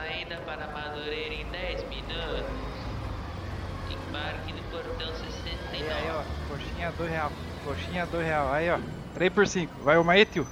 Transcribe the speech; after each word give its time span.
saída 0.00 0.36
para 0.46 0.66
Madureira 0.68 1.34
em 1.34 1.44
10 1.50 1.84
minutos. 1.88 2.44
Embarque 3.90 4.52
no 4.52 4.62
portão 4.70 5.08
69. 5.14 5.76
Aí, 5.76 5.90
aí, 5.90 6.10
ó. 6.10 6.22
Coxinha, 6.48 6.92
dois 6.96 7.10
real. 7.10 7.32
Coxinha, 7.64 8.06
dois 8.06 8.26
real. 8.26 8.52
Aí, 8.52 8.70
ó. 8.70 8.78
3 9.14 9.32
por 9.32 9.46
5. 9.46 9.72
Vai 9.82 9.98
uma 9.98 10.12
aí, 10.12 10.24
tio. 10.24 10.46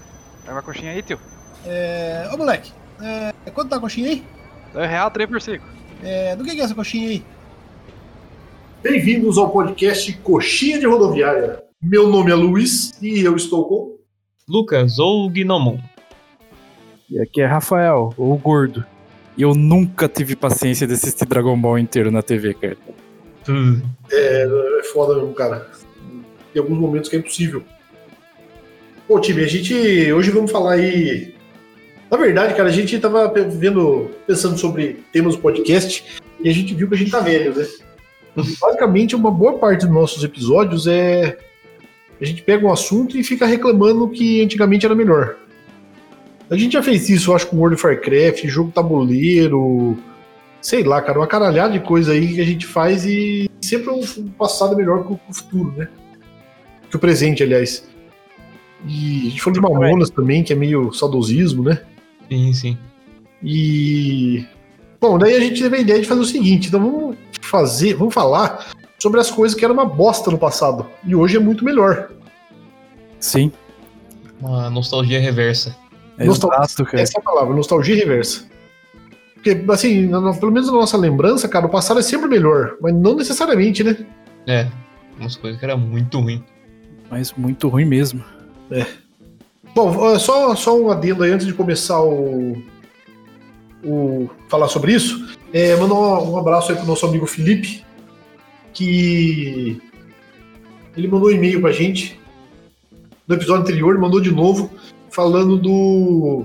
Vai 0.44 0.54
uma 0.54 0.62
coxinha 0.62 0.92
aí, 0.92 1.02
tio. 1.02 1.18
É. 1.64 2.28
Ô 2.32 2.36
moleque, 2.36 2.72
é, 3.00 3.32
quanto 3.50 3.70
tá 3.70 3.76
a 3.76 3.80
coxinha 3.80 4.10
aí? 4.10 4.24
2 4.74 4.90
real, 4.90 5.10
3 5.10 5.30
por 5.30 5.40
5. 5.40 5.64
É, 6.02 6.36
do 6.36 6.44
que 6.44 6.50
é 6.50 6.60
essa 6.60 6.74
coxinha 6.74 7.08
aí? 7.08 7.24
Bem-vindos 8.82 9.38
ao 9.38 9.50
podcast 9.50 10.12
Coxinha 10.18 10.78
de 10.78 10.86
Rodoviária. 10.86 11.62
Meu 11.80 12.08
nome 12.08 12.30
é 12.30 12.34
Luiz 12.34 13.00
e 13.00 13.20
eu 13.20 13.34
estou 13.34 13.66
com. 13.66 13.98
Lucas 14.48 14.98
ou 14.98 15.28
Gnomon. 15.30 15.78
E 17.10 17.20
aqui 17.20 17.40
é 17.40 17.46
Rafael, 17.46 18.12
o 18.18 18.36
gordo. 18.36 18.84
E 19.38 19.42
eu 19.42 19.54
nunca 19.54 20.08
tive 20.08 20.34
paciência 20.34 20.84
de 20.84 20.94
assistir 20.94 21.24
Dragon 21.24 21.56
Ball 21.56 21.78
inteiro 21.78 22.10
na 22.10 22.22
TV, 22.22 22.54
cara. 22.54 22.76
É, 24.10 24.48
é 24.80 24.82
foda 24.92 25.14
mesmo, 25.14 25.32
cara. 25.32 25.70
Tem 26.52 26.60
alguns 26.60 26.76
momentos 26.76 27.08
que 27.08 27.14
é 27.14 27.20
impossível. 27.20 27.62
Bom, 29.08 29.20
time, 29.20 29.44
a 29.44 29.46
gente. 29.46 30.12
Hoje 30.12 30.32
vamos 30.32 30.50
falar 30.50 30.72
aí. 30.72 31.34
Na 32.10 32.16
verdade, 32.16 32.54
cara, 32.54 32.68
a 32.68 32.72
gente 32.72 32.98
tava 32.98 33.32
vendo, 33.32 34.10
pensando 34.26 34.58
sobre 34.58 35.04
temas 35.12 35.36
do 35.36 35.40
podcast 35.40 36.04
e 36.40 36.48
a 36.48 36.52
gente 36.52 36.74
viu 36.74 36.88
que 36.88 36.94
a 36.94 36.98
gente 36.98 37.12
tá 37.12 37.20
velho, 37.20 37.54
né? 37.54 37.64
Basicamente, 38.60 39.14
uma 39.14 39.30
boa 39.30 39.56
parte 39.58 39.86
dos 39.86 39.94
nossos 39.94 40.24
episódios 40.24 40.88
é. 40.88 41.38
A 42.20 42.24
gente 42.24 42.42
pega 42.42 42.66
um 42.66 42.72
assunto 42.72 43.16
e 43.16 43.22
fica 43.22 43.46
reclamando 43.46 44.08
que 44.08 44.42
antigamente 44.42 44.84
era 44.84 44.96
melhor. 44.96 45.36
A 46.50 46.56
gente 46.56 46.72
já 46.72 46.82
fez 46.82 47.08
isso, 47.08 47.30
eu 47.30 47.36
acho, 47.36 47.46
com 47.48 47.58
World 47.58 47.74
of 47.74 47.86
Warcraft, 47.86 48.46
jogo 48.46 48.70
tabuleiro, 48.70 49.98
sei 50.62 50.82
lá, 50.82 51.00
cara, 51.02 51.18
uma 51.18 51.26
caralhada 51.26 51.72
de 51.72 51.80
coisa 51.80 52.12
aí 52.12 52.34
que 52.34 52.40
a 52.40 52.44
gente 52.44 52.66
faz 52.66 53.04
e 53.04 53.50
sempre 53.60 53.90
o 53.90 54.30
passado 54.38 54.74
é 54.74 54.76
melhor 54.76 55.06
que 55.06 55.12
o 55.12 55.34
futuro, 55.34 55.72
né? 55.76 55.88
Que 56.88 56.96
o 56.96 56.98
presente, 56.98 57.42
aliás. 57.42 57.86
E 58.86 59.26
a 59.26 59.30
gente 59.30 59.42
falou 59.42 59.54
de 59.54 59.60
Mamonas 59.60 60.10
também, 60.10 60.42
que 60.42 60.52
é 60.52 60.56
meio 60.56 60.92
saudosismo, 60.92 61.64
né? 61.64 61.82
Sim, 62.30 62.52
sim. 62.52 62.78
E. 63.42 64.46
Bom, 65.00 65.18
daí 65.18 65.34
a 65.36 65.40
gente 65.40 65.62
teve 65.62 65.76
a 65.76 65.80
ideia 65.80 66.00
de 66.00 66.06
fazer 66.06 66.20
o 66.20 66.24
seguinte: 66.24 66.68
então 66.68 66.80
vamos 66.80 67.16
fazer, 67.40 67.94
vamos 67.94 68.14
falar 68.14 68.72
sobre 68.98 69.20
as 69.20 69.30
coisas 69.30 69.56
que 69.56 69.64
eram 69.64 69.74
uma 69.74 69.84
bosta 69.84 70.30
no 70.30 70.38
passado. 70.38 70.86
E 71.04 71.14
hoje 71.14 71.36
é 71.36 71.40
muito 71.40 71.64
melhor. 71.64 72.10
Sim. 73.20 73.52
Uma 74.40 74.70
nostalgia 74.70 75.20
reversa. 75.20 75.76
Nostal- 76.26 76.50
Exato, 76.52 76.84
cara. 76.84 77.00
Essa 77.02 77.18
é 77.18 77.20
a 77.20 77.22
palavra, 77.24 77.54
nostalgia 77.54 77.94
reversa. 77.96 78.46
Porque, 79.34 79.64
assim, 79.70 80.06
na- 80.06 80.32
pelo 80.34 80.50
menos 80.52 80.68
na 80.68 80.74
nossa 80.78 80.96
lembrança, 80.96 81.48
cara, 81.48 81.66
o 81.66 81.70
passado 81.70 82.00
é 82.00 82.02
sempre 82.02 82.28
melhor, 82.28 82.76
mas 82.80 82.92
não 82.94 83.14
necessariamente, 83.14 83.84
né? 83.84 83.96
É, 84.46 84.66
umas 85.18 85.36
coisas 85.36 85.58
que 85.58 85.64
era 85.64 85.76
muito 85.76 86.18
ruim. 86.20 86.42
Mas 87.10 87.32
muito 87.34 87.68
ruim 87.68 87.84
mesmo. 87.84 88.22
Bom, 89.74 89.96
ó, 89.96 90.18
só, 90.18 90.54
só 90.56 90.78
um 90.78 90.90
adendo 90.90 91.22
aí 91.22 91.30
antes 91.30 91.46
de 91.46 91.54
começar 91.54 92.02
o. 92.02 92.60
o 93.84 94.28
falar 94.48 94.68
sobre 94.68 94.92
isso. 94.92 95.36
É, 95.52 95.76
mandar 95.76 95.94
um, 95.94 96.32
um 96.32 96.36
abraço 96.38 96.72
aí 96.72 96.76
pro 96.76 96.86
nosso 96.86 97.06
amigo 97.06 97.26
Felipe, 97.26 97.84
que 98.74 99.80
ele 100.96 101.08
mandou 101.08 101.28
um 101.28 101.32
e-mail 101.32 101.60
pra 101.60 101.72
gente 101.72 102.18
no 103.26 103.34
episódio 103.34 103.62
anterior, 103.62 103.96
mandou 103.98 104.20
de 104.20 104.30
novo, 104.32 104.70
falando 105.18 105.58
do. 105.58 106.44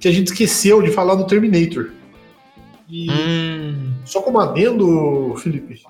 que 0.00 0.08
a 0.08 0.10
gente 0.10 0.26
esqueceu 0.26 0.82
de 0.82 0.90
falar 0.90 1.14
do 1.14 1.28
Terminator. 1.28 1.90
E 2.90 3.08
Hum. 3.08 3.92
só 4.04 4.20
como 4.20 4.40
adendo, 4.40 5.32
Felipe, 5.36 5.80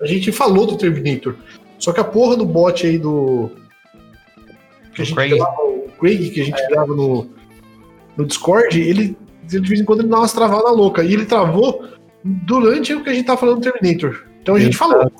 a 0.00 0.06
gente 0.06 0.32
falou 0.32 0.66
do 0.66 0.76
Terminator. 0.76 1.36
Só 1.78 1.92
que 1.92 2.00
a 2.00 2.04
porra 2.04 2.36
do 2.36 2.44
bot 2.44 2.84
aí 2.84 2.98
do. 2.98 3.48
Que 4.92 5.02
a 5.02 5.04
gente 5.04 5.14
Craig. 5.14 5.36
grava, 5.36 5.62
o 5.62 5.88
Craig, 6.00 6.30
que 6.30 6.40
a 6.40 6.44
gente 6.44 6.68
grava 6.68 6.96
no, 6.96 7.28
no 8.16 8.26
Discord, 8.26 8.80
ele 8.80 9.16
de 9.44 9.60
vez 9.60 9.80
em 9.80 9.84
quando 9.84 10.00
ele 10.00 10.08
dá 10.08 10.18
umas 10.18 10.32
travadas 10.32 10.76
loucas. 10.76 11.08
E 11.08 11.12
ele 11.14 11.26
travou 11.26 11.84
durante 12.24 12.92
o 12.92 13.04
que 13.04 13.10
a 13.10 13.14
gente 13.14 13.26
tá 13.26 13.36
falando 13.36 13.60
do 13.60 13.70
Terminator. 13.70 14.24
Então 14.42 14.56
a 14.56 14.60
gente 14.60 14.76
falou. 14.76 15.10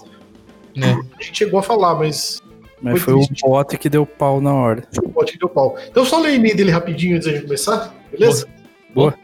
Né? 0.74 1.00
A 1.20 1.22
gente 1.22 1.38
chegou 1.38 1.60
a 1.60 1.62
falar, 1.62 1.94
mas 1.94 2.42
Mas 2.82 3.00
Foi 3.00 3.14
foi 3.14 3.22
o 3.22 3.48
bot 3.48 3.78
que 3.78 3.88
deu 3.88 4.04
pau 4.04 4.40
na 4.40 4.52
hora. 4.52 4.82
o 5.02 5.08
bot 5.08 5.38
deu 5.38 5.48
pau. 5.48 5.76
Então 5.88 6.04
só 6.04 6.18
ler 6.18 6.32
o 6.32 6.34
e-mail 6.34 6.56
dele 6.56 6.72
rapidinho 6.72 7.16
antes 7.16 7.28
da 7.28 7.34
gente 7.34 7.44
começar, 7.44 7.94
beleza? 8.10 8.46
Boa. 8.92 9.14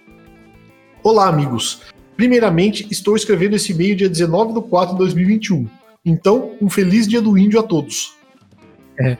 Olá, 1.02 1.28
amigos. 1.28 1.82
Primeiramente, 2.16 2.86
estou 2.90 3.16
escrevendo 3.16 3.56
esse 3.56 3.72
e-mail 3.72 3.96
dia 3.96 4.08
19 4.08 4.54
de 4.54 4.68
4 4.68 4.92
de 4.92 4.98
2021. 4.98 5.66
Então, 6.04 6.52
um 6.62 6.70
feliz 6.70 7.08
dia 7.08 7.20
do 7.20 7.36
índio 7.36 7.58
a 7.58 7.62
todos. 7.62 8.16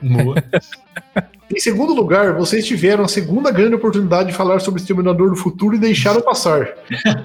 Boa. 0.02 0.36
Em 1.54 1.60
segundo 1.60 1.94
lugar, 1.94 2.34
vocês 2.34 2.66
tiveram 2.66 3.04
a 3.04 3.08
segunda 3.08 3.50
grande 3.50 3.74
oportunidade 3.74 4.30
de 4.30 4.36
falar 4.36 4.60
sobre 4.60 4.80
Exterminador 4.80 5.30
do 5.30 5.36
Futuro 5.36 5.74
e 5.74 5.78
deixaram 5.78 6.20
passar. 6.20 6.74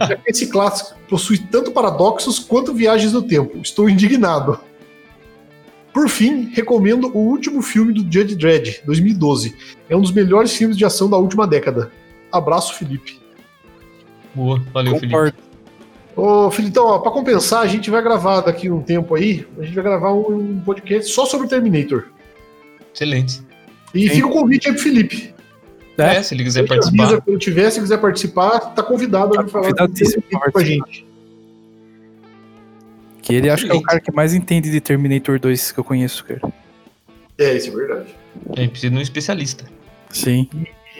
Já 0.07 0.15
que 0.15 0.31
esse 0.31 0.47
clássico 0.47 0.97
possui 1.09 1.37
tanto 1.37 1.71
paradoxos 1.71 2.39
quanto 2.39 2.73
viagens 2.73 3.11
no 3.11 3.21
tempo. 3.21 3.57
Estou 3.61 3.89
indignado. 3.89 4.57
Por 5.93 6.09
fim, 6.09 6.49
recomendo 6.53 7.07
o 7.15 7.19
último 7.19 7.61
filme 7.61 7.93
do 7.93 8.01
Judge 8.01 8.35
Dredd, 8.35 8.81
2012. 8.85 9.55
É 9.87 9.95
um 9.95 10.01
dos 10.01 10.11
melhores 10.11 10.53
filmes 10.55 10.75
de 10.75 10.83
ação 10.83 11.09
da 11.09 11.17
última 11.17 11.45
década. 11.45 11.91
Abraço, 12.31 12.75
Felipe. 12.75 13.19
Boa. 14.33 14.59
Valeu, 14.73 14.97
Felipe. 14.99 15.33
Ô, 16.15 16.49
Felipe, 16.49 16.71
então, 16.71 16.85
ó, 16.87 16.99
pra 16.99 17.11
compensar, 17.11 17.61
a 17.61 17.67
gente 17.67 17.89
vai 17.91 18.01
gravar 18.01 18.41
daqui 18.41 18.69
um 18.69 18.81
tempo 18.81 19.13
aí, 19.15 19.45
a 19.59 19.63
gente 19.63 19.75
vai 19.75 19.83
gravar 19.83 20.13
um 20.13 20.59
podcast 20.65 21.11
só 21.11 21.25
sobre 21.25 21.47
Terminator. 21.47 22.05
Excelente. 22.93 23.41
E 23.93 24.09
fica 24.09 24.27
o 24.27 24.31
convite 24.31 24.67
aí 24.67 24.73
pro 24.73 24.83
Felipe. 24.83 25.33
É. 25.97 26.17
É, 26.17 26.23
se 26.23 26.33
ele 26.33 26.43
quiser 26.43 26.61
A 26.61 26.63
gente 26.63 26.71
avisa 26.71 26.91
participar. 26.91 27.21
quando 27.21 27.39
tiver, 27.39 27.69
se 27.69 27.79
quiser 27.79 27.97
participar, 27.97 28.59
tá 28.59 28.81
convidado 28.81 29.39
a 29.39 29.43
Tá 29.43 29.47
falar 29.49 29.65
convidadíssimo 29.65 30.23
pra 30.23 30.51
com 30.51 30.57
a 30.57 30.63
gente. 30.63 31.05
Que 33.23 33.33
ele 33.35 33.49
acho 33.49 33.65
que 33.65 33.71
é 33.71 33.75
o 33.75 33.81
cara 33.81 34.01
que 34.01 34.11
mais 34.11 34.33
entende 34.33 34.69
de 34.69 34.81
Terminator 34.81 35.39
2 35.39 35.71
que 35.71 35.79
eu 35.79 35.83
conheço, 35.83 36.25
cara. 36.25 36.41
É, 37.37 37.53
isso 37.55 37.69
é 37.69 37.75
verdade. 37.75 38.15
A 38.55 38.59
gente 38.59 38.71
precisa 38.71 38.91
de 38.91 38.97
um 38.97 39.01
especialista. 39.01 39.65
Sim. 40.09 40.49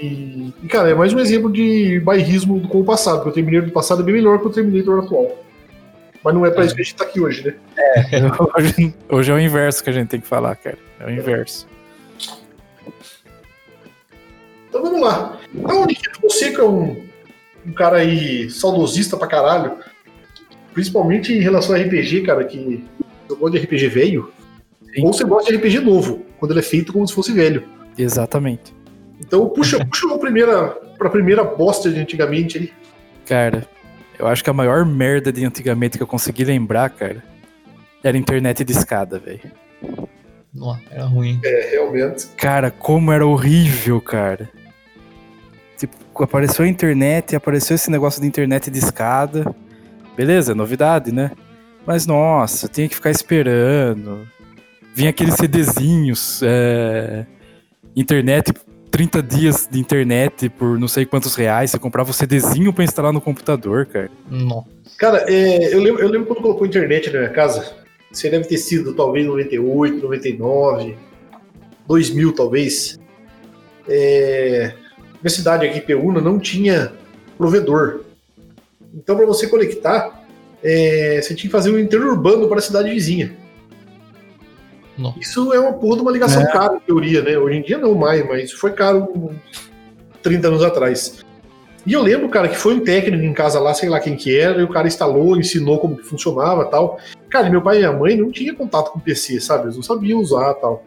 E, 0.02 0.54
e, 0.64 0.68
cara, 0.70 0.90
é 0.90 0.96
mais 0.96 1.14
um 1.14 1.20
exemplo 1.20 1.52
de 1.52 2.00
bairrismo 2.00 2.66
com 2.70 2.80
o 2.80 2.86
passado, 2.86 3.18
porque 3.18 3.30
o 3.30 3.34
Terminator 3.34 3.68
do 3.68 3.74
passado 3.74 4.02
é 4.02 4.06
bem 4.06 4.16
melhor 4.16 4.40
que 4.40 4.48
o 4.48 4.50
Terminator 4.50 5.04
atual. 5.04 5.44
Mas 6.24 6.34
não 6.34 6.46
é 6.46 6.50
pra 6.50 6.64
É. 6.64 6.66
isso 6.66 6.76
que 6.76 6.82
a 6.82 6.84
gente 6.86 6.96
tá 6.96 7.04
aqui 7.04 7.20
hoje, 7.20 7.46
né? 7.46 7.56
hoje, 8.58 8.94
hoje 9.10 9.32
é 9.32 9.36
o 9.36 9.40
inverso 9.40 9.84
que 9.84 9.90
a 9.90 9.94
gente 9.94 10.08
tem 10.08 10.22
que 10.22 10.28
falar, 10.28 10.56
cara. 10.56 10.78
É 11.02 11.06
o 11.06 11.12
inverso. 11.12 11.68
Então 14.70 14.82
vamos 14.82 15.02
lá. 15.02 15.38
Então, 15.54 15.86
Nikito, 15.86 16.20
você 16.22 16.52
que 16.52 16.60
é 16.62 16.64
um, 16.64 17.06
um 17.68 17.74
cara 17.74 17.98
aí 17.98 18.50
saudosista 18.50 19.18
pra 19.18 19.28
caralho, 19.28 19.78
principalmente 20.74 21.34
em 21.34 21.40
relação 21.40 21.76
a 21.76 21.80
RPG, 21.80 22.22
cara, 22.22 22.44
que 22.44 22.84
eu 23.30 23.36
gosto 23.38 23.58
de 23.58 23.64
RPG 23.64 23.88
velho, 23.88 24.34
Sim. 24.94 25.06
ou 25.06 25.14
você 25.14 25.24
gosta 25.24 25.52
de 25.52 25.58
RPG 25.58 25.80
novo, 25.80 26.24
quando 26.40 26.52
ele 26.52 26.60
é 26.60 26.64
feito 26.64 26.92
como 26.92 27.08
se 27.08 27.14
fosse 27.14 27.32
velho. 27.32 27.64
Exatamente. 27.98 28.74
Então 29.20 29.48
puxa, 29.50 29.84
puxa 29.86 30.14
a 30.14 30.18
primeira, 30.18 30.70
pra 30.98 31.10
primeira 31.10 31.44
bosta 31.44 31.90
de 31.90 32.00
antigamente 32.00 32.58
aí. 32.58 32.74
Cara, 33.26 33.68
eu 34.20 34.28
acho 34.28 34.44
que 34.44 34.50
a 34.50 34.54
maior 34.54 34.86
merda 34.86 35.32
de 35.32 35.46
antigamente 35.46 35.98
que 35.98 36.04
eu 36.04 36.08
consegui 36.08 36.44
lembrar, 36.44 36.90
cara, 36.90 37.24
era 38.04 38.18
internet 38.18 38.64
de 38.64 38.74
escada, 38.74 39.18
velho. 39.18 39.52
Nossa, 40.54 40.82
era 40.92 41.06
ruim. 41.06 41.40
É, 41.44 41.70
realmente. 41.72 42.28
Cara, 42.38 42.70
como 42.70 43.12
era 43.12 43.26
horrível, 43.26 44.00
cara. 44.00 44.50
Tipo, 45.78 46.24
apareceu 46.24 46.66
a 46.66 46.68
internet, 46.68 47.36
apareceu 47.36 47.76
esse 47.76 47.90
negócio 47.90 48.22
de 48.22 48.28
internet 48.28 48.70
de 48.70 48.78
escada. 48.78 49.54
Beleza, 50.16 50.54
novidade, 50.54 51.12
né? 51.12 51.32
Mas 51.86 52.06
nossa, 52.06 52.68
tinha 52.68 52.88
que 52.88 52.96
ficar 52.96 53.12
esperando. 53.12 54.28
Vinha 54.94 55.10
aqueles 55.10 55.36
CDzinhos, 55.36 56.42
é... 56.44 57.26
internet, 57.96 58.54
30 58.92 59.24
dias 59.24 59.68
de 59.70 59.80
internet 59.80 60.50
por 60.50 60.78
não 60.78 60.88
sei 60.88 61.04
quantos 61.06 61.34
reais. 61.34 61.72
Você 61.72 61.80
comprava 61.80 62.12
o 62.12 62.14
CDzinho 62.14 62.72
pra 62.72 62.84
instalar 62.84 63.12
no 63.12 63.20
computador, 63.20 63.88
cara. 63.88 64.10
Nossa. 64.30 64.68
Cara, 65.00 65.26
é, 65.28 65.74
eu, 65.74 65.82
lembro, 65.82 66.02
eu 66.02 66.10
lembro 66.10 66.28
quando 66.28 66.42
colocou 66.42 66.68
internet 66.68 67.12
na 67.12 67.20
minha 67.20 67.32
casa. 67.32 67.74
Você 68.12 68.30
deve 68.30 68.48
ter 68.48 68.58
sido 68.58 68.94
talvez 68.94 69.26
98, 69.26 69.98
99, 69.98 70.96
2000 71.88 72.32
talvez. 72.34 73.00
É, 73.90 74.74
minha 75.22 75.30
cidade 75.32 75.66
aqui, 75.66 75.82
Peúna, 75.82 76.22
não 76.22 76.38
tinha 76.38 76.94
provedor. 77.36 78.03
Então, 78.94 79.16
para 79.16 79.26
você 79.26 79.48
conectar, 79.48 80.24
é, 80.64 81.20
você 81.22 81.34
tinha 81.36 81.50
que 81.50 81.50
fazer 81.50 81.72
um 81.72 81.80
interurbano 81.80 82.48
para 82.48 82.60
a 82.60 82.62
cidade 82.62 82.90
vizinha. 82.90 83.36
Não. 84.98 85.14
Isso 85.20 85.52
é 85.52 85.60
uma 85.60 85.74
porra 85.74 85.96
de 85.98 86.02
uma 86.04 86.12
ligação 86.12 86.42
É. 86.42 86.52
cara, 86.52 86.76
em 86.76 86.80
teoria, 86.80 87.22
né? 87.22 87.38
Hoje 87.38 87.58
em 87.58 87.62
dia 87.62 87.78
não 87.78 87.96
mais, 87.96 88.26
mas 88.28 88.46
isso 88.46 88.58
foi 88.58 88.72
caro 88.72 89.08
uns 89.16 89.36
30 90.22 90.48
anos 90.48 90.64
atrás. 90.64 91.24
E 91.86 91.92
eu 91.92 92.02
lembro, 92.02 92.30
cara, 92.30 92.48
que 92.48 92.56
foi 92.56 92.76
um 92.76 92.80
técnico 92.80 93.24
em 93.24 93.34
casa 93.34 93.60
lá, 93.60 93.74
sei 93.74 93.90
lá 93.90 94.00
quem 94.00 94.16
que 94.16 94.38
era, 94.38 94.62
e 94.62 94.64
o 94.64 94.70
cara 94.70 94.88
instalou, 94.88 95.36
ensinou 95.36 95.80
como 95.80 95.98
que 95.98 96.04
funcionava 96.04 96.66
tal. 96.66 96.98
Cara, 97.30 97.50
meu 97.50 97.62
pai 97.62 97.76
e 97.76 97.80
minha 97.80 97.92
mãe 97.92 98.16
não 98.16 98.32
tinham 98.32 98.56
contato 98.56 98.92
com 98.92 99.00
PC, 99.00 99.42
sabe? 99.42 99.66
Eles 99.66 99.76
não 99.76 99.84
sabiam 99.84 100.20
usar 100.20 100.54
tal. 100.54 100.84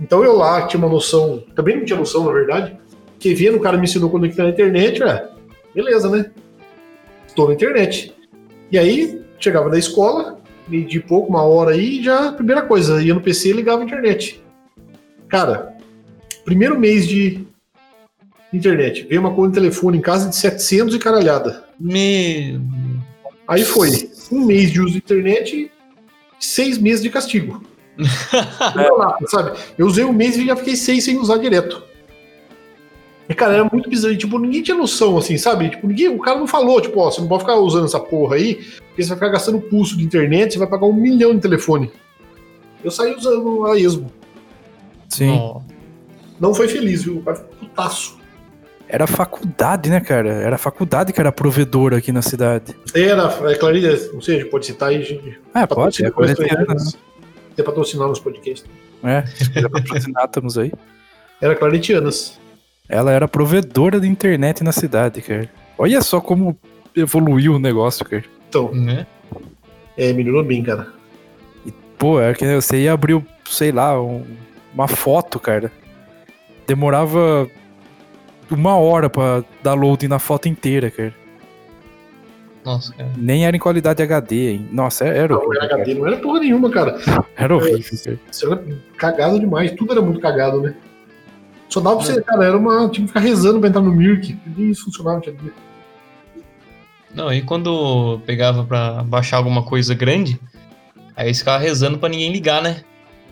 Então 0.00 0.24
eu 0.24 0.34
lá 0.34 0.66
tinha 0.66 0.78
uma 0.78 0.88
noção, 0.88 1.44
também 1.54 1.76
não 1.76 1.84
tinha 1.84 1.98
noção, 1.98 2.24
na 2.24 2.32
verdade, 2.32 2.78
que 3.18 3.34
vendo 3.34 3.56
o 3.56 3.60
cara 3.60 3.76
me 3.76 3.84
ensinou 3.84 4.08
a 4.08 4.12
conectar 4.12 4.44
na 4.44 4.50
internet, 4.50 5.02
é, 5.02 5.28
beleza, 5.74 6.08
né? 6.08 6.30
Estou 7.38 7.46
na 7.46 7.54
internet. 7.54 8.12
E 8.72 8.76
aí, 8.76 9.22
chegava 9.38 9.70
da 9.70 9.78
escola, 9.78 10.40
meio 10.66 10.84
de 10.84 10.98
pouco, 10.98 11.28
uma 11.28 11.44
hora 11.44 11.70
aí, 11.70 12.02
já, 12.02 12.32
primeira 12.32 12.62
coisa, 12.62 13.00
ia 13.00 13.14
no 13.14 13.20
PC 13.20 13.50
e 13.50 13.52
ligava 13.52 13.80
a 13.80 13.84
internet. 13.84 14.42
Cara, 15.28 15.72
primeiro 16.44 16.76
mês 16.76 17.06
de 17.06 17.46
internet, 18.52 19.06
veio 19.08 19.20
uma 19.20 19.32
conta 19.32 19.50
de 19.50 19.54
telefone 19.54 19.98
em 19.98 20.00
casa 20.00 20.28
de 20.28 20.34
700 20.34 20.96
e 20.96 20.98
caralhada. 20.98 21.62
Meu. 21.78 22.60
Aí 23.46 23.62
foi 23.62 24.10
um 24.32 24.44
mês 24.44 24.72
de 24.72 24.80
uso 24.80 24.94
de 24.94 24.98
internet 24.98 25.70
seis 26.40 26.76
meses 26.76 27.04
de 27.04 27.08
castigo. 27.08 27.62
Lá, 28.98 29.16
sabe? 29.28 29.56
Eu 29.78 29.86
usei 29.86 30.04
um 30.04 30.12
mês 30.12 30.36
e 30.36 30.44
já 30.44 30.56
fiquei 30.56 30.74
seis 30.74 31.04
sem 31.04 31.16
usar 31.16 31.38
direto. 31.38 31.84
E, 33.28 33.34
cara, 33.34 33.54
era 33.54 33.68
muito 33.70 33.90
bizarro. 33.90 34.14
E, 34.14 34.16
tipo, 34.16 34.38
ninguém 34.38 34.62
tinha 34.62 34.76
noção, 34.76 35.18
assim, 35.18 35.36
sabe? 35.36 35.68
Tipo, 35.68 35.86
ninguém, 35.86 36.08
o 36.08 36.18
cara 36.18 36.38
não 36.38 36.46
falou, 36.46 36.80
tipo, 36.80 36.98
ó, 36.98 37.10
você 37.10 37.20
não 37.20 37.28
pode 37.28 37.42
ficar 37.42 37.56
usando 37.56 37.84
essa 37.84 38.00
porra 38.00 38.36
aí, 38.36 38.54
porque 38.54 39.02
você 39.02 39.08
vai 39.10 39.18
ficar 39.18 39.28
gastando 39.28 39.60
pulso 39.60 39.96
de 39.96 40.04
internet, 40.04 40.52
você 40.52 40.58
vai 40.58 40.68
pagar 40.68 40.86
um 40.86 40.92
milhão 40.92 41.34
de 41.34 41.40
telefone. 41.40 41.92
Eu 42.82 42.90
saí 42.90 43.14
usando 43.14 43.66
a 43.66 43.78
esmo. 43.78 44.10
Sim. 45.08 45.30
Ó, 45.30 45.60
Não 46.40 46.54
foi 46.54 46.68
feliz, 46.68 47.02
viu? 47.04 47.18
O 47.18 47.22
cara 47.22 47.36
ficou 47.36 47.54
putaço. 47.58 48.18
Era 48.88 49.06
faculdade, 49.06 49.90
né, 49.90 50.00
cara? 50.00 50.30
Era 50.30 50.56
faculdade 50.56 51.12
que 51.12 51.20
era 51.20 51.30
provedora 51.30 51.98
aqui 51.98 52.10
na 52.10 52.22
cidade. 52.22 52.74
Era, 52.94 53.24
é 53.50 53.54
Clarinha, 53.54 53.94
não 54.14 54.22
sei, 54.22 54.44
pode 54.46 54.64
citar 54.64 54.88
aí, 54.88 55.02
gente. 55.02 55.38
Ah, 55.52 55.66
pode, 55.66 56.02
é 56.04 56.10
claretianas. 56.10 56.96
Tem 57.54 57.64
patrocinar 57.64 58.08
nos 58.08 58.20
podcasts. 58.20 58.64
É, 59.02 59.24
já 59.60 59.68
patrocinátamos 59.68 60.56
aí. 60.56 60.72
Era 61.40 61.54
Claretianas. 61.54 62.38
Ela 62.88 63.12
era 63.12 63.28
provedora 63.28 64.00
de 64.00 64.08
internet 64.08 64.64
na 64.64 64.72
cidade, 64.72 65.20
cara. 65.20 65.48
Olha 65.76 66.00
só 66.00 66.20
como 66.20 66.58
evoluiu 66.96 67.54
o 67.54 67.58
negócio, 67.58 68.04
cara. 68.04 68.24
Então, 68.48 68.72
né? 68.72 69.06
é, 69.96 70.12
melhorou 70.12 70.42
bem, 70.44 70.62
cara. 70.62 70.88
Pô, 71.98 72.20
é 72.20 72.32
que 72.32 72.54
você 72.54 72.82
ia 72.82 72.92
abrir, 72.92 73.20
sei 73.48 73.72
lá, 73.72 74.00
um- 74.00 74.24
uma 74.72 74.86
foto, 74.88 75.38
cara. 75.40 75.70
Demorava 76.66 77.48
uma 78.50 78.76
hora 78.76 79.10
pra 79.10 79.42
dar 79.62 79.74
load 79.74 80.06
na 80.08 80.18
foto 80.18 80.48
inteira, 80.48 80.90
cara. 80.90 81.12
Nossa, 82.64 82.92
cara. 82.94 83.10
Nem 83.16 83.46
era 83.46 83.56
em 83.56 83.60
qualidade 83.60 84.02
HD, 84.02 84.50
hein? 84.52 84.68
Nossa, 84.72 85.04
é, 85.04 85.16
era 85.18 85.28
Não, 85.34 85.36
horrível. 85.40 85.58
era 85.60 85.68
cara. 85.68 85.82
HD, 85.82 85.94
não 85.94 86.06
era 86.06 86.16
porra 86.18 86.40
nenhuma, 86.40 86.70
cara. 86.70 86.98
Era 87.36 87.54
horrível, 87.56 87.98
cara. 88.04 88.18
Isso 88.30 88.46
era 88.52 88.62
cagado 88.96 89.40
demais, 89.40 89.72
tudo 89.72 89.92
era 89.92 90.02
muito 90.02 90.20
cagado, 90.20 90.60
né? 90.62 90.74
Só 91.68 91.80
dava 91.80 91.96
pra 91.96 92.06
você, 92.06 92.22
cara, 92.22 92.44
era 92.44 92.56
uma. 92.56 92.88
Tinha 92.88 93.06
que 93.06 93.08
ficar 93.08 93.20
rezando 93.20 93.60
pra 93.60 93.68
entrar 93.68 93.82
no 93.82 93.92
Mirk. 93.92 94.36
Nem 94.56 94.70
isso 94.70 94.84
funcionava, 94.84 95.20
tinha 95.20 95.34
dia. 95.34 95.52
Não, 97.14 97.32
e 97.32 97.42
quando 97.42 98.20
pegava 98.26 98.64
pra 98.64 99.02
baixar 99.02 99.38
alguma 99.38 99.62
coisa 99.62 99.94
grande, 99.94 100.38
aí 101.16 101.32
você 101.32 101.40
ficava 101.40 101.58
rezando 101.58 101.98
pra 101.98 102.08
ninguém 102.08 102.32
ligar, 102.32 102.62
né? 102.62 102.82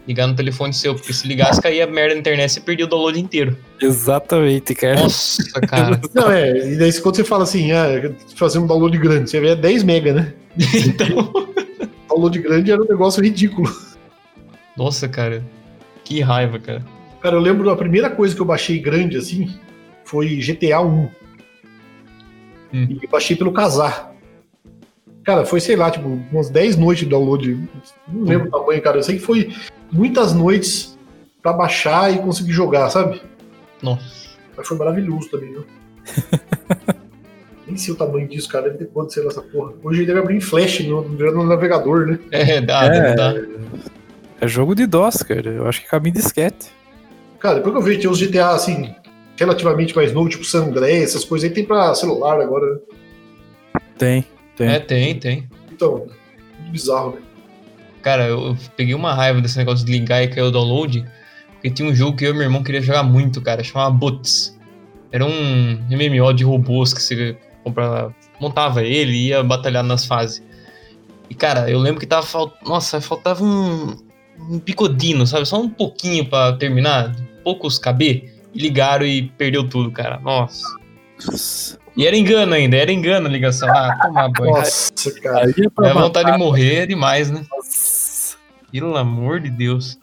Ligar 0.06 0.26
no 0.26 0.36
telefone 0.36 0.72
seu, 0.72 0.94
porque 0.94 1.12
se 1.12 1.26
ligasse, 1.26 1.60
caía 1.60 1.84
a 1.84 1.86
merda 1.86 2.14
na 2.14 2.20
internet 2.20 2.50
e 2.50 2.52
você 2.54 2.60
perdia 2.60 2.84
o 2.84 2.88
download 2.88 3.18
inteiro. 3.18 3.56
Exatamente, 3.80 4.74
cara. 4.74 5.00
Nossa, 5.00 5.60
cara. 5.60 6.00
Não, 6.14 6.30
é, 6.30 6.72
e 6.72 6.76
daí 6.76 6.92
quando 7.00 7.16
você 7.16 7.24
fala 7.24 7.42
assim, 7.42 7.72
ah, 7.72 7.86
fazer 8.36 8.58
um 8.58 8.66
download 8.66 8.96
grande, 8.98 9.30
você 9.30 9.40
vê 9.40 9.48
é 9.48 9.56
10 9.56 9.82
mega, 9.82 10.12
né? 10.12 10.34
então. 10.56 11.32
Download 12.08 12.38
grande 12.38 12.70
era 12.70 12.80
um 12.80 12.86
negócio 12.86 13.22
ridículo. 13.22 13.68
Nossa, 14.76 15.08
cara. 15.08 15.42
Que 16.04 16.20
raiva, 16.20 16.58
cara. 16.58 16.95
Cara, 17.26 17.34
eu 17.34 17.40
lembro 17.40 17.66
da 17.66 17.74
primeira 17.74 18.08
coisa 18.08 18.36
que 18.36 18.40
eu 18.40 18.46
baixei 18.46 18.78
grande 18.78 19.16
assim 19.16 19.52
foi 20.04 20.36
GTA 20.36 20.80
1. 20.80 20.86
Hum. 20.86 21.10
E 22.72 23.00
eu 23.02 23.10
baixei 23.10 23.34
pelo 23.34 23.52
Casar. 23.52 24.14
Cara, 25.24 25.44
foi, 25.44 25.60
sei 25.60 25.74
lá, 25.74 25.90
tipo, 25.90 26.06
umas 26.30 26.48
10 26.48 26.76
noites 26.76 27.02
de 27.02 27.10
download. 27.10 27.68
Não 28.06 28.22
lembro 28.22 28.46
o 28.46 28.50
tamanho, 28.52 28.80
cara. 28.80 28.98
Eu 28.98 29.02
sei 29.02 29.16
que 29.16 29.22
foi 29.24 29.52
muitas 29.90 30.34
noites 30.34 30.96
pra 31.42 31.52
baixar 31.52 32.14
e 32.14 32.18
conseguir 32.20 32.52
jogar, 32.52 32.88
sabe? 32.90 33.20
Nossa. 33.82 34.04
Mas 34.56 34.68
foi 34.68 34.78
maravilhoso 34.78 35.28
também, 35.28 35.50
viu? 35.50 35.66
Nem 37.66 37.76
sei 37.76 37.92
o 37.92 37.96
tamanho 37.96 38.28
disso, 38.28 38.48
cara. 38.48 38.66
Deve 38.66 38.78
ter 38.78 38.86
quanto, 38.86 39.12
sei 39.12 39.24
lá, 39.24 39.30
essa 39.30 39.42
porra. 39.42 39.72
Hoje 39.82 39.98
ele 39.98 40.06
deve 40.06 40.20
abrir 40.20 40.36
em 40.36 40.40
flash 40.40 40.78
no, 40.86 41.02
no 41.02 41.44
navegador, 41.44 42.06
né? 42.06 42.20
É, 42.30 42.60
dá, 42.60 42.84
É. 42.84 43.14
dá. 43.16 43.34
É 44.40 44.46
jogo 44.46 44.76
de 44.76 44.86
DOS, 44.86 45.24
cara. 45.24 45.50
Eu 45.50 45.66
acho 45.66 45.82
que 45.82 45.88
caminho 45.88 46.14
disquete. 46.14 46.76
Cara, 47.38 47.56
depois 47.56 47.72
que 47.72 47.78
eu 47.78 47.82
vi 47.82 47.94
que 47.94 48.00
tinha 48.00 48.10
os 48.10 48.20
GTA, 48.20 48.50
assim, 48.50 48.94
relativamente 49.36 49.94
mais 49.94 50.12
novos, 50.12 50.30
tipo 50.30 50.44
San 50.44 50.64
Andreas, 50.64 51.10
essas 51.10 51.24
coisas 51.24 51.48
aí, 51.48 51.54
tem 51.54 51.64
pra 51.64 51.94
celular 51.94 52.40
agora, 52.40 52.74
né? 52.74 52.80
Tem, 53.98 54.24
tem. 54.56 54.68
É, 54.68 54.78
tem, 54.78 55.18
tem. 55.18 55.48
Então, 55.70 56.06
muito 56.58 56.72
bizarro, 56.72 57.10
né? 57.12 57.22
Cara, 58.02 58.26
eu 58.26 58.48
eu 58.48 58.56
peguei 58.76 58.94
uma 58.94 59.12
raiva 59.12 59.40
desse 59.40 59.58
negócio 59.58 59.84
de 59.84 59.92
ligar 59.92 60.22
e 60.22 60.28
cair 60.28 60.44
o 60.44 60.50
download, 60.50 61.04
porque 61.52 61.70
tinha 61.70 61.88
um 61.88 61.94
jogo 61.94 62.16
que 62.16 62.24
eu 62.24 62.30
e 62.30 62.32
meu 62.34 62.42
irmão 62.42 62.62
queria 62.62 62.80
jogar 62.80 63.02
muito, 63.02 63.40
cara, 63.40 63.64
chamava 63.64 63.90
Boots. 63.90 64.56
Era 65.10 65.24
um 65.24 65.80
MMO 65.90 66.32
de 66.32 66.44
robôs 66.44 66.92
que 66.92 67.02
você 67.02 67.36
comprava, 67.64 68.14
montava 68.40 68.82
ele 68.82 69.12
e 69.12 69.28
ia 69.28 69.42
batalhar 69.42 69.82
nas 69.82 70.04
fases. 70.04 70.42
E, 71.28 71.34
cara, 71.34 71.68
eu 71.70 71.78
lembro 71.78 71.98
que 71.98 72.06
tava 72.06 72.24
faltando. 72.24 72.70
Nossa, 72.70 73.00
faltava 73.00 73.42
um, 73.42 73.96
um 74.38 74.58
picodino, 74.58 75.26
sabe? 75.26 75.46
Só 75.46 75.60
um 75.60 75.68
pouquinho 75.68 76.24
pra 76.26 76.52
terminar, 76.52 77.14
poucos 77.42 77.78
KB. 77.78 78.30
Ligaram 78.54 79.04
e 79.04 79.28
perdeu 79.36 79.68
tudo, 79.68 79.90
cara. 79.90 80.18
Nossa. 80.18 80.64
E 81.96 82.06
era 82.06 82.16
engano 82.16 82.54
ainda, 82.54 82.76
era 82.76 82.92
engano 82.92 83.26
a 83.26 83.30
ligação. 83.30 83.68
Ah, 83.68 83.98
tomar 84.02 84.28
banho. 84.30 84.52
Nossa, 84.52 85.20
cara. 85.20 85.46
Aí 85.46 85.54
é 85.58 85.92
vontade 85.92 86.32
de 86.32 86.38
morrer 86.38 86.82
é 86.82 86.86
demais, 86.86 87.30
né? 87.30 87.44
Nossa. 87.50 88.36
Pelo 88.70 88.96
amor 88.96 89.40
de 89.40 89.50
Deus. 89.50 89.98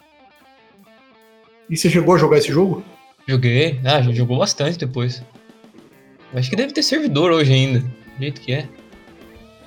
E 1.69 1.77
você 1.77 1.89
chegou 1.89 2.15
a 2.15 2.18
jogar 2.18 2.38
esse 2.38 2.51
jogo? 2.51 2.83
Joguei. 3.27 3.80
Ah, 3.83 4.01
já 4.01 4.12
jogou 4.12 4.39
bastante 4.39 4.77
depois. 4.77 5.24
Acho 6.33 6.50
que 6.50 6.56
deve 6.56 6.74
ter 6.74 6.83
servidor 6.83 7.31
hoje 7.31 7.53
ainda. 7.53 7.80
Do 7.80 8.19
jeito 8.19 8.41
que 8.41 8.53
é. 8.53 8.68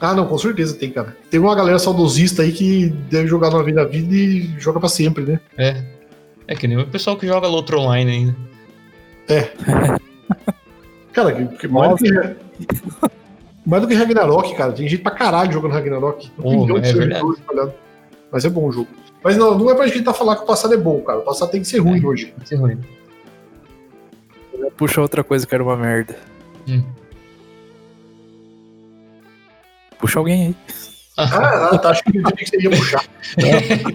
Ah, 0.01 0.15
não, 0.15 0.27
com 0.27 0.37
certeza 0.39 0.75
tem, 0.77 0.91
cara. 0.91 1.17
Tem 1.31 1.41
uma 1.41 1.55
galera 1.55 1.79
saudosista 1.79 2.43
aí 2.43 2.53
que 2.53 2.89
deve 3.11 3.27
jogar 3.29 3.49
uma 3.49 3.63
vida 3.63 3.83
da 3.83 3.89
vida 3.89 4.15
e 4.15 4.55
joga 4.59 4.79
pra 4.79 4.89
sempre, 4.89 5.25
né? 5.25 5.41
É. 5.57 5.83
É 6.47 6.55
que 6.55 6.69
nem 6.69 6.79
o 6.79 6.87
pessoal 6.87 7.17
que 7.17 7.27
joga 7.27 7.49
Lotro 7.49 7.81
Online 7.81 8.11
ainda. 8.11 8.37
Cara, 11.13 11.33
que, 11.33 11.47
que 11.57 11.67
mais, 11.67 11.91
do 11.93 11.97
que, 11.97 12.37
mais 13.65 13.83
do 13.83 13.89
que 13.89 13.95
Ragnarok, 13.95 14.55
cara. 14.55 14.71
Tem 14.73 14.87
gente 14.87 15.01
pra 15.03 15.13
caralho 15.13 15.51
jogando 15.51 15.73
Ragnarok. 15.73 16.31
Um 16.39 16.67
de 16.67 16.87
é 16.87 16.91
espalhados. 16.91 17.75
Mas 18.31 18.45
é 18.45 18.51
bom 18.51 18.67
o 18.69 18.73
jogo. 18.73 18.89
Mas 19.25 19.35
não, 19.35 19.59
não 19.59 19.71
é 19.71 19.75
pra 19.75 19.87
gente 19.87 20.03
tá 20.03 20.13
falar 20.13 20.37
que 20.37 20.43
o 20.43 20.47
passado 20.47 20.75
é 20.75 20.77
bom, 20.77 21.01
cara. 21.01 21.21
O 21.21 21.23
passado 21.23 21.51
tem 21.51 21.63
que 21.63 21.67
ser 21.67 21.79
ruim 21.79 22.03
É. 22.03 22.07
hoje. 22.07 22.35
Vai 22.37 22.47
ser 22.47 22.57
ruim. 22.57 22.79
Puxa 24.77 25.01
outra 25.01 25.25
coisa 25.25 25.47
que 25.47 25.55
era 25.55 25.65
uma 25.65 25.75
merda. 25.77 26.15
Hum. 26.69 26.85
Puxa 29.99 30.19
alguém 30.19 30.47
aí. 30.49 30.57
Ah, 31.17 31.79
tá. 31.79 31.91
Acho 31.91 32.05
que 32.05 32.19
eu 32.19 32.23
que 32.25 32.47
você 32.47 32.61
ia 32.61 32.71
puxar. 32.71 33.05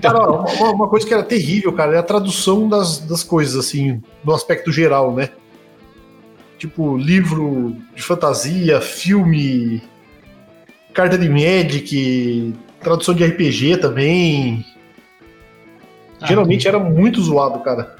Cara, 0.01 0.19
ó, 0.19 0.45
uma, 0.55 0.71
uma 0.71 0.87
coisa 0.89 1.05
que 1.07 1.13
era 1.13 1.21
terrível, 1.23 1.71
cara, 1.71 1.95
é 1.95 1.99
a 1.99 2.03
tradução 2.03 2.67
das, 2.67 2.99
das 2.99 3.23
coisas, 3.23 3.55
assim, 3.55 4.01
no 4.23 4.33
aspecto 4.33 4.71
geral, 4.71 5.13
né? 5.13 5.29
Tipo, 6.57 6.97
livro 6.97 7.75
de 7.95 8.01
fantasia, 8.01 8.81
filme, 8.81 9.81
carta 10.93 11.17
de 11.17 11.29
Magic, 11.29 12.55
tradução 12.79 13.13
de 13.13 13.23
RPG 13.23 13.77
também. 13.77 14.65
Ah, 16.19 16.27
Geralmente 16.27 16.67
era 16.67 16.79
muito 16.79 17.21
zoado, 17.21 17.59
cara. 17.59 17.95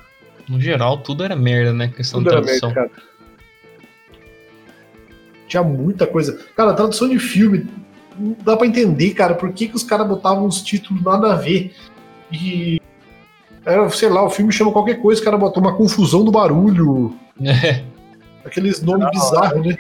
No 0.48 0.60
geral, 0.60 0.98
tudo 0.98 1.24
era 1.24 1.36
merda, 1.36 1.74
né? 1.74 1.88
Questão 1.96 2.20
Tudo 2.20 2.30
de 2.30 2.36
era 2.36 2.44
tradução. 2.46 2.70
merda, 2.70 2.90
cara. 2.90 3.04
Tinha 5.48 5.64
muita 5.64 6.06
coisa. 6.08 6.40
Cara, 6.56 6.74
tradução 6.74 7.10
de 7.10 7.20
filme, 7.20 7.68
não 8.22 8.36
dá 8.44 8.56
pra 8.56 8.68
entender, 8.68 9.12
cara, 9.14 9.34
por 9.36 9.52
que, 9.52 9.68
que 9.68 9.76
os 9.76 9.84
caras 9.84 10.08
botavam 10.08 10.46
uns 10.46 10.62
títulos 10.62 11.04
nada 11.04 11.34
a 11.34 11.36
ver. 11.36 11.74
E. 12.32 12.80
Era, 13.66 13.90
sei 13.90 14.10
lá, 14.10 14.24
o 14.24 14.30
filme 14.30 14.52
chama 14.52 14.72
qualquer 14.72 15.02
coisa, 15.02 15.22
o 15.22 15.24
cara 15.24 15.38
botou 15.38 15.62
uma 15.62 15.76
confusão 15.76 16.24
do 16.24 16.32
barulho, 16.32 17.14
É. 17.44 17.84
aqueles 18.46 18.82
nomes 18.82 19.08
bizarros, 19.12 19.66
né? 19.66 19.78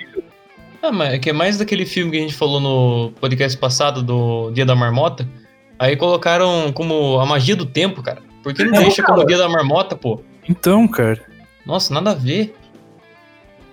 Ah, 0.83 0.91
mas 0.91 1.13
é 1.13 1.19
que 1.19 1.29
é 1.29 1.33
mais 1.33 1.57
daquele 1.57 1.85
filme 1.85 2.11
que 2.11 2.17
a 2.17 2.21
gente 2.21 2.33
falou 2.33 2.59
no 2.59 3.11
podcast 3.19 3.57
passado 3.57 4.01
do 4.03 4.51
Dia 4.51 4.65
da 4.65 4.75
Marmota. 4.75 5.27
Aí 5.77 5.95
colocaram 5.95 6.71
como 6.73 7.19
a 7.19 7.25
magia 7.25 7.55
do 7.55 7.65
tempo, 7.65 8.01
cara. 8.03 8.21
Por 8.43 8.53
que 8.53 8.63
não 8.63 8.71
Não, 8.71 8.81
deixa 8.81 9.01
cara. 9.01 9.15
como 9.15 9.27
Dia 9.27 9.37
da 9.37 9.49
Marmota, 9.49 9.95
pô? 9.95 10.21
Então, 10.47 10.87
cara. 10.87 11.21
Nossa, 11.65 11.93
nada 11.93 12.11
a 12.11 12.15
ver. 12.15 12.55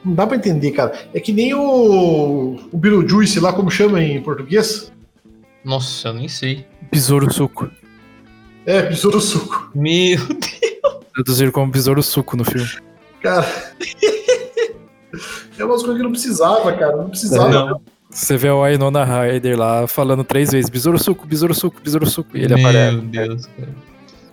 Não 0.09 0.15
dá 0.15 0.27
pra 0.27 0.39
entender, 0.39 0.71
cara. 0.73 0.99
É 1.13 1.21
que 1.21 1.33
nem 1.33 1.53
o, 1.53 2.57
o 2.73 2.79
Beetlejuice 2.79 3.39
lá, 3.41 3.53
como 3.53 3.71
chama 3.71 4.03
em 4.03 4.23
português. 4.23 4.91
Nossa, 5.63 6.09
eu 6.09 6.15
nem 6.15 6.29
sei. 6.29 6.65
Besouro 6.91 7.31
suco. 7.31 7.71
É, 8.65 8.83
Besouro 8.83 9.21
Suco. 9.21 9.71
Meu 9.75 10.19
Deus. 10.29 11.05
Traduziram 11.15 11.53
como 11.53 11.71
besouro 11.71 12.03
suco 12.03 12.37
no 12.37 12.45
filme. 12.45 12.69
Cara. 13.23 13.47
é 15.59 15.65
umas 15.65 15.83
coisas 15.83 15.97
que 15.97 16.03
não 16.03 16.11
precisava, 16.11 16.73
cara. 16.73 16.97
Não 16.97 17.11
precisava. 17.11 17.51
Não. 17.51 17.81
Você 18.11 18.37
vê 18.37 18.51
o 18.51 18.63
Ainona 18.63 19.05
Ryder 19.05 19.59
lá 19.59 19.87
falando 19.87 20.25
três 20.25 20.51
vezes: 20.51 20.71
besouro 20.71 20.99
suco, 20.99 21.27
besouro 21.27 21.55
suco, 21.55 21.81
besouro 21.83 22.07
suco. 22.07 22.37
E 22.37 22.45
ele 22.45 22.55
Meu 22.55 22.67
aparece. 22.67 22.97
Deus, 22.97 23.47
cara. 23.47 23.69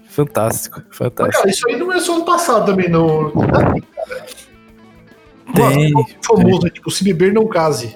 Fantástico, 0.10 0.82
Mas, 0.88 0.98
fantástico. 0.98 1.38
cara, 1.38 1.50
isso 1.50 1.70
aí 1.70 1.78
não 1.78 1.92
é 1.92 2.00
só 2.00 2.18
no 2.18 2.24
passado 2.24 2.66
também, 2.66 2.90
não. 2.90 3.34
Tem, 5.56 5.92
Nossa, 5.92 6.14
famoso, 6.24 6.68
é 6.68 6.70
tipo, 6.70 6.92
se 6.92 7.04
beber 7.04 7.34
não 7.34 7.48
case. 7.48 7.96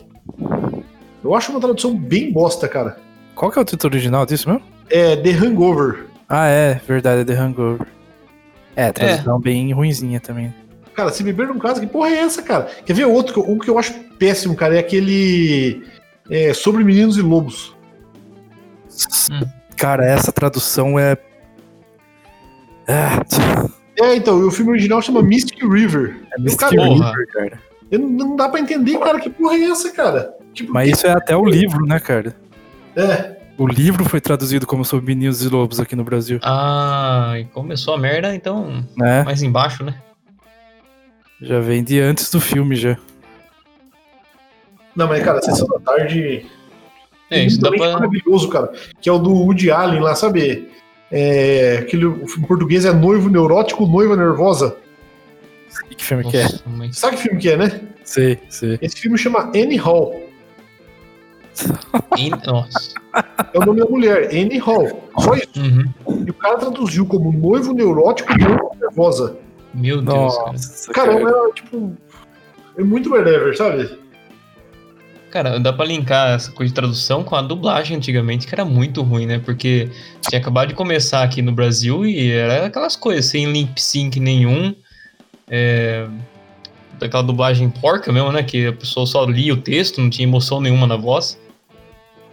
Eu 1.24 1.36
acho 1.36 1.52
uma 1.52 1.60
tradução 1.60 1.96
bem 1.96 2.32
bosta, 2.32 2.68
cara. 2.68 2.98
Qual 3.36 3.52
que 3.52 3.60
é 3.60 3.62
o 3.62 3.66
título 3.66 3.94
original 3.94 4.26
disso 4.26 4.50
mesmo? 4.50 4.64
É 4.90 5.16
The 5.16 5.32
Hangover. 5.32 6.06
Ah, 6.28 6.48
é, 6.48 6.80
verdade, 6.88 7.22
é 7.22 7.26
The 7.26 7.34
Hangover. 7.34 7.88
É, 8.76 8.92
tradução 8.92 9.40
bem 9.40 9.74
ruinzinha 9.74 10.20
também. 10.20 10.54
Cara, 10.94 11.12
se 11.12 11.24
beber 11.24 11.48
não 11.48 11.58
case, 11.60 11.80
que 11.80 11.88
porra 11.88 12.10
é 12.10 12.20
essa, 12.20 12.42
cara? 12.42 12.70
Quer 12.86 12.94
ver 12.94 13.06
outro? 13.06 13.34
que 13.34 13.40
eu- 13.40 13.50
Um 13.54 13.58
que 13.60 13.70
eu 13.70 13.78
acho 13.80 13.94
péssimo, 14.18 14.56
cara, 14.56 14.76
é 14.76 14.80
aquele. 14.80 15.84
é, 16.30 16.54
sobre 16.54 16.84
meninos 16.84 17.18
e 17.18 17.22
lobos. 17.22 17.76
Cara, 19.78 20.06
essa 20.06 20.32
tradução 20.32 21.00
é. 21.00 21.18
Ah, 22.88 23.24
É, 24.02 24.16
então, 24.16 24.40
e 24.40 24.44
o 24.46 24.52
filme 24.52 24.72
original 24.72 25.02
chama 25.02 25.22
Mystic 25.22 25.62
River. 25.62 26.16
é 26.38 26.42
Mystic. 26.42 26.70
River, 26.72 27.28
cara. 27.34 27.62
Eu 27.92 28.00
não, 28.00 28.36
dá 28.36 28.48
pra 28.50 28.60
entender, 28.60 28.98
cara, 29.00 29.20
que 29.20 29.30
porra 29.30 29.56
é 29.56 29.64
essa, 29.64 29.92
cara? 29.92 30.34
Tipo, 30.54 30.72
Mas 30.74 30.90
isso 30.90 31.08
é 31.08 31.12
até 31.12 31.36
o 31.36 31.44
livro, 31.46 31.86
né, 31.86 32.00
cara? 32.00 32.36
é. 32.96 33.38
O 33.58 33.68
livro 33.68 34.06
foi 34.06 34.22
traduzido 34.22 34.66
como 34.66 34.86
Sobre 34.86 35.06
Meninos 35.08 35.44
e 35.44 35.50
Lobos 35.50 35.82
aqui 35.82 35.94
no 35.94 36.04
Brasil, 36.06 36.40
Ah, 36.44 37.34
e 37.38 37.44
começou 37.44 37.94
a 37.94 37.98
merda, 37.98 38.34
então 38.34 38.86
né? 38.96 39.24
mais 39.24 39.44
embaixo, 39.44 39.84
né? 39.84 39.96
Já 41.42 41.60
vem 41.60 41.84
de 41.84 42.00
antes 42.00 42.32
do 42.32 42.40
filme, 42.40 42.74
já. 42.78 42.98
Não, 44.96 45.08
mas, 45.10 45.22
cara, 45.24 45.42
Sessão 45.42 45.68
da 45.68 45.80
Tarde. 45.80 46.46
É, 47.30 47.44
isso 47.44 47.60
dá 47.60 47.70
é 47.70 47.78
pra. 47.78 47.94
maravilhoso, 47.94 48.48
cara. 48.50 48.72
Que 49.02 49.10
é 49.10 49.12
o 49.12 49.20
do 49.20 49.34
Woody 49.34 49.70
Allen 49.70 50.00
lá, 50.00 50.16
sabe? 50.16 50.70
É, 51.12 51.80
aquele, 51.82 52.06
o 52.06 52.28
filme 52.28 52.44
em 52.44 52.48
português 52.48 52.86
é 52.86 52.94
Noivo 52.94 53.30
Neurótico, 53.30 53.86
Noiva 53.86 54.16
Nervosa. 54.16 54.78
E 55.90 55.96
que 55.96 56.04
filme 56.06 56.24
que 56.30 56.38
é? 56.38 56.48
Sabe 56.92 57.18
que 57.18 57.24
filme 57.24 57.40
que 57.40 57.50
é, 57.50 57.58
né? 57.58 57.82
Sei, 58.04 58.40
sei. 58.50 58.78
Esse 58.82 58.98
filme 58.98 59.18
chama 59.18 59.50
Annie 59.56 59.78
Hall. 59.78 60.30
Nossa. 62.46 62.94
É 63.54 63.60
o 63.60 63.66
nome 63.66 63.80
da 63.80 63.86
mulher, 63.86 64.28
Annie 64.28 64.60
Hall. 64.60 65.10
Só 65.20 65.36
isso. 65.36 65.50
Uhum. 65.58 66.24
E 66.26 66.30
o 66.30 66.34
cara 66.34 66.58
traduziu 66.58 67.06
como 67.06 67.32
Noivo 67.32 67.74
Neurótico, 67.74 68.32
Noiva 68.38 68.72
Nervosa. 68.80 69.38
Meu 69.74 70.02
Deus. 70.02 70.16
Nossa, 70.16 70.92
Cara, 70.94 71.20
cara. 71.20 71.50
é 71.50 71.54
tipo. 71.54 71.96
É 72.78 72.84
muito 72.84 73.12
whatever, 73.12 73.56
sabe? 73.56 74.00
Cara, 75.30 75.60
dá 75.60 75.72
pra 75.72 75.86
linkar 75.86 76.32
essa 76.36 76.52
coisa 76.52 76.70
de 76.70 76.74
tradução 76.74 77.24
com 77.24 77.36
a 77.36 77.42
dublagem 77.42 77.98
antigamente, 77.98 78.48
que 78.48 78.56
era 78.56 78.66
muito 78.66 79.04
ruim, 79.04 79.28
né? 79.28 79.40
Porque 79.40 79.90
tinha 80.28 80.42
acabado 80.42 80.70
de 80.70 80.74
começar 80.74 81.22
aqui 81.24 81.42
no 81.42 81.52
Brasil 81.52 82.06
e 82.06 82.32
era 82.32 82.66
aquelas 82.66 82.96
coisas, 82.96 83.26
sem 83.26 83.52
lip 83.52 83.80
sync 83.80 84.20
nenhum. 84.20 84.74
É... 85.48 86.08
Daquela 87.00 87.24
dublagem 87.24 87.70
porca 87.70 88.12
mesmo, 88.12 88.32
né? 88.32 88.44
Que 88.44 88.68
a 88.68 88.74
pessoa 88.74 89.06
só 89.06 89.24
lia 89.26 89.54
o 89.54 89.58
texto, 89.58 90.02
não 90.02 90.10
tinha 90.10 90.28
emoção 90.28 90.60
nenhuma 90.60 90.88
na 90.88 90.98
voz. 90.98 91.40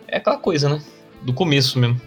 É 0.09 0.17
aquela 0.17 0.39
coisa, 0.39 0.69
né? 0.69 0.83
Do 1.23 1.33
começo 1.33 1.79
mesmo. 1.79 2.01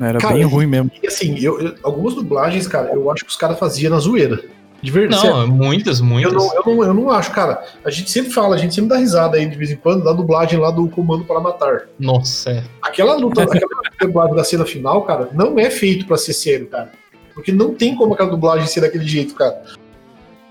Era 0.00 0.18
Cara, 0.18 0.34
bem 0.34 0.44
ruim 0.44 0.66
mesmo. 0.66 0.90
E 1.02 1.06
assim, 1.06 1.38
eu, 1.38 1.60
eu- 1.60 1.74
algumas 1.82 2.14
dublagens, 2.14 2.66
cara, 2.66 2.92
eu 2.92 3.10
acho 3.10 3.24
que 3.24 3.30
os 3.30 3.36
caras 3.36 3.58
faziam 3.58 3.90
na 3.90 3.98
zoeira. 3.98 4.42
De 4.86 4.92
verdade. 4.92 5.20
sério. 5.20 5.36
Não, 5.38 5.48
muitas, 5.48 6.00
muitas. 6.00 6.32
Eu 6.32 6.38
não, 6.38 6.54
eu, 6.54 6.64
não, 6.64 6.84
eu 6.84 6.94
não 6.94 7.10
acho, 7.10 7.32
cara. 7.32 7.60
A 7.84 7.90
gente 7.90 8.08
sempre 8.08 8.30
fala, 8.30 8.54
a 8.54 8.58
gente 8.58 8.72
sempre 8.72 8.88
dá 8.88 8.96
risada 8.96 9.36
aí 9.36 9.44
de 9.44 9.56
vez 9.56 9.72
em 9.72 9.76
quando 9.76 10.04
da 10.04 10.12
dublagem 10.12 10.60
lá 10.60 10.70
do 10.70 10.88
Comando 10.88 11.24
para 11.24 11.40
Matar. 11.40 11.88
Nossa, 11.98 12.50
é. 12.52 12.64
Aquela 12.80 13.16
luta, 13.16 13.42
aquela 13.42 13.66
dublagem 14.00 14.36
da 14.36 14.44
cena 14.44 14.64
final, 14.64 15.02
cara, 15.02 15.28
não 15.32 15.58
é 15.58 15.70
feito 15.70 16.06
pra 16.06 16.16
ser 16.16 16.34
sério, 16.34 16.68
cara. 16.68 16.92
Porque 17.34 17.50
não 17.50 17.74
tem 17.74 17.96
como 17.96 18.14
aquela 18.14 18.30
dublagem 18.30 18.68
ser 18.68 18.80
daquele 18.80 19.04
jeito, 19.04 19.34
cara. 19.34 19.60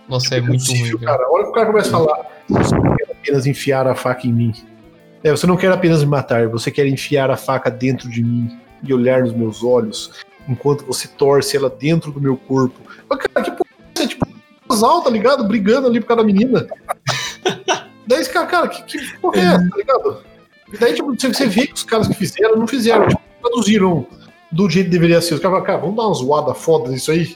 Nossa, 0.10 0.36
é 0.36 0.42
Não 0.42 0.48
muito 0.50 0.70
ruim, 0.70 0.98
cara. 0.98 1.18
cara. 1.18 1.32
Olha 1.32 1.44
que 1.46 1.50
o 1.52 1.54
cara 1.54 1.68
começa 1.68 1.88
a 1.88 1.92
falar. 1.92 2.26
Você 2.50 2.76
não 2.76 2.96
quer 2.98 3.12
apenas 3.14 3.48
enfiar 3.48 3.88
a 3.88 3.96
faca 3.96 4.28
em 4.28 4.34
mim. 4.34 4.54
É, 5.24 5.32
você 5.32 5.48
não 5.48 5.56
quer 5.56 5.72
apenas 5.72 6.04
me 6.04 6.10
matar, 6.10 6.50
você 6.50 6.70
quer 6.70 6.86
enfiar 6.88 7.32
a 7.32 7.38
faca 7.38 7.72
dentro 7.72 8.10
de 8.10 8.22
mim 8.22 8.52
e 8.84 8.94
olhar 8.94 9.22
nos 9.22 9.32
meus 9.34 9.64
olhos 9.64 10.12
enquanto 10.48 10.86
você 10.86 11.08
torce 11.08 11.56
ela 11.56 11.70
dentro 11.70 12.12
do 12.12 12.20
meu 12.20 12.36
corpo. 12.36 12.80
Mas, 13.10 13.20
cara, 13.20 13.46
que 13.46 13.52
porra 13.52 13.75
casal, 14.86 15.02
tá 15.02 15.10
ligado? 15.10 15.44
Brigando 15.48 15.88
ali 15.88 16.00
por 16.00 16.08
causa 16.08 16.24
da 16.24 16.28
menina. 16.28 16.68
Daí 18.08 18.22
esse 18.22 18.32
cara, 18.32 18.46
cara, 18.46 18.68
que, 18.68 18.84
que 18.84 19.18
porra 19.20 19.40
é 19.40 19.44
essa, 19.46 19.70
tá 19.70 19.78
ligado? 19.78 20.18
E 20.72 20.78
daí, 20.78 20.94
tipo, 20.94 21.14
você, 21.14 21.28
você 21.28 21.48
vê 21.48 21.68
que 21.68 21.74
os 21.74 21.84
caras 21.84 22.08
que 22.08 22.14
fizeram 22.14 22.56
não 22.58 22.68
fizeram, 22.68 23.08
tipo, 23.08 23.22
traduziram 23.42 24.06
do 24.52 24.70
jeito 24.70 24.86
que 24.86 24.92
deveria 24.92 25.22
ser. 25.22 25.36
Os 25.36 25.40
caras 25.40 25.58
falaram, 25.58 25.66
cara, 25.66 25.78
vamos 25.80 25.96
dar 25.96 26.04
uma 26.04 26.14
zoada 26.14 26.54
foda 26.54 26.90
nisso 26.92 27.12
aí. 27.12 27.36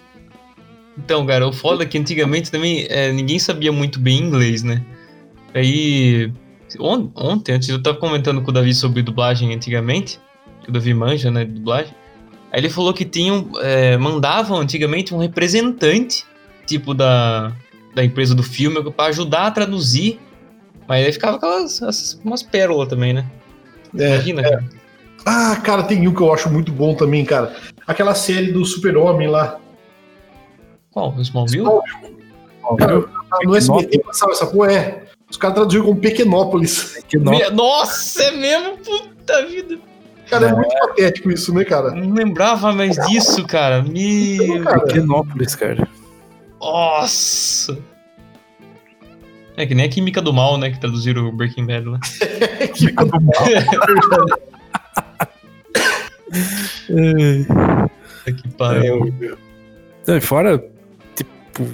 Então, 0.98 1.26
cara, 1.26 1.48
o 1.48 1.54
foda 1.54 1.84
é 1.84 1.86
que 1.88 1.98
antigamente 1.98 2.52
também 2.52 2.86
é, 2.90 3.12
ninguém 3.12 3.40
sabia 3.40 3.72
muito 3.72 4.00
bem 4.00 4.20
inglês, 4.20 4.62
né? 4.64 4.84
Aí, 5.54 6.32
on- 6.80 7.10
ontem, 7.16 7.54
antes 7.54 7.70
eu 7.70 7.82
tava 7.82 7.98
comentando 7.98 8.42
com 8.42 8.52
o 8.52 8.54
Davi 8.54 8.74
sobre 8.74 9.02
dublagem 9.02 9.54
antigamente, 9.54 10.20
que 10.64 10.70
o 10.70 10.74
Davi 10.74 10.94
manja, 10.94 11.32
né, 11.32 11.46
dublagem. 11.46 11.94
Aí 12.52 12.60
ele 12.60 12.70
falou 12.70 12.94
que 12.94 13.06
tinham, 13.06 13.50
é, 13.62 13.96
mandavam 13.98 14.60
antigamente 14.60 15.14
um 15.14 15.18
representante, 15.18 16.26
tipo 16.70 16.94
da, 16.94 17.52
da 17.94 18.04
empresa 18.04 18.34
do 18.36 18.44
filme, 18.44 18.82
pra 18.92 19.06
ajudar 19.06 19.48
a 19.48 19.52
traduzir. 19.52 20.20
Mas 20.88 21.06
aí 21.06 21.12
ficava 21.14 21.38
aquelas 21.38 21.82
essas- 21.82 22.20
umas 22.24 22.42
pérolas 22.44 22.88
também, 22.88 23.14
né? 23.14 23.26
É, 23.98 24.14
Imagina, 24.16 24.42
cara. 24.44 24.64
Ah, 25.26 25.56
cara, 25.64 25.84
tem 25.84 26.08
um 26.08 26.14
que 26.14 26.22
eu 26.22 26.34
acho 26.34 26.50
muito 26.50 26.72
bom 26.72 26.96
também, 26.96 27.26
cara. 27.26 27.54
Aquela 27.86 28.16
série 28.16 28.52
do 28.52 28.64
Super-Homem 28.66 29.28
lá. 29.28 29.60
Qual? 30.92 31.14
O 31.16 31.22
Smallville? 31.22 31.66
Cara, 32.78 33.04
no 33.44 33.56
SBT 33.56 34.00
passava 34.00 34.32
essa 34.32 34.48
porra, 34.48 34.72
é. 34.74 35.04
Os 35.30 35.38
caras 35.38 35.56
traduziram 35.56 35.86
como 35.86 36.00
Pequenópolis. 36.00 37.04
Que 37.08 37.18
nó- 37.18 37.32
Me- 37.32 37.50
Nossa, 37.52 38.24
é 38.24 38.32
mesmo? 38.32 38.78
Puta 38.78 39.46
vida. 39.46 39.78
Cara, 40.30 40.50
é, 40.50 40.54
muito 40.54 40.70
patético 40.80 41.32
isso, 41.32 41.54
né, 41.54 41.64
cara? 41.66 41.92
Não 41.92 42.14
lembrava 42.14 42.72
mais 42.72 42.96
disso, 43.08 43.46
cara. 43.46 43.84
Meu 43.84 44.64
Cara, 44.64 44.80
Pequenópolis, 44.82 45.56
cara. 45.56 45.88
Nossa! 46.60 47.78
É 49.58 49.66
que 49.66 49.76
nem 49.76 49.86
a 49.86 49.90
Química 49.90 50.22
do 50.22 50.34
Mal, 50.34 50.58
né? 50.58 50.72
Que 50.72 50.80
traduziram 50.80 51.28
o 51.28 51.32
Breaking 51.32 51.66
Bad 51.66 51.86
lá. 51.90 52.00
que 52.74 52.94
Puta 58.30 58.34
que 58.34 58.50
pariu. 58.50 59.14
E 60.08 60.22
fora, 60.22 60.64
tipo, 61.16 61.68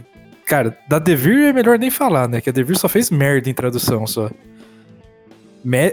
cara, 0.45 0.77
da 0.87 0.99
Devir 0.99 1.49
é 1.49 1.53
melhor 1.53 1.77
nem 1.77 1.89
falar, 1.89 2.27
né? 2.27 2.41
Que 2.41 2.49
a 2.49 2.53
Devir 2.53 2.77
só 2.77 2.87
fez 2.87 3.09
merda 3.09 3.49
em 3.49 3.53
tradução 3.53 4.05
só. 4.07 4.29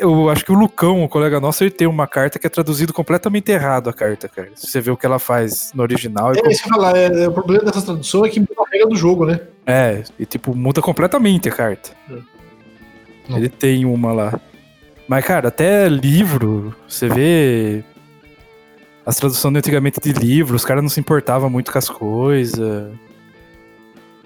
Eu 0.00 0.28
acho 0.28 0.44
que 0.44 0.52
o 0.52 0.54
Lucão, 0.54 1.02
o 1.02 1.08
colega 1.08 1.40
nosso, 1.40 1.64
ele 1.64 1.70
tem 1.70 1.86
uma 1.86 2.06
carta 2.06 2.38
que 2.38 2.46
é 2.46 2.50
traduzido 2.50 2.92
completamente 2.92 3.50
errado 3.50 3.88
a 3.88 3.92
carta, 3.92 4.28
cara. 4.28 4.50
Se 4.54 4.66
você 4.66 4.80
vê 4.80 4.90
o 4.90 4.96
que 4.96 5.06
ela 5.06 5.18
faz 5.18 5.72
no 5.74 5.82
original, 5.82 6.32
É 6.32 6.50
isso 6.50 6.62
que 6.62 6.68
eu 6.68 6.74
ia 6.74 6.82
falar, 6.82 6.96
é, 6.96 7.26
o 7.26 7.32
problema 7.32 7.64
dessa 7.64 7.80
tradução 7.80 8.24
é 8.24 8.28
que 8.28 8.38
muda 8.38 8.52
a 8.58 8.70
regra 8.70 8.88
do 8.88 8.96
jogo, 8.96 9.24
né? 9.24 9.40
é, 9.66 10.02
e 10.18 10.26
tipo, 10.26 10.54
muda 10.54 10.82
completamente 10.82 11.48
a 11.48 11.52
carta. 11.52 11.90
Não. 13.28 13.38
Ele 13.38 13.48
tem 13.48 13.84
uma 13.84 14.12
lá. 14.12 14.40
Mas, 15.08 15.24
cara, 15.24 15.48
até 15.48 15.88
livro, 15.88 16.74
você 16.86 17.08
vê 17.08 17.84
as 19.06 19.16
traduções 19.16 19.56
antigamente 19.56 20.00
de 20.00 20.12
livro, 20.12 20.54
os 20.54 20.64
caras 20.64 20.82
não 20.82 20.90
se 20.90 21.00
importavam 21.00 21.48
muito 21.48 21.72
com 21.72 21.78
as 21.78 21.88
coisas. 21.88 22.92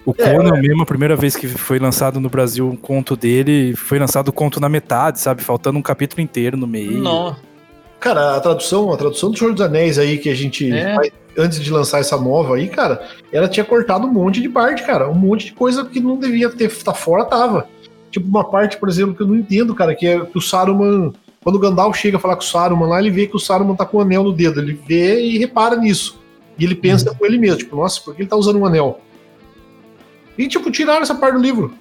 O 0.07 0.15
É, 0.17 0.33
Conan 0.33 0.61
mesmo, 0.61 0.83
a 0.83 0.85
primeira 0.85 1.17
vez 1.17 1.35
que 1.35 1.47
foi 1.49 1.79
lançado 1.79 2.17
no 2.17 2.29
Brasil 2.29 2.65
um 2.65 2.77
conto 2.77 3.13
dele, 3.13 3.75
foi 3.75 3.99
lançado 3.99 4.29
o 4.29 4.31
conto 4.31 4.57
na 4.57 4.69
metade, 4.69 5.19
sabe? 5.19 5.43
Faltando 5.43 5.77
um 5.77 5.81
capítulo 5.81 6.21
inteiro 6.21 6.55
no 6.55 6.65
meio. 6.65 6.97
Não. 6.97 7.35
Cara, 7.99 8.37
a 8.37 8.39
tradução, 8.39 8.93
a 8.93 8.95
tradução 8.95 9.31
do 9.31 9.37
Senhor 9.37 9.51
dos 9.51 9.61
Anéis 9.61 9.99
aí 9.99 10.17
que 10.17 10.29
a 10.29 10.33
gente 10.35 10.71
É. 10.71 10.95
faz 10.95 11.11
antes 11.37 11.59
de 11.59 11.69
lançar 11.69 11.99
essa 11.99 12.15
nova 12.17 12.55
aí, 12.55 12.69
cara, 12.69 13.05
ela 13.33 13.49
tinha 13.49 13.65
cortado 13.65 14.07
um 14.07 14.11
monte 14.13 14.41
de 14.41 14.47
parte, 14.47 14.81
cara. 14.83 15.09
Um 15.09 15.13
monte 15.13 15.47
de 15.47 15.51
coisa 15.53 15.83
que 15.83 15.99
não 15.99 16.17
devia 16.17 16.49
ter 16.49 16.73
tá 16.83 16.93
fora, 16.93 17.25
tava. 17.25 17.67
Tipo, 18.09 18.27
uma 18.29 18.45
parte, 18.45 18.77
por 18.77 18.87
exemplo, 18.87 19.13
que 19.13 19.21
eu 19.21 19.27
não 19.27 19.35
entendo, 19.35 19.75
cara, 19.75 19.93
que 19.93 20.07
é 20.07 20.19
que 20.21 20.37
o 20.37 20.41
Saruman. 20.41 21.11
Quando 21.43 21.57
o 21.57 21.59
Gandalf 21.59 21.97
chega 21.97 22.15
a 22.15 22.19
falar 22.19 22.35
com 22.37 22.41
o 22.43 22.45
Saruman 22.45 22.87
lá, 22.87 22.99
ele 22.99 23.11
vê 23.11 23.27
que 23.27 23.35
o 23.35 23.39
Saruman 23.39 23.75
tá 23.75 23.85
com 23.85 23.97
um 23.97 24.01
anel 24.01 24.23
no 24.23 24.31
dedo. 24.31 24.61
Ele 24.61 24.79
vê 24.87 25.19
e 25.21 25.37
repara 25.37 25.75
nisso. 25.75 26.17
E 26.57 26.63
ele 26.63 26.75
pensa 26.75 27.13
com 27.13 27.25
ele 27.25 27.37
mesmo, 27.37 27.57
tipo, 27.57 27.75
nossa, 27.75 28.01
por 28.01 28.15
que 28.15 28.21
ele 28.21 28.29
tá 28.29 28.35
usando 28.35 28.57
um 28.59 28.65
anel? 28.65 28.99
E, 30.37 30.47
tipo, 30.47 30.69
tiraram 30.71 31.01
essa 31.01 31.15
parte 31.15 31.35
do 31.35 31.41
livro. 31.41 31.73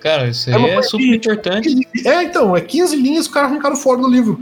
Cara, 0.00 0.28
isso 0.28 0.48
É 0.50 0.54
aí 0.54 0.64
é 0.64 0.74
coisa 0.74 0.88
super 0.88 1.02
que- 1.04 1.14
importante. 1.16 1.88
É, 2.06 2.22
então, 2.22 2.56
é 2.56 2.60
15 2.60 2.94
linhas, 2.96 3.26
os 3.26 3.32
caras 3.32 3.50
arrancaram 3.50 3.76
fora 3.76 4.00
do 4.00 4.08
livro. 4.08 4.38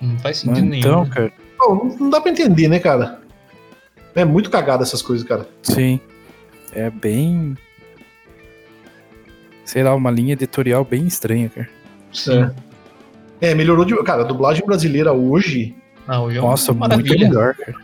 Não 0.00 0.18
faz 0.18 0.38
sentido 0.38 0.64
nenhum. 0.66 0.78
Então, 0.80 1.04
né? 1.04 1.10
cara, 1.12 1.32
Não, 1.58 1.84
não- 1.98 2.10
dá 2.10 2.20
pra 2.20 2.30
entender, 2.30 2.68
né, 2.68 2.78
cara? 2.78 3.20
É 4.14 4.24
muito 4.24 4.50
cagada 4.50 4.82
essas 4.82 5.02
coisas, 5.02 5.26
cara. 5.26 5.48
sim. 5.62 5.98
É 6.72 6.90
bem. 6.90 7.56
Sei 9.64 9.82
lá, 9.82 9.94
uma 9.94 10.10
linha 10.10 10.32
editorial 10.34 10.84
bem 10.84 11.06
estranha, 11.06 11.48
cara. 11.48 11.68
Sim. 12.12 12.50
É, 13.40 13.54
melhorou 13.54 13.84
de. 13.84 13.94
Cara, 14.04 14.22
a 14.22 14.26
dublagem 14.26 14.64
brasileira 14.66 15.12
hoje. 15.12 15.74
Ah, 16.06 16.20
hoje 16.20 16.38
é 16.38 16.40
Nossa, 16.40 16.72
muito 16.72 16.96
melhor, 17.18 17.54
cara. 17.54 17.74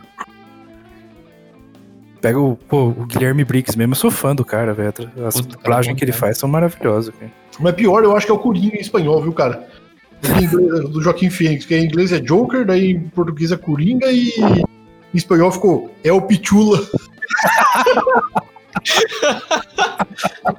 Pega 2.21 2.39
o, 2.39 2.55
pô, 2.55 2.89
o 2.89 3.05
Guilherme 3.05 3.43
Briggs 3.43 3.75
mesmo, 3.75 3.93
eu 3.93 3.97
sou 3.97 4.11
fã 4.11 4.35
do 4.35 4.45
cara, 4.45 4.73
velho. 4.73 4.93
As 5.25 5.41
Puta, 5.41 5.57
dublagens 5.57 5.97
que 5.97 6.05
ele 6.05 6.11
faz 6.11 6.37
são 6.37 6.47
maravilhosas, 6.47 7.13
cara. 7.19 7.31
Mas 7.59 7.73
pior, 7.73 8.03
eu 8.03 8.15
acho 8.15 8.27
que 8.27 8.31
é 8.31 8.35
o 8.35 8.39
Coringa 8.39 8.77
em 8.77 8.81
espanhol, 8.81 9.21
viu, 9.21 9.33
cara? 9.33 9.67
Em 10.23 10.43
inglês, 10.43 10.87
do 10.89 11.01
Joaquim 11.01 11.31
Fênix, 11.31 11.65
que 11.65 11.75
em 11.75 11.85
inglês 11.85 12.11
é 12.11 12.19
Joker, 12.19 12.63
daí 12.63 12.91
em 12.91 12.99
português 13.09 13.51
é 13.51 13.57
Coringa 13.57 14.11
e 14.11 14.29
em 14.39 14.63
espanhol 15.17 15.51
ficou 15.51 15.91
É 16.03 16.13
o 16.13 16.21
Pichula. 16.21 16.79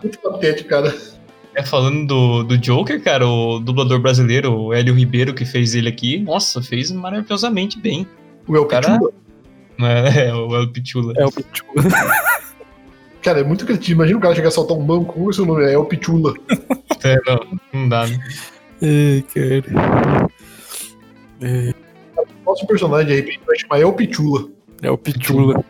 muito 0.03 0.19
patético, 0.19 0.69
cara. 0.69 0.95
É, 1.55 1.63
falando 1.63 2.07
do, 2.07 2.43
do 2.45 2.57
Joker, 2.59 3.03
cara, 3.03 3.27
o 3.29 3.59
dublador 3.61 4.01
brasileiro, 4.01 4.53
o 4.53 4.73
Hélio 4.73 4.95
Ribeiro, 4.95 5.35
que 5.35 5.45
fez 5.45 5.75
ele 5.75 5.89
aqui, 5.89 6.19
nossa, 6.21 6.63
fez 6.63 6.91
maravilhosamente 6.91 7.79
bem. 7.79 8.07
O 8.49 8.57
El 8.57 8.65
Cara- 8.67 8.93
Pichula. 8.95 9.13
É, 9.87 10.29
é 10.29 10.35
o 10.35 10.55
El 10.57 10.73
Pichula. 10.73 11.15
É 11.17 11.25
o 11.25 11.33
Pichula. 11.33 11.83
Cara, 13.23 13.41
é 13.41 13.45
muito 13.45 13.65
cretino. 13.65 13.99
Imagina 13.99 14.19
o 14.19 14.23
cara 14.23 14.35
chegar 14.35 14.49
a 14.49 14.51
saltar 14.51 14.77
um 14.77 14.85
banco. 14.85 15.13
Como 15.13 15.27
é 15.27 15.29
o 15.29 15.33
seu 15.33 15.47
nome? 15.47 15.65
É 15.65 15.75
El 15.75 15.85
Pichula. 15.85 16.35
É, 17.05 17.17
não, 17.27 17.59
não 17.73 17.89
dá, 17.89 18.07
né? 18.07 18.17
Ai, 18.81 19.25
cara. 19.35 20.29
É, 21.41 21.75
Nosso 22.47 22.65
personagem, 22.65 23.09
de 23.09 23.17
repente, 23.17 23.41
vai 23.45 23.59
chamar 23.59 23.81
El 23.81 23.93
Pichula. 23.93 24.49
é 24.81 24.89
o 24.89 24.97
Pichula. 24.97 25.65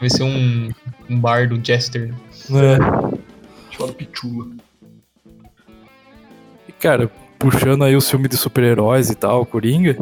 Vai 0.00 0.10
ser 0.10 0.24
um, 0.24 0.70
um 1.08 1.20
bar 1.20 1.48
do 1.48 1.64
Jester. 1.64 2.12
É. 2.50 2.76
Chamado 3.70 3.94
Pichula. 3.94 4.48
E, 6.68 6.72
cara, 6.72 7.08
puxando 7.38 7.84
aí 7.84 7.94
o 7.94 8.00
filme 8.00 8.26
de 8.26 8.36
super-heróis 8.36 9.10
e 9.10 9.14
tal, 9.14 9.46
Coringa, 9.46 9.96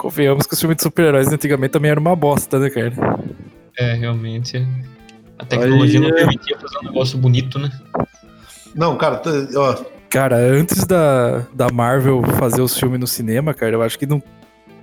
convenhamos 0.00 0.46
que 0.46 0.54
o 0.54 0.56
filme 0.56 0.74
de 0.74 0.82
super-heróis 0.82 1.28
antigamente 1.28 1.72
também 1.72 1.90
era 1.90 2.00
uma 2.00 2.16
bosta, 2.16 2.58
né, 2.58 2.70
cara? 2.70 2.92
É, 3.78 3.94
realmente. 3.94 4.66
A 5.38 5.44
tecnologia 5.44 6.00
Aí, 6.00 6.06
não 6.06 6.12
é. 6.16 6.18
permitia 6.20 6.58
fazer 6.58 6.78
um 6.78 6.84
negócio 6.84 7.18
bonito, 7.18 7.58
né? 7.58 7.70
Não, 8.74 8.96
cara, 8.96 9.16
tá- 9.16 9.30
ó, 9.56 9.76
Cara, 10.08 10.36
antes 10.36 10.84
da, 10.84 11.46
da 11.54 11.68
Marvel 11.72 12.22
fazer 12.38 12.60
os 12.62 12.76
filmes 12.76 12.98
no 12.98 13.06
cinema, 13.06 13.54
cara, 13.54 13.74
eu 13.76 13.82
acho 13.82 13.98
que 13.98 14.06
não. 14.06 14.20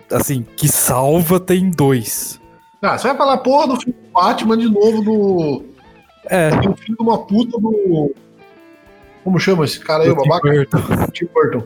Assim, 0.10 0.46
que 0.56 0.70
salva 0.70 1.38
tem 1.40 1.70
dois. 1.70 2.40
Ah, 2.82 2.98
você 2.98 3.10
vai 3.10 3.18
falar, 3.18 3.38
porra, 3.40 3.68
do 3.68 3.76
filme 3.82 4.00
do 4.02 4.10
Batman 4.14 4.58
de 4.58 4.70
novo 4.70 5.02
do. 5.02 5.66
É, 6.30 6.50
Tem 6.52 6.70
um 6.70 6.76
filho 6.76 6.96
de 6.96 7.04
uma 7.04 7.18
puta 7.26 7.60
do. 7.60 8.14
Como 9.24 9.38
chama 9.40 9.66
esse 9.66 9.80
cara 9.82 10.04
aí, 10.04 10.10
o 10.10 10.16
do 10.16 10.22
Tim 10.22 10.30
babaca? 10.30 10.50
Burton. 10.50 11.08
Tim 11.12 11.26
Burton. 11.34 11.64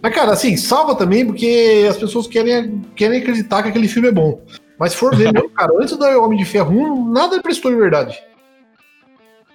Mas, 0.00 0.14
cara, 0.14 0.32
assim, 0.32 0.56
salva 0.56 0.94
também 0.94 1.26
porque 1.26 1.86
as 1.88 1.96
pessoas 1.96 2.26
querem, 2.26 2.80
querem 2.94 3.18
acreditar 3.20 3.62
que 3.62 3.68
aquele 3.68 3.88
filme 3.88 4.08
é 4.08 4.12
bom. 4.12 4.40
Mas 4.78 4.92
se 4.92 4.98
for 4.98 5.14
ver 5.16 5.30
mesmo, 5.34 5.50
cara, 5.50 5.72
antes 5.80 5.96
do 5.96 6.04
Homem 6.22 6.38
de 6.38 6.44
Ferro 6.44 6.70
1, 6.72 7.12
nada 7.12 7.42
prestou 7.42 7.70
de 7.70 7.76
verdade. 7.78 8.16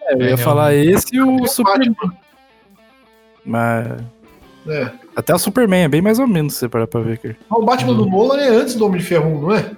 É, 0.08 0.14
eu 0.16 0.22
ia 0.22 0.34
É, 0.34 0.38
falar 0.38 0.74
esse 0.74 1.16
e 1.16 1.22
o 1.22 1.42
o 1.44 1.48
Superman. 1.48 1.96
Mas. 3.46 3.88
É. 4.68 4.92
Até 5.16 5.34
o 5.34 5.40
Superman 5.40 5.84
é 5.84 5.88
bem 5.88 6.02
mais 6.02 6.20
ou 6.20 6.28
menos, 6.28 6.54
se 6.54 6.60
você 6.60 6.70
parar 6.70 6.88
pra 6.88 7.02
ver, 7.02 7.18
cara. 7.20 7.38
Mas 7.50 7.60
O 7.60 7.64
Batman 7.64 7.94
do 7.94 8.06
Nolan 8.06 8.38
é 8.40 8.50
antes 8.50 8.76
do 8.76 8.86
Homem 8.86 9.00
de 9.00 9.06
Ferro 9.06 9.30
1, 9.38 9.42
não 9.42 9.54
é? 9.56 9.72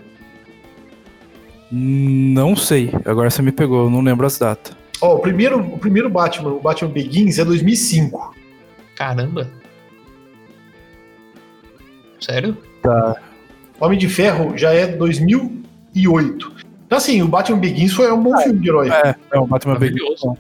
Não 1.72 2.56
sei. 2.56 2.92
Agora 3.06 3.30
você 3.30 3.42
me 3.42 3.52
pegou, 3.52 3.86
eu 3.86 3.90
não 3.90 4.02
lembro 4.02 4.26
as 4.26 4.38
datas. 4.38 4.76
Ó, 5.02 5.16
o 5.16 5.20
primeiro, 5.20 5.60
o 5.60 5.78
primeiro 5.78 6.10
Batman, 6.10 6.52
o 6.54 6.60
Batman 6.62 6.90
Begins, 6.92 7.38
é 7.38 7.46
2005. 7.46 8.34
Caramba. 8.96 9.50
Sério? 12.26 12.58
Homem 13.80 13.98
de 14.00 14.08
Ferro 14.10 14.58
já 14.58 14.74
é 14.74 14.88
2008. 14.88 16.52
Então, 16.86 16.98
assim, 16.98 17.22
o 17.22 17.28
Batman 17.28 17.58
Begins 17.60 17.94
foi 17.94 18.12
um 18.12 18.22
bom 18.22 18.38
filme 18.38 18.60
de 18.60 18.70
herói. 18.70 18.90
É, 18.90 19.16
é 19.34 19.40
o 19.40 19.46
Batman 19.48 19.76
Begins. 19.76 20.02
Maravilhoso. 20.02 20.38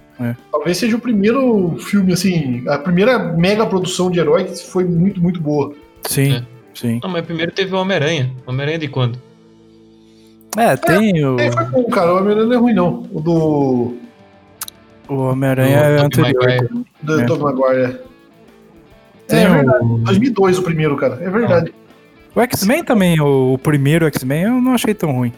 Talvez 0.52 0.78
seja 0.78 0.96
o 0.96 1.00
primeiro 1.00 1.76
filme, 1.80 2.14
assim, 2.14 2.64
a 2.70 2.78
primeira 2.78 3.20
mega 3.20 3.66
produção 3.66 4.10
de 4.10 4.20
herói 4.20 4.46
que 4.46 4.64
foi 4.64 4.84
muito, 4.86 5.22
muito 5.22 5.42
boa. 5.42 5.74
Sim, 6.04 6.36
É. 6.36 6.44
sim. 6.74 7.00
Não, 7.04 7.10
mas 7.10 7.26
primeiro 7.26 7.52
teve 7.52 7.74
o 7.76 7.80
Homem-Aranha. 7.80 8.32
Homem-Aranha 8.48 8.80
de 8.80 8.88
quando? 8.88 9.20
É, 10.58 10.76
tem 10.78 11.26
o, 11.26 11.40
É, 11.40 11.52
foi 11.52 11.66
bom, 11.66 11.84
cara. 11.86 12.14
O 12.14 12.18
Homem-Aranha 12.18 12.46
não 12.48 12.54
é 12.54 12.58
ruim, 12.58 12.74
não. 12.74 13.08
O 13.12 13.20
do, 13.20 13.94
o 15.10 15.16
Homem-Aranha 15.16 15.78
é 15.78 15.98
anterior. 16.00 16.34
Maguire. 16.46 16.86
do 17.04 17.20
É. 17.22 17.26
Tobey 17.26 17.44
Maguire. 17.44 18.00
Tem 19.28 19.44
É 19.44 19.50
verdade. 19.50 19.84
o, 19.84 19.98
2002 20.00 20.60
o 20.60 20.64
primeiro, 20.64 20.96
cara. 20.98 21.18
É 21.22 21.30
verdade. 21.30 21.74
o 22.36 22.42
X-Men 22.42 22.84
também, 22.84 23.20
o, 23.20 23.54
o 23.54 23.58
primeiro 23.58 24.06
X-Men 24.08 24.44
eu 24.44 24.62
não 24.62 24.74
achei 24.74 24.94
tão 24.94 25.12
ruim. 25.12 25.34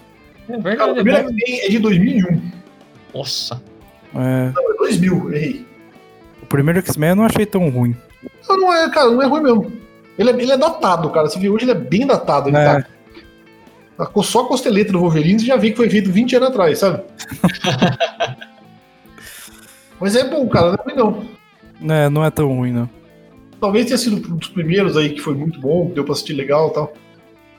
É 0.49 0.53
Cara, 0.53 0.59
o 0.59 0.61
verdade, 0.61 0.89
é 0.91 0.93
primeiro 1.03 1.23
bom. 1.23 1.29
X-Men 1.37 1.59
é 1.61 1.69
de 1.69 1.79
2001. 1.79 2.41
Nossa. 3.13 3.61
É, 4.15 4.51
Não, 4.55 4.71
é 4.73 4.77
2000, 4.77 5.33
errei. 5.33 5.65
o 6.41 6.45
primeiro 6.45 6.79
X-Men 6.79 7.09
eu 7.11 7.15
não 7.15 7.23
achei 7.25 7.45
tão 7.45 7.69
ruim. 7.69 7.95
Não, 8.47 8.57
não 8.57 8.73
é, 8.73 8.89
cara, 8.89 9.09
não 9.11 9.21
é 9.21 9.25
ruim 9.25 9.41
mesmo. 9.43 9.71
Ele 10.17 10.31
é, 10.31 10.33
ele 10.33 10.51
é 10.51 10.57
datado, 10.57 11.09
cara. 11.11 11.29
Você 11.29 11.37
viu 11.39 11.53
hoje, 11.53 11.65
ele 11.65 11.71
é 11.71 11.75
bem 11.75 12.05
datado. 12.07 12.49
Ele 12.49 12.57
É. 12.57 12.63
tá. 12.81 12.87
a- 13.99 14.23
Só 14.23 14.41
a 14.41 14.47
costeleta 14.47 14.91
do 14.91 14.99
Wolverine 14.99 15.39
você 15.39 15.45
já 15.45 15.55
vê 15.57 15.69
que 15.71 15.77
foi 15.77 15.89
feito 15.89 16.11
20 16.11 16.35
anos 16.35 16.49
atrás, 16.49 16.79
sabe? 16.79 17.03
Mas 19.99 20.15
é 20.15 20.29
bom, 20.29 20.47
cara, 20.47 20.71
não 20.71 20.75
é 20.75 20.83
ruim 20.83 20.95
não. 21.81 21.95
É, 21.95 22.09
não 22.09 22.25
é 22.25 22.29
tão 22.31 22.47
ruim, 22.55 22.71
não. 22.71 22.89
Talvez 23.59 23.85
tenha 23.87 23.97
sido 23.97 24.15
um 24.31 24.35
dos 24.37 24.49
primeiros 24.49 24.95
aí 24.97 25.09
que 25.09 25.19
foi 25.21 25.33
muito 25.33 25.59
bom, 25.59 25.89
deu 25.93 26.03
pra 26.03 26.13
assistir 26.13 26.33
legal 26.33 26.69
e 26.69 26.73
tal. 26.73 26.93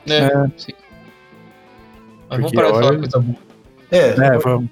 É, 0.08 0.28
sim. 0.56 0.72
Mas 2.30 2.38
vamos 2.40 2.52
parar 2.52 2.66
de 2.68 2.72
falar 2.74 2.87
olha- 2.87 2.98
coisa 2.98 3.18
boa. 3.20 3.38
É, 3.90 4.08
É, 4.08 4.38
vamos. 4.38 4.70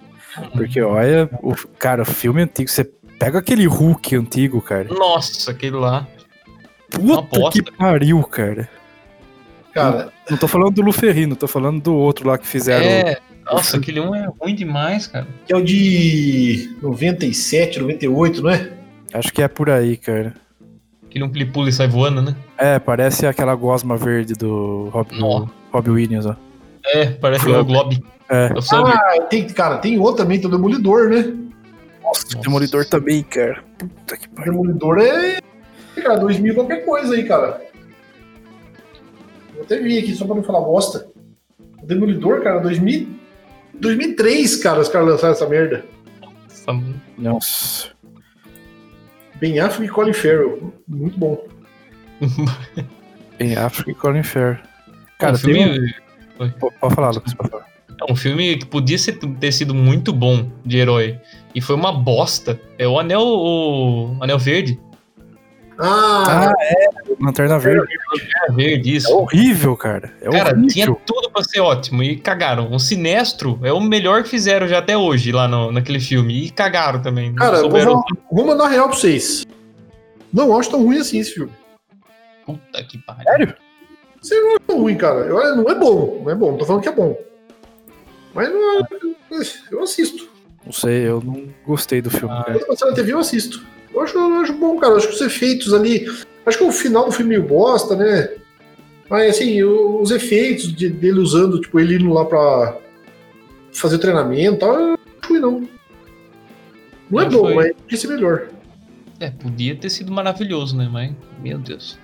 Porque 0.52 0.80
olha, 0.82 1.28
o, 1.42 1.54
cara, 1.78 2.02
o 2.02 2.04
filme 2.04 2.42
antigo, 2.42 2.68
você 2.70 2.84
pega 3.18 3.38
aquele 3.38 3.66
Hulk 3.66 4.14
antigo, 4.16 4.60
cara. 4.60 4.84
Nossa, 4.92 5.50
aquele 5.50 5.76
lá. 5.76 6.06
Puta 6.90 7.50
que 7.50 7.62
pariu, 7.62 8.22
cara. 8.22 8.68
cara, 9.72 10.12
Não 10.30 10.36
tô 10.36 10.46
falando 10.46 10.74
do 10.74 10.82
Luferrino, 10.82 11.34
tô 11.34 11.48
falando 11.48 11.80
do 11.82 11.94
outro 11.94 12.28
lá 12.28 12.36
que 12.38 12.46
fizeram. 12.46 12.84
É. 12.84 13.18
Nossa, 13.44 13.76
aquele 13.78 14.00
um 14.00 14.14
é 14.14 14.26
ruim 14.40 14.54
demais, 14.54 15.06
cara. 15.06 15.26
que 15.46 15.52
é 15.52 15.56
o 15.56 15.62
de 15.64 16.76
97, 16.82 17.78
98, 17.80 18.42
não 18.42 18.50
é? 18.50 18.70
Acho 19.14 19.32
que 19.32 19.40
é 19.42 19.48
por 19.48 19.70
aí, 19.70 19.96
cara. 19.96 20.34
Aquele 21.16 21.24
um 21.24 21.30
que 21.30 21.38
ele 21.38 21.46
pula 21.46 21.70
e 21.70 21.72
sai 21.72 21.88
voando, 21.88 22.20
né? 22.20 22.36
É, 22.58 22.78
parece 22.78 23.26
aquela 23.26 23.54
gosma 23.54 23.96
verde 23.96 24.34
do 24.34 24.90
Rob, 24.90 25.08
do 25.18 25.50
Rob 25.72 25.90
Williams, 25.90 26.26
ó. 26.26 26.36
É, 26.84 27.06
parece 27.06 27.44
Flubber. 27.44 27.62
o 27.62 27.64
Glob. 27.64 28.04
É. 28.28 28.48
É. 28.48 28.52
Ah, 28.74 29.22
tem, 29.22 29.46
cara, 29.46 29.78
tem 29.78 29.98
outro 29.98 30.24
também, 30.24 30.38
tem 30.38 30.46
o 30.46 30.50
Demolidor, 30.50 31.08
né? 31.08 31.34
Nossa, 32.02 32.36
o 32.36 32.40
Demolidor 32.42 32.84
também, 32.84 33.22
cara. 33.22 33.64
Puta 33.78 34.16
que 34.18 34.28
pariu. 34.28 34.52
Demolidor 34.52 34.98
é. 34.98 35.38
Cara, 35.94 36.18
2000 36.18 36.54
qualquer 36.54 36.84
coisa 36.84 37.14
aí, 37.14 37.24
cara. 37.24 37.62
Vou 39.54 39.62
até 39.62 39.78
vir 39.78 39.98
aqui 39.98 40.14
só 40.14 40.26
pra 40.26 40.34
não 40.34 40.42
falar 40.42 40.60
bosta. 40.60 41.08
O 41.82 41.86
Demolidor, 41.86 42.42
cara, 42.42 42.60
2000, 42.60 43.08
2003, 43.72 44.56
cara, 44.56 44.80
os 44.80 44.88
caras 44.90 45.08
lançaram 45.08 45.32
essa 45.32 45.48
merda. 45.48 45.82
Nossa, 46.20 46.82
Nossa. 47.16 47.95
Ben 49.40 49.58
Affleck 49.58 49.90
e 49.90 49.94
Colin 49.94 50.12
Farrell. 50.12 50.72
Muito 50.88 51.18
bom. 51.18 51.44
Em 53.38 53.54
África 53.56 53.90
e 53.90 53.94
Colin 53.94 54.22
Farrell. 54.22 54.56
Cara, 55.18 55.34
um 55.34 55.38
filme, 55.38 55.64
tem 56.38 56.46
um... 56.46 56.50
Pode 56.80 56.94
falar, 56.94 57.10
Lucas, 57.10 57.34
pode 57.34 57.50
falar. 57.50 57.66
é 58.08 58.12
um 58.12 58.16
filme 58.16 58.56
que 58.56 58.66
podia 58.66 58.98
ser- 58.98 59.18
ter 59.18 59.52
sido 59.52 59.74
muito 59.74 60.12
bom 60.12 60.50
de 60.64 60.78
herói. 60.78 61.18
E 61.54 61.60
foi 61.60 61.76
uma 61.76 61.92
bosta. 61.92 62.58
É 62.78 62.86
o 62.88 62.98
Anel, 62.98 63.20
o 63.22 64.16
Anel 64.20 64.38
Verde. 64.38 64.78
Ah, 65.78 66.48
Ah, 66.48 66.52
é, 66.60 66.86
Lanterna 67.20 67.58
Verde. 67.58 67.86
É 68.48 68.52
verde, 68.52 68.90
É 68.90 68.96
isso. 68.96 69.14
horrível, 69.14 69.76
cara. 69.76 70.12
É 70.22 70.30
Cara, 70.30 70.50
horrível. 70.52 70.68
tinha 70.68 70.86
tudo 71.06 71.30
pra 71.30 71.42
ser 71.44 71.60
ótimo 71.60 72.02
e 72.02 72.16
cagaram. 72.16 72.72
O 72.72 72.78
Sinestro 72.78 73.58
é 73.62 73.72
o 73.72 73.80
melhor 73.80 74.22
que 74.22 74.28
fizeram 74.30 74.66
já 74.66 74.78
até 74.78 74.96
hoje 74.96 75.32
lá 75.32 75.46
no, 75.46 75.70
naquele 75.70 76.00
filme. 76.00 76.44
E 76.46 76.50
cagaram 76.50 77.02
também. 77.02 77.34
Cara, 77.34 77.60
vou, 77.62 77.70
falar- 77.70 78.02
vou 78.32 78.46
mandar 78.46 78.68
real 78.68 78.88
pra 78.88 78.96
vocês. 78.96 79.44
Não 80.32 80.56
acho 80.58 80.70
tão 80.70 80.82
ruim 80.82 80.98
assim 80.98 81.18
esse 81.18 81.32
filme. 81.34 81.52
Puta 82.46 82.82
que 82.84 82.98
pariu. 82.98 83.24
Sério? 83.24 83.54
Você 84.22 84.40
não 84.40 84.54
é 84.54 84.58
tão 84.66 84.80
ruim, 84.80 84.96
cara. 84.96 85.20
Eu, 85.20 85.56
não 85.56 85.68
é 85.70 85.74
bom, 85.74 86.22
não 86.24 86.30
é 86.30 86.34
bom. 86.34 86.50
Não 86.52 86.58
tô 86.58 86.64
falando 86.64 86.82
que 86.82 86.88
é 86.88 86.92
bom. 86.92 87.16
Mas 88.34 88.48
não 88.50 88.80
é, 88.80 88.82
eu 89.70 89.82
assisto. 89.82 90.28
Não 90.64 90.72
sei, 90.72 91.06
eu 91.08 91.22
não 91.24 91.48
gostei 91.66 92.02
do 92.02 92.10
filme, 92.10 92.34
Ah, 92.34 92.44
cara. 92.44 92.58
Quando 92.58 92.66
passar 92.68 92.86
na 92.86 92.92
TV, 92.92 93.12
eu 93.12 93.18
assisto. 93.18 93.64
Eu 93.96 94.02
acho, 94.02 94.16
eu 94.18 94.34
acho 94.34 94.52
bom, 94.52 94.76
cara. 94.78 94.92
Eu 94.92 94.96
acho 94.98 95.08
que 95.08 95.14
os 95.14 95.20
efeitos 95.20 95.72
ali. 95.74 96.06
Acho 96.44 96.58
que 96.58 96.64
o 96.64 96.70
final 96.72 97.06
do 97.06 97.12
filme 97.12 97.30
meio 97.36 97.48
bosta, 97.48 97.96
né? 97.96 98.28
Mas 99.08 99.36
assim, 99.36 99.62
o- 99.62 100.00
os 100.00 100.10
efeitos 100.10 100.72
de- 100.74 100.88
dele 100.88 101.18
usando, 101.20 101.60
tipo, 101.60 101.80
ele 101.80 101.96
indo 101.96 102.12
lá 102.12 102.24
pra 102.24 102.76
fazer 103.72 103.96
o 103.96 103.98
treinamento 103.98 104.56
e 104.56 104.58
tal, 104.58 104.74
eu 104.74 104.86
não 104.88 104.94
acho 104.94 105.28
ruim, 105.32 105.40
não. 105.40 105.68
Não 107.10 107.20
é 107.20 107.24
Não 107.24 107.30
bom, 107.30 107.38
foi. 107.44 107.54
mas 107.54 107.72
podia 107.76 107.98
ser 107.98 108.08
melhor. 108.08 108.48
É, 109.18 109.30
podia 109.30 109.74
ter 109.76 109.88
sido 109.90 110.12
maravilhoso, 110.12 110.76
né? 110.76 110.88
Mas, 110.92 111.12
meu 111.42 111.58
Deus. 111.58 111.98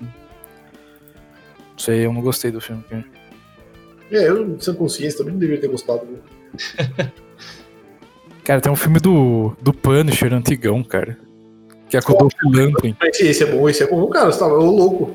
Não 0.00 1.78
sei, 1.78 2.06
eu 2.06 2.12
não 2.12 2.20
gostei 2.20 2.50
do 2.50 2.60
filme. 2.60 2.84
cara. 2.88 3.04
É, 4.12 4.28
eu, 4.28 4.56
sem 4.60 4.74
consciência, 4.74 5.18
também 5.18 5.32
não 5.32 5.40
deveria 5.40 5.60
ter 5.62 5.68
gostado. 5.68 6.06
Né? 6.06 6.18
Cara, 8.44 8.60
tem 8.60 8.70
um 8.70 8.76
filme 8.76 9.00
do, 9.00 9.56
do 9.62 9.72
Punisher 9.72 10.32
antigão, 10.34 10.84
cara. 10.84 11.18
Que 11.94 11.98
é 11.98 12.02
com 12.02 12.12
o 12.14 12.16
Dolph 12.16 12.32
Lundgren. 12.44 12.96
Mas 13.00 13.20
esse, 13.20 13.44
é 13.44 13.46
bom, 13.46 13.68
esse 13.68 13.84
é 13.84 13.86
bom. 13.86 14.08
Cara, 14.08 14.32
você 14.32 14.42
ô, 14.42 14.48
louco. 14.64 15.12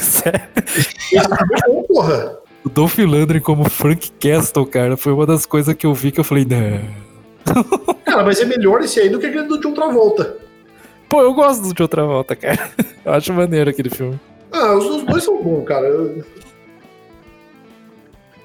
Sério. 0.00 0.40
Esse 0.66 1.16
é 1.16 1.68
bom, 1.68 1.82
porra. 1.84 2.38
O 2.64 2.68
Dolph 2.68 2.98
Lundgren 2.98 3.40
como 3.40 3.70
Frank 3.70 4.10
Castle, 4.18 4.66
cara, 4.66 4.96
foi 4.96 5.12
uma 5.12 5.24
das 5.24 5.46
coisas 5.46 5.72
que 5.74 5.86
eu 5.86 5.94
vi 5.94 6.10
que 6.10 6.18
eu 6.18 6.24
falei, 6.24 6.44
não. 6.44 6.80
Cara, 8.04 8.24
mas 8.24 8.40
é 8.40 8.44
melhor 8.44 8.80
esse 8.80 8.98
aí 8.98 9.08
do 9.08 9.20
que 9.20 9.26
aquele 9.26 9.44
do 9.46 9.60
John 9.60 9.72
Travolta. 9.72 10.36
Pô, 11.08 11.22
eu 11.22 11.32
gosto 11.32 11.62
do 11.62 11.72
de 11.72 11.80
outra 11.80 12.04
volta, 12.04 12.34
cara. 12.34 12.70
Eu 13.04 13.12
acho 13.12 13.32
maneiro 13.32 13.70
aquele 13.70 13.88
filme. 13.88 14.18
Ah, 14.50 14.74
os, 14.74 14.84
os 14.84 15.02
dois 15.04 15.22
são 15.22 15.40
bons, 15.40 15.64
cara. 15.64 15.86
Eu- 15.86 16.24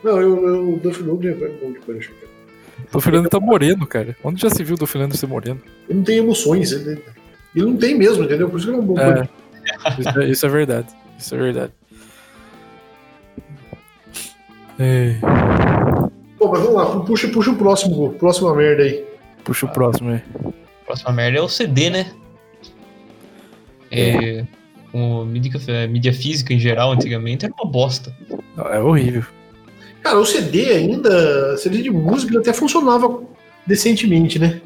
Não, 0.04 0.22
eu, 0.22 0.48
eu, 0.48 0.74
o 0.76 0.78
Duff 0.78 1.02
Lundgren 1.02 1.34
é 1.44 1.48
bom 1.60 1.72
de 1.72 1.80
Punisher, 1.80 2.14
cara. 2.14 2.32
O 2.90 2.92
Dolph 2.92 3.06
Lundgren 3.08 3.30
tá 3.30 3.40
moreno, 3.40 3.88
cara. 3.88 4.16
Onde 4.24 4.40
já 4.40 4.52
se 4.52 4.64
viu 4.64 4.76
o 4.76 4.78
Dolph 4.78 4.94
Lundgren 4.94 5.18
ser 5.18 5.26
moreno? 5.26 5.60
Ele 5.90 5.98
não 5.98 6.06
tem 6.06 6.18
emoções. 6.20 6.72
Ele, 6.72 7.02
ele 7.56 7.66
não 7.66 7.78
tem 7.78 7.98
mesmo, 7.98 8.24
entendeu? 8.24 8.50
Por 8.50 8.58
isso 8.58 8.68
que 8.68 8.74
ele 8.74 8.80
é 8.80 8.84
um 8.84 8.86
bom 8.86 9.00
É, 9.00 9.28
isso, 10.00 10.20
é, 10.20 10.30
isso 10.30 10.46
é 10.46 10.50
verdade. 10.50 10.88
Isso 11.18 11.36
é 11.36 11.38
verdade. 11.38 11.74
Ei, 14.80 15.20
Pô, 16.38 16.48
mas 16.48 16.62
vamos 16.62 16.74
lá, 16.76 17.00
puxa, 17.02 17.28
puxa 17.28 17.52
o 17.52 17.56
próximo, 17.56 18.14
próxima 18.14 18.56
merda 18.56 18.82
aí. 18.82 19.06
puxa 19.44 19.68
o 19.68 19.70
próximo 19.70 20.10
aí. 20.10 20.22
Próxima 20.86 21.12
merda 21.12 21.38
é 21.38 21.42
o 21.42 21.48
CD, 21.48 21.92
né? 21.92 22.12
É. 23.92 24.44
O 24.92 25.24
mídia, 25.24 25.52
mídia 25.88 26.12
física 26.12 26.54
em 26.54 26.60
geral, 26.60 26.92
antigamente, 26.92 27.46
era 27.46 27.54
uma 27.54 27.70
bosta. 27.70 28.14
É 28.72 28.80
horrível. 28.80 29.24
Cara, 30.02 30.20
o 30.20 30.26
CD 30.26 30.72
ainda, 30.72 31.56
CD 31.58 31.84
de 31.84 31.92
música, 31.92 32.40
até 32.40 32.52
funcionava 32.52 33.22
decentemente, 33.68 34.40
né? 34.40 34.60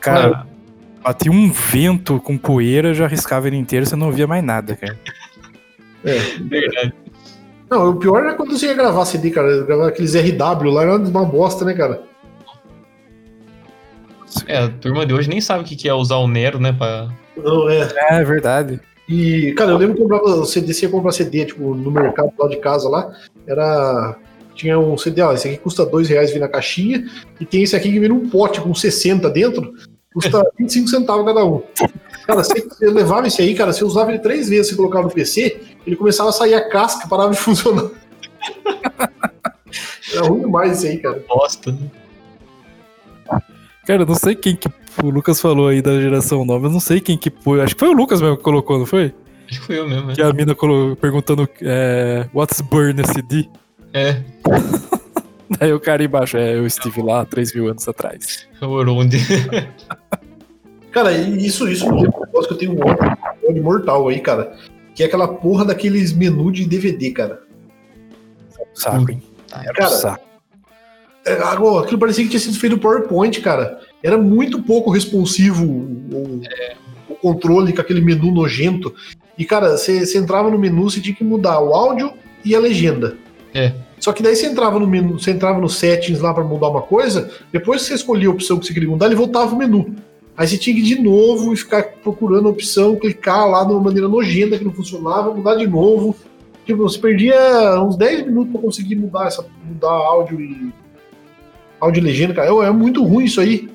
Cara, 0.00 0.46
batia 1.02 1.32
um 1.32 1.50
vento 1.50 2.20
com 2.20 2.36
poeira, 2.36 2.94
já 2.94 3.06
riscava 3.06 3.46
ele 3.46 3.56
inteiro, 3.56 3.86
você 3.86 3.96
não 3.96 4.12
via 4.12 4.26
mais 4.26 4.44
nada, 4.44 4.76
cara. 4.76 4.98
É. 6.04 6.18
Verdade. 6.40 6.94
Não, 7.70 7.90
o 7.90 7.96
pior 7.96 8.24
era 8.24 8.34
quando 8.34 8.56
você 8.56 8.66
ia 8.66 8.74
gravar 8.74 9.04
CD, 9.04 9.30
cara. 9.30 9.62
Gravar 9.64 9.88
aqueles 9.88 10.14
RW 10.14 10.70
lá, 10.70 10.82
era 10.82 10.96
uma 10.96 11.24
bosta, 11.24 11.64
né, 11.64 11.74
cara? 11.74 12.02
É, 14.46 14.58
a 14.58 14.68
turma 14.68 15.04
de 15.04 15.12
hoje 15.12 15.28
nem 15.28 15.40
sabe 15.40 15.64
o 15.64 15.66
que 15.66 15.88
é 15.88 15.92
usar 15.92 16.16
o 16.16 16.28
Nero, 16.28 16.58
né? 16.58 16.72
Pra... 16.72 17.08
Não, 17.36 17.68
é. 17.68 17.88
É, 18.10 18.20
é 18.20 18.24
verdade. 18.24 18.80
E, 19.08 19.52
cara, 19.52 19.70
eu 19.70 19.78
lembro 19.78 19.96
que 19.96 20.02
eu 20.02 20.08
comprava 20.08 20.44
CD, 20.44 20.72
você 20.72 20.86
ia 20.86 20.92
comprar 20.92 21.12
CD, 21.12 21.46
tipo, 21.46 21.74
no 21.74 21.90
mercado 21.90 22.30
lá 22.38 22.48
de 22.48 22.56
casa 22.56 22.88
lá, 22.88 23.12
era. 23.46 24.16
Tinha 24.54 24.78
um 24.78 24.98
CD, 24.98 25.22
ó, 25.22 25.32
esse 25.32 25.46
aqui 25.46 25.56
custa 25.56 25.86
dois 25.86 26.08
reais 26.08 26.32
vir 26.32 26.40
na 26.40 26.48
caixinha, 26.48 27.06
e 27.40 27.46
tem 27.46 27.62
esse 27.62 27.76
aqui 27.76 27.92
que 27.92 28.00
vem 28.00 28.08
num 28.08 28.28
pote 28.28 28.60
com 28.60 28.74
60 28.74 29.30
dentro, 29.30 29.72
custa 30.20 30.50
25 30.58 30.88
centavos 30.88 31.24
cada 31.24 31.44
um. 31.44 31.62
Cara, 32.26 32.44
você, 32.44 32.60
você 32.60 32.86
levava 32.90 33.26
esse 33.26 33.40
aí, 33.40 33.54
cara, 33.54 33.72
você 33.72 33.84
usava 33.84 34.10
ele 34.10 34.18
três 34.18 34.48
vezes, 34.48 34.68
você 34.68 34.76
colocava 34.76 35.06
no 35.06 35.12
PC, 35.12 35.60
ele 35.86 35.96
começava 35.96 36.28
a 36.30 36.32
sair 36.32 36.54
a 36.54 36.68
casca, 36.68 37.08
parava 37.08 37.30
de 37.30 37.38
funcionar. 37.40 37.90
Era 40.12 40.26
ruim 40.26 40.40
demais 40.40 40.78
esse 40.78 40.88
aí, 40.88 40.98
cara. 40.98 41.22
Bosta. 41.28 41.72
né? 41.72 41.90
Cara, 43.86 44.02
eu 44.02 44.06
não 44.06 44.14
sei 44.14 44.34
quem 44.34 44.54
que. 44.54 44.68
O 45.02 45.10
Lucas 45.10 45.40
falou 45.40 45.68
aí 45.68 45.80
da 45.80 45.98
geração 46.00 46.44
nova, 46.44 46.66
eu 46.66 46.70
não 46.70 46.80
sei 46.80 47.00
quem 47.00 47.16
que 47.16 47.30
pôs. 47.30 47.60
Acho 47.60 47.74
que 47.74 47.80
foi 47.80 47.88
o 47.88 47.92
Lucas 47.92 48.20
mesmo 48.20 48.36
que 48.36 48.42
colocou, 48.42 48.78
não 48.78 48.86
foi? 48.86 49.14
Acho 49.48 49.60
que 49.60 49.66
foi 49.66 49.78
eu 49.78 49.88
mesmo, 49.88 50.08
né? 50.08 50.14
Que 50.14 50.20
a 50.20 50.32
mina 50.32 50.54
colocou, 50.54 50.96
perguntando 50.96 51.48
é, 51.62 52.26
What's 52.34 52.60
burn 52.60 53.00
CD? 53.06 53.48
É, 53.94 54.20
Daí 55.58 55.72
o 55.72 55.80
cara 55.80 56.04
embaixo, 56.04 56.36
é, 56.36 56.54
eu 56.54 56.66
estive 56.66 57.02
lá 57.02 57.24
3 57.24 57.54
mil 57.54 57.68
anos 57.68 57.88
atrás. 57.88 58.46
o 58.60 58.66
Oronde. 58.66 59.18
Cara, 60.90 61.12
e 61.12 61.46
isso, 61.46 61.68
isso 61.68 61.84
lembra 61.84 62.18
um 62.18 62.24
negócio 62.24 62.48
que 62.48 62.54
eu 62.54 62.58
tenho 62.58 62.72
um 62.72 62.80
ódio, 62.80 63.18
um 63.44 63.50
ódio 63.50 63.62
mortal 63.62 64.08
aí, 64.08 64.20
cara. 64.20 64.56
Que 64.94 65.02
é 65.02 65.06
aquela 65.06 65.28
porra 65.28 65.64
daqueles 65.64 66.12
menus 66.12 66.54
de 66.54 66.64
DVD, 66.64 67.10
cara. 67.10 67.42
Saco, 68.74 69.10
hein? 69.10 69.22
Cara, 69.74 69.90
Saco. 69.90 70.24
É, 71.24 71.34
agora, 71.42 71.84
aquilo 71.84 72.00
parecia 72.00 72.24
que 72.24 72.30
tinha 72.30 72.40
sido 72.40 72.58
feito 72.58 72.76
no 72.76 72.82
PowerPoint, 72.82 73.38
cara. 73.40 73.80
Era 74.02 74.16
muito 74.16 74.62
pouco 74.62 74.90
responsivo 74.90 75.64
o, 75.64 76.40
o 77.08 77.14
controle 77.16 77.72
com 77.72 77.80
aquele 77.80 78.00
menu 78.00 78.32
nojento. 78.32 78.94
E, 79.36 79.44
cara, 79.44 79.76
você 79.76 80.04
você 80.04 80.18
entrava 80.18 80.50
no 80.50 80.58
menu, 80.58 80.90
você 80.90 81.00
tinha 81.00 81.14
que 81.14 81.22
mudar 81.22 81.60
o 81.60 81.74
áudio 81.74 82.12
e 82.44 82.54
a 82.54 82.58
legenda. 82.60 83.16
É. 83.54 83.74
Só 84.08 84.12
que 84.14 84.22
daí 84.22 84.34
você 84.34 84.46
entrava 84.46 84.78
no 84.78 84.86
menu, 84.86 85.18
você 85.18 85.32
entrava 85.32 85.60
no 85.60 85.68
settings 85.68 86.22
lá 86.22 86.32
pra 86.32 86.42
mudar 86.42 86.70
uma 86.70 86.80
coisa, 86.80 87.30
depois 87.52 87.82
que 87.82 87.88
você 87.88 87.94
escolhia 87.96 88.28
a 88.28 88.30
opção 88.30 88.58
que 88.58 88.64
você 88.64 88.72
queria 88.72 88.88
mudar, 88.88 89.04
ele 89.04 89.14
voltava 89.14 89.54
o 89.54 89.58
menu. 89.58 89.96
Aí 90.34 90.48
você 90.48 90.56
tinha 90.56 90.74
que 90.74 90.80
ir 90.80 90.84
de 90.84 90.98
novo 90.98 91.52
e 91.52 91.56
ficar 91.58 91.82
procurando 92.02 92.48
a 92.48 92.50
opção, 92.50 92.96
clicar 92.96 93.46
lá 93.46 93.64
de 93.64 93.72
uma 93.72 93.82
maneira 93.82 94.08
nojenta 94.08 94.56
que 94.56 94.64
não 94.64 94.72
funcionava, 94.72 95.34
mudar 95.34 95.56
de 95.56 95.66
novo. 95.66 96.16
Tipo, 96.64 96.84
você 96.84 96.98
perdia 96.98 97.36
uns 97.82 97.96
10 97.96 98.24
minutos 98.24 98.50
pra 98.50 98.62
conseguir 98.62 98.96
mudar 98.96 99.26
essa 99.26 99.44
mudar 99.62 99.90
áudio 99.90 100.40
e 100.40 100.72
áudio 101.78 102.00
e 102.00 102.04
legenda, 102.04 102.32
cara. 102.32 102.48
É, 102.48 102.68
é 102.68 102.70
muito 102.70 103.04
ruim 103.04 103.26
isso 103.26 103.42
aí. 103.42 103.68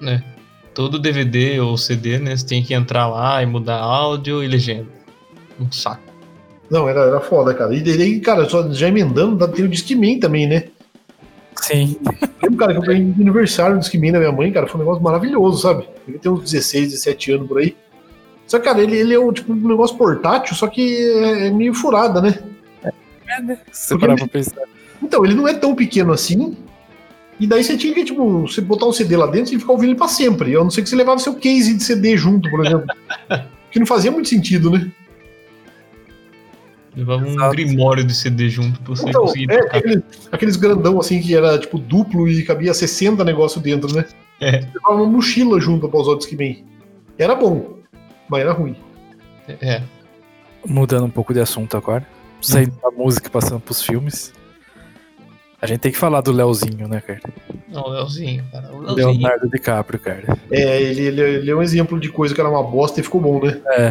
né? 0.00 0.22
Todo 0.72 1.00
DVD 1.00 1.58
ou 1.58 1.76
CD, 1.76 2.20
né? 2.20 2.36
Você 2.36 2.46
tem 2.46 2.62
que 2.62 2.74
entrar 2.74 3.08
lá 3.08 3.42
e 3.42 3.46
mudar 3.46 3.80
áudio 3.80 4.40
e 4.44 4.46
legenda. 4.46 4.86
Um 5.58 5.72
saco. 5.72 6.09
Não, 6.70 6.88
era, 6.88 7.00
era 7.00 7.20
foda, 7.20 7.52
cara. 7.52 7.74
E 7.74 7.80
daí, 7.80 8.20
cara, 8.20 8.48
só 8.48 8.70
já 8.72 8.88
emendando, 8.88 9.36
dá- 9.36 9.48
tem 9.48 9.64
o 9.64 9.68
Discman 9.68 10.20
também, 10.20 10.46
né? 10.46 10.64
Sim. 11.56 11.96
Lembro, 12.42 12.58
cara, 12.58 12.72
que 12.72 12.78
eu 12.78 12.82
ganhei 12.82 13.04
de 13.04 13.20
aniversário 13.20 13.76
do 13.76 13.80
Discman 13.80 14.12
da 14.12 14.18
minha 14.18 14.32
mãe, 14.32 14.52
cara, 14.52 14.66
foi 14.66 14.80
um 14.80 14.84
negócio 14.84 15.02
maravilhoso, 15.02 15.62
sabe? 15.62 15.88
Ele 16.06 16.18
tem 16.18 16.30
uns 16.30 16.42
16, 16.50 16.90
17 16.92 17.32
anos 17.32 17.48
por 17.48 17.58
aí. 17.58 17.76
Só 18.46 18.58
que, 18.58 18.64
cara, 18.64 18.80
ele, 18.82 18.96
ele 18.96 19.14
é 19.14 19.18
um, 19.18 19.32
tipo, 19.32 19.52
um 19.52 19.68
negócio 19.68 19.96
portátil, 19.96 20.54
só 20.56 20.66
que 20.68 20.96
é, 20.96 21.48
é 21.48 21.50
meio 21.50 21.74
furada, 21.74 22.20
né? 22.20 22.38
Se 23.70 23.88
você 23.88 23.98
parar 23.98 24.16
pra 24.16 24.26
pensar. 24.28 24.62
Então, 25.02 25.24
ele 25.24 25.34
não 25.34 25.46
é 25.46 25.54
tão 25.54 25.74
pequeno 25.74 26.12
assim. 26.12 26.56
E 27.38 27.46
daí 27.46 27.62
você 27.64 27.76
tinha 27.76 27.94
que, 27.94 28.04
tipo, 28.04 28.42
você 28.42 28.60
botar 28.60 28.86
um 28.86 28.92
CD 28.92 29.16
lá 29.16 29.26
dentro 29.26 29.54
e 29.54 29.58
ficar 29.58 29.72
ouvindo 29.72 29.90
ele 29.90 29.98
pra 29.98 30.08
sempre. 30.08 30.54
A 30.56 30.58
não 30.60 30.70
ser 30.70 30.82
que 30.82 30.88
você 30.88 30.96
levasse 30.96 31.24
seu 31.24 31.34
case 31.34 31.74
de 31.74 31.82
CD 31.82 32.16
junto, 32.16 32.50
por 32.50 32.64
exemplo. 32.64 32.86
que 33.70 33.78
não 33.78 33.86
fazia 33.86 34.10
muito 34.10 34.28
sentido, 34.28 34.70
né? 34.70 34.90
Levava 36.96 37.22
um 37.22 37.28
Exato. 37.34 37.50
grimório 37.52 38.04
de 38.04 38.14
CD 38.14 38.48
junto 38.48 38.80
pra 38.80 38.94
você 38.96 39.08
Então, 39.08 39.22
conseguir 39.22 39.50
é, 39.50 39.58
tocar. 39.62 39.76
aqueles, 39.78 40.02
aqueles 40.32 40.56
grandão 40.56 40.98
assim 40.98 41.20
que 41.20 41.34
era 41.34 41.58
tipo 41.58 41.78
duplo 41.78 42.28
e 42.28 42.42
cabia 42.42 42.74
60 42.74 43.24
negócio 43.24 43.60
dentro, 43.60 43.94
né? 43.94 44.04
É. 44.40 44.60
Levava 44.74 44.94
uma 45.02 45.06
mochila 45.06 45.60
junto 45.60 45.88
pra 45.88 46.00
usar 46.00 46.12
o 46.12 46.16
Discman. 46.18 46.64
Era 47.18 47.34
bom, 47.34 47.76
mas 48.28 48.40
era 48.40 48.52
ruim. 48.52 48.74
É. 49.60 49.82
Mudando 50.66 51.04
um 51.06 51.10
pouco 51.10 51.32
de 51.32 51.40
assunto 51.40 51.76
agora. 51.76 52.06
Saindo 52.40 52.72
da 52.82 52.90
música 52.90 53.28
e 53.28 53.30
passando 53.30 53.60
pros 53.60 53.82
filmes. 53.82 54.32
A 55.60 55.66
gente 55.66 55.80
tem 55.80 55.92
que 55.92 55.98
falar 55.98 56.22
do 56.22 56.32
Leozinho, 56.32 56.88
né, 56.88 57.02
cara? 57.02 57.20
Não, 57.68 57.82
o 57.82 57.88
Leozinho, 57.90 58.42
cara. 58.50 58.72
O 58.74 58.80
Leozinho. 58.80 59.08
Leonardo 59.10 59.48
DiCaprio, 59.50 60.00
cara. 60.00 60.38
É, 60.50 60.80
ele, 60.80 61.02
ele, 61.02 61.20
ele 61.20 61.50
é 61.50 61.54
um 61.54 61.62
exemplo 61.62 62.00
de 62.00 62.08
coisa 62.08 62.34
que 62.34 62.40
era 62.40 62.48
uma 62.48 62.62
bosta 62.62 62.98
e 62.98 63.02
ficou 63.02 63.20
bom, 63.20 63.44
né? 63.44 63.60
É. 63.68 63.90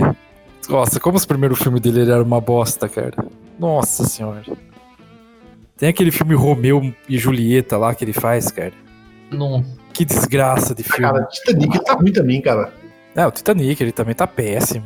Nossa, 0.70 1.00
como 1.00 1.18
os 1.18 1.26
primeiros 1.26 1.60
filmes 1.60 1.82
dele 1.82 2.02
ele 2.02 2.12
era 2.12 2.22
uma 2.22 2.40
bosta, 2.40 2.88
cara. 2.88 3.14
Nossa 3.58 4.04
senhora. 4.06 4.44
Tem 5.76 5.90
aquele 5.90 6.12
filme 6.12 6.36
Romeu 6.36 6.94
e 7.08 7.18
Julieta 7.18 7.78
lá 7.78 7.96
que 7.96 8.04
ele 8.04 8.14
faz, 8.14 8.52
cara. 8.52 8.74
Não. 9.32 9.66
Que 9.94 10.06
desgraça 10.06 10.76
de 10.76 10.84
filme. 10.84 11.02
Cara, 11.02 11.24
Titanic 11.26 11.84
tá 11.84 11.94
ruim 11.94 12.12
também, 12.12 12.42
cara. 12.42 12.72
É, 13.16 13.26
o 13.26 13.32
Titanic, 13.32 13.82
ele 13.82 13.92
também 13.92 14.14
tá 14.14 14.28
péssimo. 14.28 14.86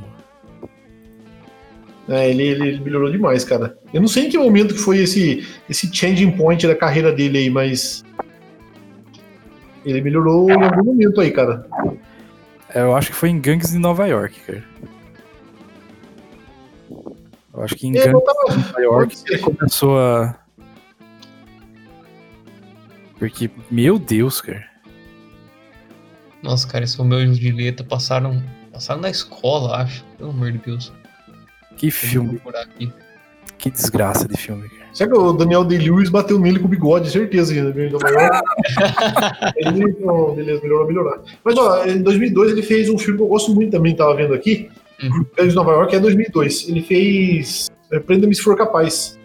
É, 2.08 2.30
ele, 2.30 2.44
ele, 2.44 2.68
ele 2.68 2.80
melhorou 2.80 3.12
demais, 3.12 3.44
cara. 3.44 3.78
Eu 3.94 4.02
não 4.02 4.08
sei 4.08 4.28
em 4.28 4.30
que 4.30 4.38
momento 4.38 4.74
que 4.74 4.80
foi 4.80 5.00
esse, 5.00 5.48
esse 5.70 5.94
changing 5.94 6.32
point 6.32 6.66
da 6.66 6.76
carreira 6.76 7.12
dele 7.12 7.38
aí, 7.38 7.50
mas. 7.50 8.04
Ele 9.86 10.02
melhorou 10.02 10.50
em 10.50 10.64
algum 10.64 10.84
momento 10.84 11.20
aí, 11.20 11.32
cara. 11.32 11.66
É, 12.74 12.82
Eu 12.82 12.96
acho 12.96 13.10
que 13.10 13.16
foi 13.16 13.30
em 13.30 13.40
Gangues 13.40 13.72
de 13.72 13.78
Nova 13.80 14.06
York, 14.08 14.40
cara. 14.42 14.64
Eu 17.54 17.62
acho 17.64 17.76
que 17.76 17.88
em 17.88 17.96
eu 17.96 18.22
tava- 18.22 18.52
de 18.52 18.58
Nova 18.66 18.82
York 18.82 19.16
pode 19.16 19.20
ser. 19.20 19.34
ele 19.34 19.42
começou 19.44 20.00
a. 20.00 20.36
Porque, 23.20 23.50
meu 23.70 24.00
Deus, 24.00 24.42
cara. 24.42 24.64
Nossa, 26.42 26.68
cara, 26.68 26.84
esse 26.84 26.98
Romeu 26.98 27.24
e 27.24 27.34
Julieta 27.34 27.84
passaram, 27.84 28.44
passaram 28.72 29.02
na 29.02 29.10
escola, 29.10 29.78
acho. 29.78 30.04
Pelo 30.18 30.32
amor 30.32 30.52
de 30.52 30.58
Deus. 30.58 30.92
Que 31.78 31.90
filme, 31.90 32.40
que 33.58 33.70
desgraça 33.70 34.28
de 34.28 34.36
filme, 34.38 34.68
cara. 34.70 34.84
Será 34.94 35.10
que 35.12 35.18
o 35.18 35.34
Daniel 35.34 35.64
Day-Lewis 35.64 36.10
bateu 36.10 36.38
nele 36.38 36.60
com 36.60 36.66
o 36.66 36.70
bigode, 36.70 37.10
certeza, 37.10 37.54
ele, 37.56 37.90
não, 40.02 40.36
beleza, 40.36 40.62
melhorou 40.62 40.86
melhorar. 40.88 41.20
Mas, 41.44 41.58
ó, 41.58 41.86
em 41.86 42.02
2002 42.04 42.52
ele 42.52 42.62
fez 42.62 42.90
um 42.90 42.98
filme 42.98 43.18
que 43.18 43.24
eu 43.24 43.28
gosto 43.28 43.56
muito 43.56 43.72
também, 43.72 43.96
tava 43.96 44.14
vendo 44.16 44.34
aqui. 44.34 44.70
Uhum. 45.04 45.26
Grande 45.36 45.50
de 45.50 45.56
Nova 45.56 45.72
York 45.72 45.96
é 45.96 46.00
2002. 46.00 46.70
Ele 46.70 46.82
fez 46.82 47.70
é, 47.92 48.00
Prenda-me 48.00 48.34
se 48.34 48.42
for 48.42 48.58
capaz. 48.58 49.20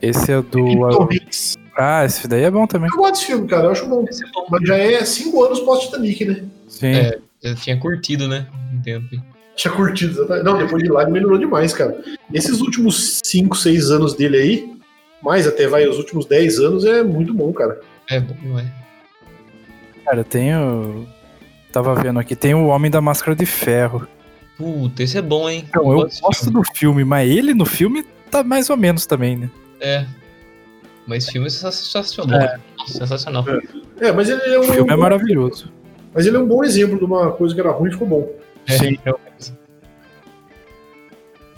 Esse 0.00 0.32
é 0.32 0.38
E 0.38 0.42
do. 0.42 0.90
Tom 0.90 1.08
Hanks. 1.12 1.56
Ah, 1.76 2.04
esse 2.04 2.26
daí 2.26 2.44
é 2.44 2.50
bom 2.50 2.66
também. 2.66 2.88
Eu 2.90 2.96
gosto 2.96 3.12
desse 3.14 3.26
filme, 3.26 3.46
cara, 3.48 3.66
eu 3.66 3.70
acho 3.70 3.86
bom. 3.86 4.04
Esse 4.08 4.24
é 4.24 4.28
bom. 4.32 4.46
Mas 4.50 4.66
já 4.66 4.76
é 4.76 5.04
cinco 5.04 5.44
anos 5.44 5.60
pós-Titanic, 5.60 6.24
né? 6.24 6.44
Sim. 6.68 6.94
É. 6.94 7.18
Eu 7.42 7.54
tinha 7.54 7.78
curtido, 7.78 8.26
né? 8.26 8.46
Um 8.74 8.80
tempo. 8.80 9.08
Tinha 9.54 9.72
curtido. 9.72 10.12
exatamente. 10.12 10.44
Não, 10.44 10.58
depois 10.58 10.82
de 10.82 10.88
lá 10.88 11.02
ele 11.02 11.12
melhorou 11.12 11.38
demais, 11.38 11.72
cara. 11.72 11.96
Esses 12.32 12.60
últimos 12.60 13.20
5, 13.24 13.56
6 13.56 13.90
anos 13.90 14.14
dele 14.14 14.36
aí, 14.36 14.72
mais 15.22 15.46
até 15.46 15.66
vai, 15.66 15.86
os 15.86 15.98
últimos 15.98 16.26
10 16.26 16.58
anos, 16.60 16.84
é 16.84 17.02
muito 17.02 17.32
bom, 17.34 17.52
cara. 17.52 17.80
É 18.08 18.20
bom, 18.20 18.36
não 18.42 18.58
é? 18.58 18.66
Cara, 20.04 20.24
tem 20.24 20.56
o. 20.56 21.06
Tava 21.72 21.94
vendo 21.94 22.18
aqui, 22.18 22.34
tem 22.34 22.54
o 22.54 22.66
Homem 22.66 22.90
da 22.90 23.00
Máscara 23.00 23.36
de 23.36 23.46
Ferro. 23.46 24.06
Puta, 24.58 25.04
esse 25.04 25.16
é 25.16 25.22
bom, 25.22 25.48
hein? 25.48 25.64
Então, 25.68 25.92
eu 25.92 25.98
gosto 26.20 26.44
filme. 26.44 26.52
do 26.52 26.62
filme, 26.74 27.04
mas 27.04 27.30
ele 27.30 27.54
no 27.54 27.64
filme 27.64 28.04
tá 28.28 28.42
mais 28.42 28.68
ou 28.68 28.76
menos 28.76 29.06
também, 29.06 29.36
né? 29.36 29.48
É. 29.80 30.04
Mas 31.06 31.22
esse 31.24 31.32
filme 31.32 31.46
é 31.46 31.50
sensacional. 31.50 32.40
Nossa, 32.76 32.98
sensacional. 32.98 33.44
É, 34.00 34.10
mas 34.12 34.28
ele 34.28 34.42
é 34.42 34.58
um, 34.58 34.62
O 34.62 34.64
filme 34.64 34.92
é 34.92 34.96
maravilhoso. 34.96 35.72
mas 36.12 36.26
ele 36.26 36.36
é 36.36 36.40
um 36.40 36.46
bom 36.46 36.64
exemplo 36.64 36.98
de 36.98 37.04
uma 37.04 37.30
coisa 37.30 37.54
que 37.54 37.60
era 37.60 37.70
ruim 37.70 37.88
e 37.88 37.92
ficou 37.92 38.08
bom. 38.08 38.32
É, 38.66 38.72
Sim. 38.72 38.98
realmente. 39.04 39.52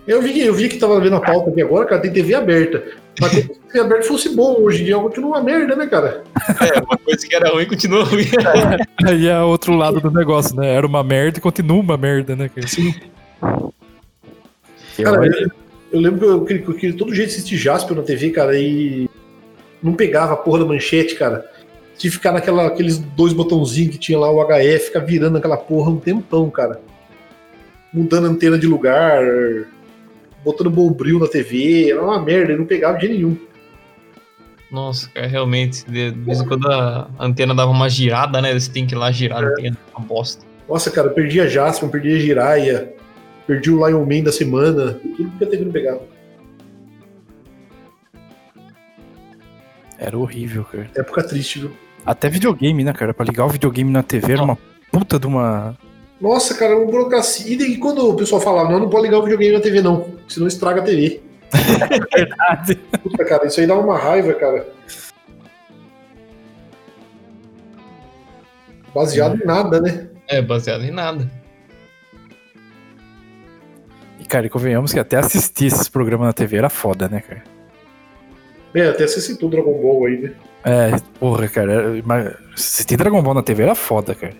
Eu 0.06 0.20
vi, 0.20 0.40
eu 0.40 0.54
vi 0.54 0.68
que 0.68 0.76
tava 0.76 1.00
vendo 1.00 1.16
a 1.16 1.20
pauta 1.20 1.50
aqui 1.50 1.62
agora, 1.62 1.86
cara, 1.86 2.02
tem 2.02 2.12
TV 2.12 2.34
aberta. 2.34 2.84
Mas 3.20 3.32
se 3.32 3.59
a 3.70 3.72
TV 3.72 3.80
aberta 3.80 4.08
fosse 4.08 4.28
bom 4.34 4.56
hoje 4.60 4.82
em 4.82 4.86
dia, 4.86 4.98
continua 4.98 5.30
uma 5.30 5.42
merda, 5.42 5.76
né, 5.76 5.86
cara? 5.86 6.24
É, 6.60 6.80
uma 6.80 6.98
coisa 6.98 7.26
que 7.26 7.34
era 7.34 7.50
ruim 7.50 7.66
continua 7.66 8.04
ruim. 8.04 8.24
Aí 9.06 9.28
é 9.28 9.40
outro 9.40 9.74
lado 9.74 10.00
do 10.00 10.10
negócio, 10.10 10.56
né? 10.56 10.74
Era 10.74 10.86
uma 10.86 11.04
merda 11.04 11.38
e 11.38 11.42
continua 11.42 11.78
uma 11.78 11.96
merda, 11.96 12.34
né? 12.34 12.48
cara? 12.48 12.66
Sim. 12.66 12.94
Cara, 15.02 15.24
eu, 15.24 15.50
eu 15.92 16.00
lembro 16.00 16.18
que 16.18 16.26
eu, 16.26 16.44
que, 16.44 16.58
que, 16.58 16.74
que 16.74 16.92
todo 16.92 17.14
jeito 17.14 17.30
assisti 17.30 17.56
Jasper 17.56 17.96
na 17.96 18.02
TV, 18.02 18.30
cara, 18.30 18.58
e 18.58 19.08
não 19.82 19.94
pegava 19.94 20.34
a 20.34 20.36
porra 20.36 20.60
da 20.60 20.64
manchete, 20.66 21.14
cara. 21.14 21.48
Tinha 21.96 22.10
que 22.10 22.16
ficar 22.16 22.32
naquela, 22.32 22.66
aqueles 22.66 22.98
dois 22.98 23.32
botãozinhos 23.32 23.92
que 23.92 23.98
tinha 23.98 24.18
lá 24.18 24.30
o 24.30 24.44
HF, 24.44 24.86
ficar 24.86 25.00
virando 25.00 25.38
aquela 25.38 25.56
porra 25.56 25.90
um 25.90 25.98
tempão, 25.98 26.50
cara. 26.50 26.80
Mudando 27.92 28.26
a 28.26 28.30
antena 28.30 28.58
de 28.58 28.66
lugar, 28.66 29.22
botando 30.44 30.70
bombril 30.70 31.18
na 31.18 31.26
TV, 31.26 31.90
era 31.90 32.02
uma 32.02 32.20
merda, 32.20 32.52
e 32.52 32.56
não 32.56 32.64
pegava 32.64 32.98
de 32.98 33.08
nenhum. 33.08 33.36
Nossa, 34.70 35.08
cara, 35.08 35.26
realmente. 35.26 35.84
De 35.84 36.10
vez 36.10 36.40
em 36.40 36.46
quando 36.46 36.70
a 36.70 37.10
antena 37.18 37.54
dava 37.54 37.70
uma 37.70 37.88
girada, 37.88 38.40
né? 38.40 38.58
Você 38.58 38.70
tem 38.70 38.86
que 38.86 38.94
ir 38.94 38.98
lá 38.98 39.10
girar 39.10 39.42
a 39.42 39.48
antena. 39.48 39.76
Uma 39.96 40.06
bosta. 40.06 40.44
Nossa, 40.68 40.90
cara, 40.90 41.08
eu 41.08 41.12
perdi 41.12 41.40
a 41.40 41.48
Jasper, 41.48 41.88
perdi 41.88 42.14
a 42.14 42.18
Jiraya, 42.18 42.94
perdi 43.46 43.70
o 43.70 43.84
Lion 43.84 44.06
Man 44.06 44.22
da 44.22 44.30
semana, 44.30 44.92
tudo 45.16 45.30
porque 45.30 45.44
a 45.44 45.48
TV 45.48 45.64
não 45.64 45.72
pegava. 45.72 46.02
Era 49.98 50.16
horrível, 50.16 50.64
cara. 50.64 50.88
Época 50.94 51.24
triste, 51.24 51.58
viu? 51.58 51.72
Até 52.06 52.28
videogame, 52.28 52.84
né, 52.84 52.92
cara? 52.92 53.12
Pra 53.12 53.26
ligar 53.26 53.44
o 53.44 53.48
videogame 53.48 53.90
na 53.90 54.02
TV 54.02 54.32
era 54.32 54.42
uma 54.42 54.56
puta 54.92 55.18
de 55.18 55.26
uma. 55.26 55.76
Nossa, 56.20 56.54
cara, 56.54 56.76
uma 56.76 56.86
burocracia. 56.86 57.52
E 57.52 57.56
daí 57.56 57.76
quando 57.76 58.08
o 58.08 58.14
pessoal 58.14 58.40
falava, 58.40 58.70
não, 58.70 58.78
não 58.78 58.88
pode 58.88 59.06
ligar 59.06 59.18
o 59.18 59.22
videogame 59.22 59.54
na 59.54 59.60
TV, 59.60 59.82
não, 59.82 60.06
senão 60.28 60.46
estraga 60.46 60.80
a 60.80 60.84
TV. 60.84 61.20
Verdade. 62.14 62.74
Puta, 63.02 63.24
cara, 63.24 63.46
isso 63.46 63.60
aí 63.60 63.66
dá 63.66 63.74
uma 63.76 63.98
raiva, 63.98 64.32
cara. 64.34 64.66
Baseado 68.94 69.40
em 69.40 69.44
nada, 69.46 69.80
né? 69.80 70.08
É, 70.28 70.42
baseado 70.42 70.82
em 70.84 70.90
nada. 70.90 71.30
E, 74.18 74.24
cara, 74.24 74.46
e 74.46 74.50
convenhamos 74.50 74.92
que 74.92 74.98
até 74.98 75.16
assistir 75.16 75.66
esses 75.66 75.88
programas 75.88 76.26
na 76.26 76.32
TV 76.32 76.56
era 76.56 76.68
foda, 76.68 77.08
né, 77.08 77.20
cara? 77.20 77.42
É, 78.74 78.88
até 78.88 79.06
você 79.06 79.20
citou 79.20 79.48
Dragon 79.50 79.80
Ball 79.80 80.06
aí, 80.06 80.18
né? 80.20 80.32
É, 80.64 80.90
porra, 81.18 81.48
cara. 81.48 81.72
era- 81.72 82.02
mas 82.04 82.34
Assistir 82.54 82.96
Dragon 82.96 83.22
Ball 83.22 83.34
na 83.34 83.42
TV 83.42 83.62
era 83.62 83.74
foda, 83.74 84.14
cara. 84.14 84.34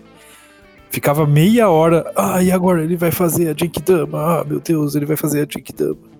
Ficava 0.89 1.25
meia 1.25 1.69
hora. 1.69 2.11
Ah, 2.15 2.43
e 2.43 2.51
agora? 2.51 2.83
Ele 2.83 2.95
vai 2.97 3.11
fazer 3.11 3.49
a 3.49 3.53
Genkidama. 3.57 4.41
Ah, 4.41 4.43
meu 4.45 4.59
Deus, 4.59 4.93
ele 4.95 5.05
vai 5.05 5.15
fazer 5.17 5.41
a 5.41 5.47
Genkidama. 5.51 6.10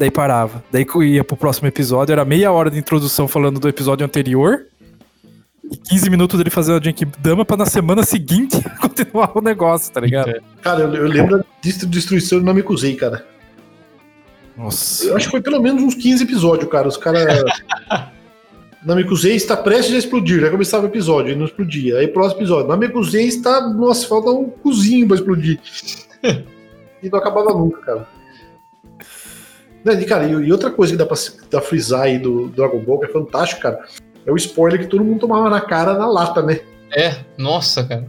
Daí 0.00 0.10
parava. 0.10 0.64
Daí 0.72 0.86
ia 1.12 1.22
pro 1.22 1.36
próximo 1.36 1.68
episódio. 1.68 2.14
Era 2.14 2.24
meia 2.24 2.50
hora 2.50 2.70
de 2.70 2.78
introdução 2.78 3.28
falando 3.28 3.60
do 3.60 3.68
episódio 3.68 4.02
anterior. 4.06 4.64
E 5.62 5.76
15 5.76 6.08
minutos 6.08 6.38
dele 6.38 6.48
fazendo 6.48 6.78
a 6.78 6.82
Genkidama 6.82 7.44
pra 7.44 7.54
na 7.54 7.66
semana 7.66 8.02
seguinte 8.02 8.56
continuar 8.80 9.30
o 9.36 9.42
negócio, 9.42 9.92
tá 9.92 10.00
ligado? 10.00 10.32
Cara, 10.62 10.80
eu, 10.84 10.94
eu 10.94 11.06
lembro 11.06 11.36
da 11.36 11.44
destru- 11.62 11.86
destruição 11.86 12.38
do 12.38 12.46
Namekusei, 12.46 12.96
cara. 12.96 13.26
Nossa. 14.56 15.04
Eu 15.04 15.16
acho 15.16 15.26
que 15.26 15.32
foi 15.32 15.42
pelo 15.42 15.60
menos 15.60 15.82
uns 15.82 15.94
15 15.94 16.24
episódios, 16.24 16.70
cara. 16.70 16.88
Os 16.88 16.96
caras. 16.96 17.44
Namekusei 18.82 19.36
está 19.36 19.54
prestes 19.54 19.94
a 19.94 19.98
explodir. 19.98 20.42
Aí 20.42 20.50
começava 20.50 20.84
o 20.84 20.88
episódio 20.88 21.32
e 21.32 21.36
não 21.36 21.44
explodia. 21.44 21.98
Aí 21.98 22.08
próximo 22.08 22.40
episódio. 22.40 22.68
Namekusei 22.68 23.26
está. 23.26 23.68
Nossa, 23.68 24.08
falta 24.08 24.30
um 24.30 24.48
cozinho 24.48 25.06
pra 25.06 25.16
explodir. 25.18 25.60
e 27.02 27.10
não 27.10 27.18
acabava 27.18 27.52
nunca, 27.52 27.82
cara. 27.82 28.19
Né, 29.84 29.94
E, 30.00 30.04
cara, 30.04 30.24
e, 30.24 30.52
outra 30.52 30.70
coisa 30.70 30.92
que 30.92 30.98
dá 30.98 31.06
pra, 31.06 31.16
dá 31.50 31.58
pra 31.58 31.60
frisar 31.62 32.02
aí 32.02 32.18
do 32.18 32.48
Dragon 32.48 32.78
Ball, 32.80 33.00
que 33.00 33.06
é 33.06 33.12
fantástico, 33.12 33.62
cara, 33.62 33.80
é 34.26 34.30
o 34.32 34.36
spoiler 34.36 34.78
que 34.80 34.86
todo 34.86 35.04
mundo 35.04 35.20
tomava 35.20 35.48
na 35.48 35.60
cara 35.60 35.94
na 35.94 36.06
lata, 36.06 36.42
né? 36.42 36.60
É, 36.94 37.16
nossa, 37.38 37.84
cara. 37.84 38.06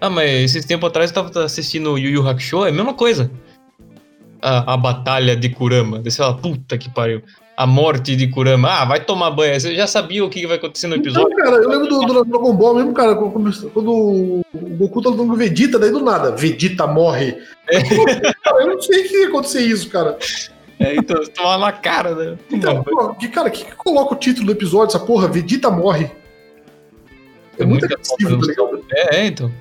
Ah, 0.00 0.10
mas 0.10 0.30
esses 0.30 0.64
tempo 0.64 0.86
atrás 0.86 1.10
eu 1.10 1.14
tava 1.14 1.44
assistindo 1.44 1.92
o 1.92 1.98
Yu 1.98 2.10
Yu 2.10 2.28
Hakusho, 2.28 2.64
é 2.64 2.68
a 2.68 2.72
mesma 2.72 2.94
coisa. 2.94 3.30
A, 4.40 4.74
a 4.74 4.76
batalha 4.76 5.34
de 5.34 5.48
Kurama. 5.48 6.02
Você 6.02 6.18
fala, 6.18 6.36
puta 6.36 6.76
que 6.76 6.90
pariu. 6.90 7.22
A 7.56 7.66
morte 7.66 8.14
de 8.16 8.26
Kurama. 8.26 8.68
Ah, 8.68 8.84
vai 8.84 9.02
tomar 9.02 9.30
banho. 9.30 9.58
Você 9.58 9.74
já 9.74 9.86
sabia 9.86 10.24
o 10.24 10.28
que 10.28 10.46
vai 10.46 10.56
acontecer 10.56 10.86
no 10.88 10.96
Então, 10.96 11.04
episódio? 11.10 11.36
cara, 11.36 11.56
eu 11.56 11.68
lembro 11.70 11.86
do, 11.88 12.00
do 12.00 12.24
Dragon 12.24 12.52
Ball 12.54 12.74
mesmo, 12.74 12.92
cara, 12.92 13.14
quando, 13.14 13.70
quando 13.70 13.90
o 13.92 14.44
Goku 14.76 15.00
tá 15.00 15.08
lutando 15.10 15.30
com 15.30 15.36
Vegeta, 15.36 15.78
daí 15.78 15.90
do 15.90 16.00
nada, 16.00 16.32
Vegeta 16.32 16.86
morre. 16.86 17.38
Cara, 18.44 18.60
eu 18.62 18.66
não 18.74 18.82
sei 18.82 19.06
o 19.06 19.08
que 19.08 19.16
ia 19.22 19.28
acontecer 19.28 19.62
isso, 19.62 19.88
cara. 19.88 20.18
É, 20.78 20.96
então, 20.96 21.22
tomava 21.26 21.66
na 21.66 21.72
cara, 21.72 22.14
né? 22.14 22.38
Então, 22.50 22.82
pô, 22.82 23.14
que, 23.14 23.28
cara, 23.28 23.50
que, 23.50 23.64
que 23.64 23.74
coloca 23.76 24.14
o 24.14 24.18
título 24.18 24.46
do 24.46 24.52
episódio, 24.52 24.96
essa 24.96 25.04
porra? 25.04 25.28
Vegeta 25.28 25.70
morre. 25.70 26.10
É, 27.58 27.62
É 27.62 27.66
muito 27.66 27.84
agressivo, 27.84 28.40
tá 28.40 28.46
ligado? 28.46 28.84
É, 28.92 29.16
é, 29.16 29.26
então. 29.26 29.52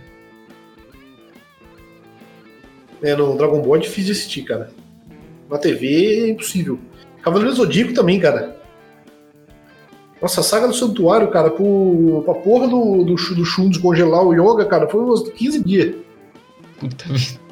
É, 3.01 3.15
no 3.15 3.37
Dragon 3.37 3.61
Ball 3.61 3.75
é 3.75 3.79
difícil 3.79 4.05
de 4.05 4.11
assistir, 4.13 4.43
cara. 4.43 4.71
Na 5.49 5.57
TV 5.57 6.25
é 6.25 6.29
impossível. 6.29 6.79
Cavaleiro 7.21 7.53
Zodíaco 7.53 7.93
também, 7.93 8.19
cara. 8.19 8.57
Nossa, 10.21 10.39
a 10.39 10.43
saga 10.43 10.67
do 10.67 10.73
santuário, 10.73 11.29
cara, 11.29 11.49
pro, 11.49 12.21
pra 12.23 12.33
porra 12.33 12.67
do, 12.67 13.03
do, 13.03 13.15
do 13.15 13.45
Shun 13.45 13.69
descongelar 13.69 14.23
o 14.23 14.33
Yoga, 14.33 14.65
cara, 14.65 14.87
foi 14.87 15.01
uns 15.01 15.29
15 15.29 15.63
dias. 15.63 15.95
Puta 16.79 17.05
vida. 17.09 17.42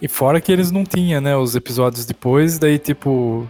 E 0.00 0.06
fora 0.08 0.40
que 0.40 0.52
eles 0.52 0.70
não 0.70 0.84
tinham, 0.84 1.20
né, 1.20 1.36
os 1.36 1.56
episódios 1.56 2.04
depois, 2.04 2.58
daí 2.58 2.78
tipo. 2.78 3.48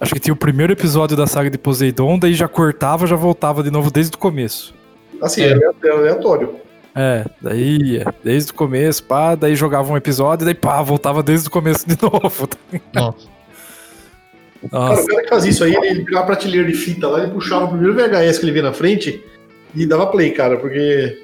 Acho 0.00 0.12
que 0.12 0.20
tinha 0.20 0.34
o 0.34 0.36
primeiro 0.36 0.72
episódio 0.72 1.16
da 1.16 1.26
saga 1.26 1.48
de 1.48 1.56
Poseidon, 1.56 2.18
daí 2.18 2.34
já 2.34 2.46
cortava, 2.48 3.06
já 3.06 3.16
voltava 3.16 3.62
de 3.62 3.70
novo 3.70 3.90
desde 3.90 4.16
o 4.16 4.18
começo. 4.18 4.74
Assim, 5.22 5.42
É. 5.42 5.58
é, 5.84 5.90
aleatório. 5.90 6.56
É, 6.94 7.24
daí 7.40 7.76
ia, 7.78 8.14
desde 8.22 8.52
o 8.52 8.54
começo, 8.54 9.02
pá, 9.04 9.34
daí 9.34 9.56
jogava 9.56 9.92
um 9.92 9.96
episódio, 9.96 10.44
daí 10.44 10.54
pá, 10.54 10.82
voltava 10.82 11.22
desde 11.22 11.48
o 11.48 11.50
começo 11.50 11.88
de 11.88 11.96
novo. 12.02 12.48
Nossa. 12.92 13.34
Cara, 14.70 14.88
Nossa, 14.88 15.02
o 15.02 15.06
cara 15.06 15.22
que 15.22 15.28
fazia 15.28 15.50
isso 15.50 15.64
aí, 15.64 15.74
ele, 15.74 15.86
ele 15.88 16.04
pegava 16.04 16.24
a 16.24 16.26
prateleira 16.26 16.66
de 16.66 16.74
fita 16.74 17.08
lá, 17.08 17.22
ele 17.22 17.32
puxava 17.32 17.64
o 17.64 17.68
primeiro 17.68 17.94
VHS 17.94 18.38
que 18.38 18.44
ele 18.44 18.52
via 18.52 18.62
na 18.62 18.72
frente 18.72 19.24
e 19.74 19.86
dava 19.86 20.06
play, 20.06 20.30
cara, 20.32 20.56
porque 20.56 21.20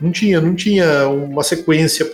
não 0.00 0.10
tinha, 0.10 0.40
não 0.40 0.54
tinha 0.54 1.08
uma 1.08 1.42
sequência. 1.42 2.10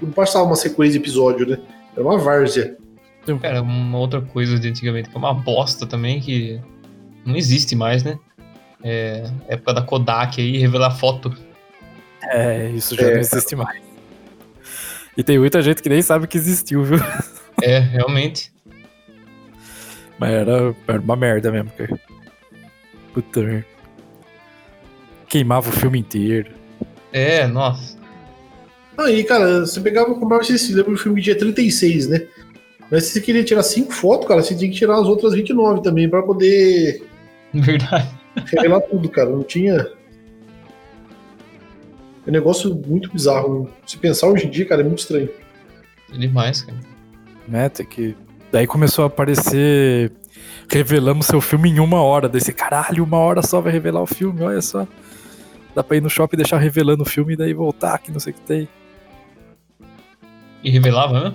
Não 0.00 0.10
passava 0.10 0.44
uma 0.44 0.56
sequência 0.56 0.92
de 0.98 1.04
episódio, 1.04 1.46
né? 1.46 1.58
Era 1.94 2.02
uma 2.04 2.18
várzea. 2.18 2.76
Cara, 3.42 3.62
uma 3.62 3.98
outra 3.98 4.20
coisa 4.20 4.58
de 4.58 4.68
antigamente, 4.68 5.08
que 5.10 5.14
é 5.14 5.18
uma 5.18 5.34
bosta 5.34 5.86
também, 5.86 6.20
que 6.20 6.60
não 7.24 7.36
existe 7.36 7.76
mais, 7.76 8.02
né? 8.02 8.18
É 8.82 9.30
época 9.48 9.74
da 9.74 9.82
Kodak 9.82 10.40
aí, 10.40 10.56
revelar 10.56 10.90
foto. 10.92 11.32
é, 12.22 12.70
isso 12.70 12.94
já 12.96 13.02
É. 13.08 13.12
não 13.14 13.20
existe 13.20 13.54
mais. 13.54 13.80
E 15.16 15.22
tem 15.22 15.38
muita 15.38 15.60
gente 15.60 15.82
que 15.82 15.88
nem 15.88 16.00
sabe 16.00 16.26
que 16.26 16.38
existiu, 16.38 16.82
viu? 16.84 16.98
É, 17.62 17.78
realmente. 17.78 18.50
Mas 20.18 20.30
era, 20.30 20.74
era 20.88 20.98
uma 21.00 21.14
merda 21.14 21.52
mesmo, 21.52 21.70
cara. 21.72 22.00
Puta 23.12 23.40
merda. 23.42 23.66
queimava 25.28 25.68
o 25.68 25.72
filme 25.72 25.98
inteiro. 25.98 26.52
É, 27.12 27.46
nossa. 27.46 27.98
Aí, 29.02 29.24
cara, 29.24 29.60
você 29.60 29.80
pegava 29.80 30.10
e 30.12 30.14
comprava 30.14 30.42
esse 30.42 30.72
lembra 30.72 30.92
do 30.92 30.98
filme 30.98 31.20
tinha 31.22 31.36
36, 31.36 32.08
né? 32.08 32.26
Mas 32.90 33.04
se 33.04 33.12
você 33.12 33.20
queria 33.20 33.44
tirar 33.44 33.62
5 33.62 33.92
fotos, 33.92 34.26
cara, 34.26 34.42
você 34.42 34.54
tinha 34.54 34.70
que 34.70 34.76
tirar 34.76 34.96
as 34.98 35.06
outras 35.06 35.32
29 35.32 35.82
também, 35.82 36.08
pra 36.08 36.22
poder 36.22 37.02
Verdade. 37.54 38.08
revelar 38.46 38.80
tudo, 38.80 39.08
cara. 39.08 39.30
Não 39.30 39.42
tinha. 39.44 39.86
É 42.26 42.28
um 42.28 42.32
negócio 42.32 42.74
muito 42.74 43.10
bizarro. 43.12 43.70
Se 43.86 43.96
pensar 43.96 44.28
hoje 44.28 44.46
em 44.46 44.50
dia, 44.50 44.66
cara, 44.66 44.80
é 44.82 44.84
muito 44.84 44.98
estranho. 44.98 45.28
É 46.12 46.18
demais, 46.18 46.62
cara. 46.62 46.78
né? 47.48 47.68
Tem 47.68 47.86
que... 47.86 48.16
Daí 48.52 48.66
começou 48.66 49.04
a 49.04 49.06
aparecer. 49.06 50.10
Revelamos 50.68 51.26
seu 51.26 51.40
filme 51.40 51.70
em 51.70 51.78
uma 51.80 52.02
hora. 52.02 52.28
Desse 52.28 52.52
caralho, 52.52 53.04
uma 53.04 53.18
hora 53.18 53.42
só 53.42 53.60
vai 53.60 53.72
revelar 53.72 54.02
o 54.02 54.06
filme, 54.06 54.42
olha 54.42 54.60
só. 54.60 54.86
Dá 55.74 55.84
pra 55.84 55.96
ir 55.96 56.00
no 56.02 56.10
shopping 56.10 56.34
e 56.34 56.38
deixar 56.38 56.58
revelando 56.58 57.04
o 57.04 57.06
filme 57.06 57.34
e 57.34 57.36
daí 57.36 57.54
voltar, 57.54 57.98
que 57.98 58.10
não 58.10 58.18
sei 58.18 58.32
o 58.32 58.34
que 58.34 58.40
tem. 58.42 58.68
E 60.62 60.70
revelava, 60.70 61.20
né? 61.20 61.34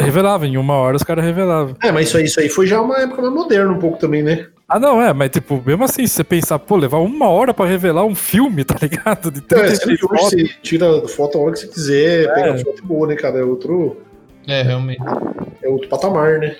Revelava, 0.00 0.46
em 0.46 0.56
uma 0.56 0.74
hora 0.74 0.96
os 0.96 1.02
caras 1.02 1.24
revelavam. 1.24 1.76
É, 1.82 1.92
mas 1.92 2.08
isso 2.08 2.16
aí, 2.16 2.24
isso 2.24 2.40
aí 2.40 2.48
foi 2.48 2.66
já 2.66 2.80
uma 2.80 2.98
época 2.98 3.22
mais 3.22 3.34
moderna 3.34 3.72
um 3.72 3.78
pouco 3.78 3.98
também, 3.98 4.22
né? 4.22 4.46
Ah, 4.68 4.80
não, 4.80 5.02
é, 5.02 5.12
mas 5.12 5.30
tipo, 5.30 5.62
mesmo 5.64 5.84
assim, 5.84 6.06
se 6.06 6.14
você 6.14 6.24
pensar, 6.24 6.58
pô, 6.58 6.76
levar 6.76 6.98
uma 6.98 7.28
hora 7.28 7.52
pra 7.52 7.66
revelar 7.66 8.04
um 8.04 8.14
filme, 8.14 8.64
tá 8.64 8.74
ligado? 8.80 9.30
De 9.30 9.40
Então, 9.40 9.58
é, 9.58 9.68
sendo 9.74 9.80
36 9.96 10.00
que 10.00 10.06
hoje 10.06 10.22
fotos. 10.22 10.30
você 10.30 10.48
tira 10.62 11.08
foto 11.08 11.38
a 11.38 11.40
hora 11.42 11.52
que 11.52 11.58
você 11.60 11.66
quiser, 11.68 12.34
pega 12.34 12.46
É. 12.48 12.50
a 12.52 12.58
foto 12.58 12.84
boa, 12.84 13.06
né, 13.06 13.14
cara? 13.16 13.38
É 13.38 13.44
outro, 13.44 13.98
É, 14.48 14.62
realmente. 14.62 15.02
é 15.62 15.68
outro 15.68 15.88
patamar, 15.88 16.38
né? 16.38 16.56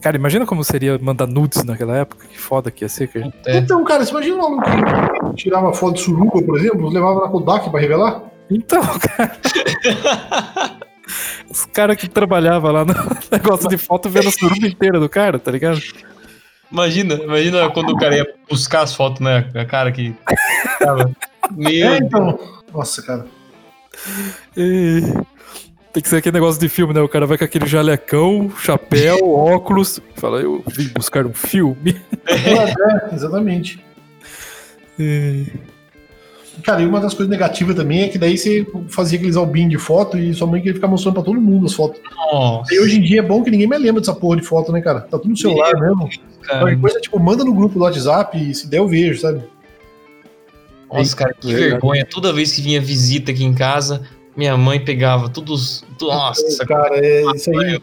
Cara, 0.00 0.16
imagina 0.16 0.44
como 0.44 0.62
seria 0.62 0.98
mandar 1.00 1.26
nudes 1.26 1.64
naquela 1.64 1.96
época, 1.96 2.26
que 2.28 2.38
foda 2.38 2.70
que 2.70 2.84
ia 2.84 2.88
ser, 2.88 3.08
cara. 3.08 3.32
É. 3.46 3.56
Então, 3.56 3.82
cara, 3.84 4.04
você 4.04 4.10
imagina 4.10 4.36
um 4.36 4.40
maluco 4.58 5.30
que 5.30 5.36
tirava 5.36 5.72
foto 5.72 5.94
de 5.94 6.00
suruba, 6.02 6.42
por 6.42 6.58
exemplo, 6.58 6.88
levava 6.90 7.20
na 7.22 7.28
Kodak 7.28 7.70
pra 7.70 7.80
revelar? 7.80 8.22
Então, 8.50 8.82
cara. 8.98 9.38
Os 11.48 11.64
caras 11.66 11.96
que 11.96 12.08
trabalhavam 12.08 12.72
lá 12.72 12.84
no 12.84 12.94
negócio 13.30 13.68
de 13.68 13.78
foto 13.78 14.08
vendo 14.08 14.28
a 14.28 14.32
suruba 14.32 14.66
inteira 14.66 14.98
do 14.98 15.08
cara, 15.08 15.38
tá 15.38 15.50
ligado? 15.50 15.80
Imagina, 16.70 17.14
imagina 17.14 17.70
quando 17.70 17.90
o 17.90 17.96
cara 17.96 18.16
ia 18.16 18.34
buscar 18.48 18.82
as 18.82 18.94
fotos, 18.94 19.20
né? 19.20 19.48
A 19.54 19.64
cara 19.64 19.92
que. 19.92 20.14
Tava. 20.80 21.12
Meu 21.52 21.88
É, 21.88 21.98
então. 21.98 22.38
Nossa, 22.72 23.02
cara. 23.02 23.26
E... 24.56 25.00
Tem 25.92 26.02
que 26.02 26.10
ser 26.10 26.16
aquele 26.16 26.34
negócio 26.34 26.60
de 26.60 26.68
filme, 26.68 26.92
né? 26.92 27.00
O 27.00 27.08
cara 27.08 27.24
vai 27.24 27.38
com 27.38 27.44
aquele 27.44 27.66
jalecão, 27.66 28.52
chapéu, 28.58 29.16
óculos. 29.30 29.98
Fala, 30.16 30.40
eu 30.40 30.62
vim 30.66 30.88
buscar 30.88 31.24
um 31.24 31.32
filme. 31.32 31.98
É, 32.26 33.14
exatamente. 33.14 33.82
E... 34.98 35.46
Cara, 36.62 36.80
e 36.82 36.86
uma 36.86 37.00
das 37.00 37.12
coisas 37.14 37.30
negativas 37.30 37.76
também 37.76 38.02
é 38.02 38.08
que 38.08 38.18
daí 38.18 38.36
você 38.38 38.66
fazia 38.88 39.18
aqueles 39.18 39.36
albinhos 39.36 39.70
de 39.70 39.78
foto 39.78 40.16
e 40.18 40.32
sua 40.34 40.46
mãe 40.46 40.60
queria 40.60 40.74
ficar 40.74 40.88
mostrando 40.88 41.14
pra 41.14 41.22
todo 41.22 41.40
mundo 41.40 41.66
as 41.66 41.74
fotos. 41.74 42.00
Nossa, 42.32 42.74
E 42.74 42.78
hoje 42.80 42.98
em 42.98 43.02
dia 43.02 43.20
é 43.20 43.22
bom 43.22 43.42
que 43.42 43.50
ninguém 43.50 43.66
mais 43.66 43.82
lembra 43.82 44.00
dessa 44.00 44.14
porra 44.14 44.36
de 44.40 44.42
foto, 44.46 44.72
né, 44.72 44.80
cara? 44.80 45.00
Tá 45.02 45.18
tudo 45.18 45.30
no 45.30 45.36
celular 45.36 45.72
mesmo. 45.78 46.08
cara. 46.42 46.60
Qualquer 46.60 46.80
coisa, 46.80 47.00
tipo, 47.00 47.18
manda 47.18 47.44
no 47.44 47.52
grupo 47.54 47.74
do 47.74 47.80
WhatsApp 47.84 48.38
e 48.38 48.54
se 48.54 48.68
der 48.68 48.78
eu 48.78 48.88
vejo, 48.88 49.20
sabe? 49.20 49.42
Nossa, 50.92 51.16
cara, 51.16 51.34
que 51.34 51.52
vergonha. 51.52 52.06
Toda 52.06 52.32
vez 52.32 52.52
que 52.52 52.62
vinha 52.62 52.80
visita 52.80 53.32
aqui 53.32 53.44
em 53.44 53.54
casa, 53.54 54.02
minha 54.36 54.56
mãe 54.56 54.78
pegava 54.82 55.28
todos. 55.28 55.84
Nossa, 56.00 56.64
cara, 56.64 56.96
é 57.04 57.22
isso 57.34 57.50
aí. 57.58 57.80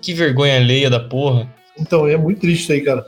que 0.00 0.12
vergonha 0.12 0.56
alheia 0.56 0.90
da 0.90 1.00
porra. 1.00 1.48
Então, 1.78 2.06
é 2.06 2.16
muito 2.16 2.40
triste 2.40 2.64
isso 2.64 2.72
aí, 2.72 2.80
cara. 2.82 3.04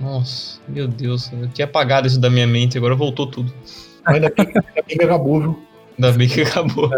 Nossa, 0.00 0.58
meu 0.68 0.86
Deus, 0.86 1.30
eu 1.32 1.48
tinha 1.48 1.64
apagado 1.64 2.06
isso 2.06 2.20
da 2.20 2.28
minha 2.28 2.46
mente, 2.46 2.76
agora 2.76 2.94
voltou 2.94 3.26
tudo. 3.26 3.52
Mas 4.04 4.16
ainda 4.16 4.30
bem, 4.36 4.46
ainda 4.46 4.62
bem 4.86 4.96
que 4.98 5.04
acabou, 5.04 5.40
viu? 5.40 5.62
Ainda 5.98 6.12
bem 6.12 6.28
que 6.28 6.40
acabou. 6.42 6.90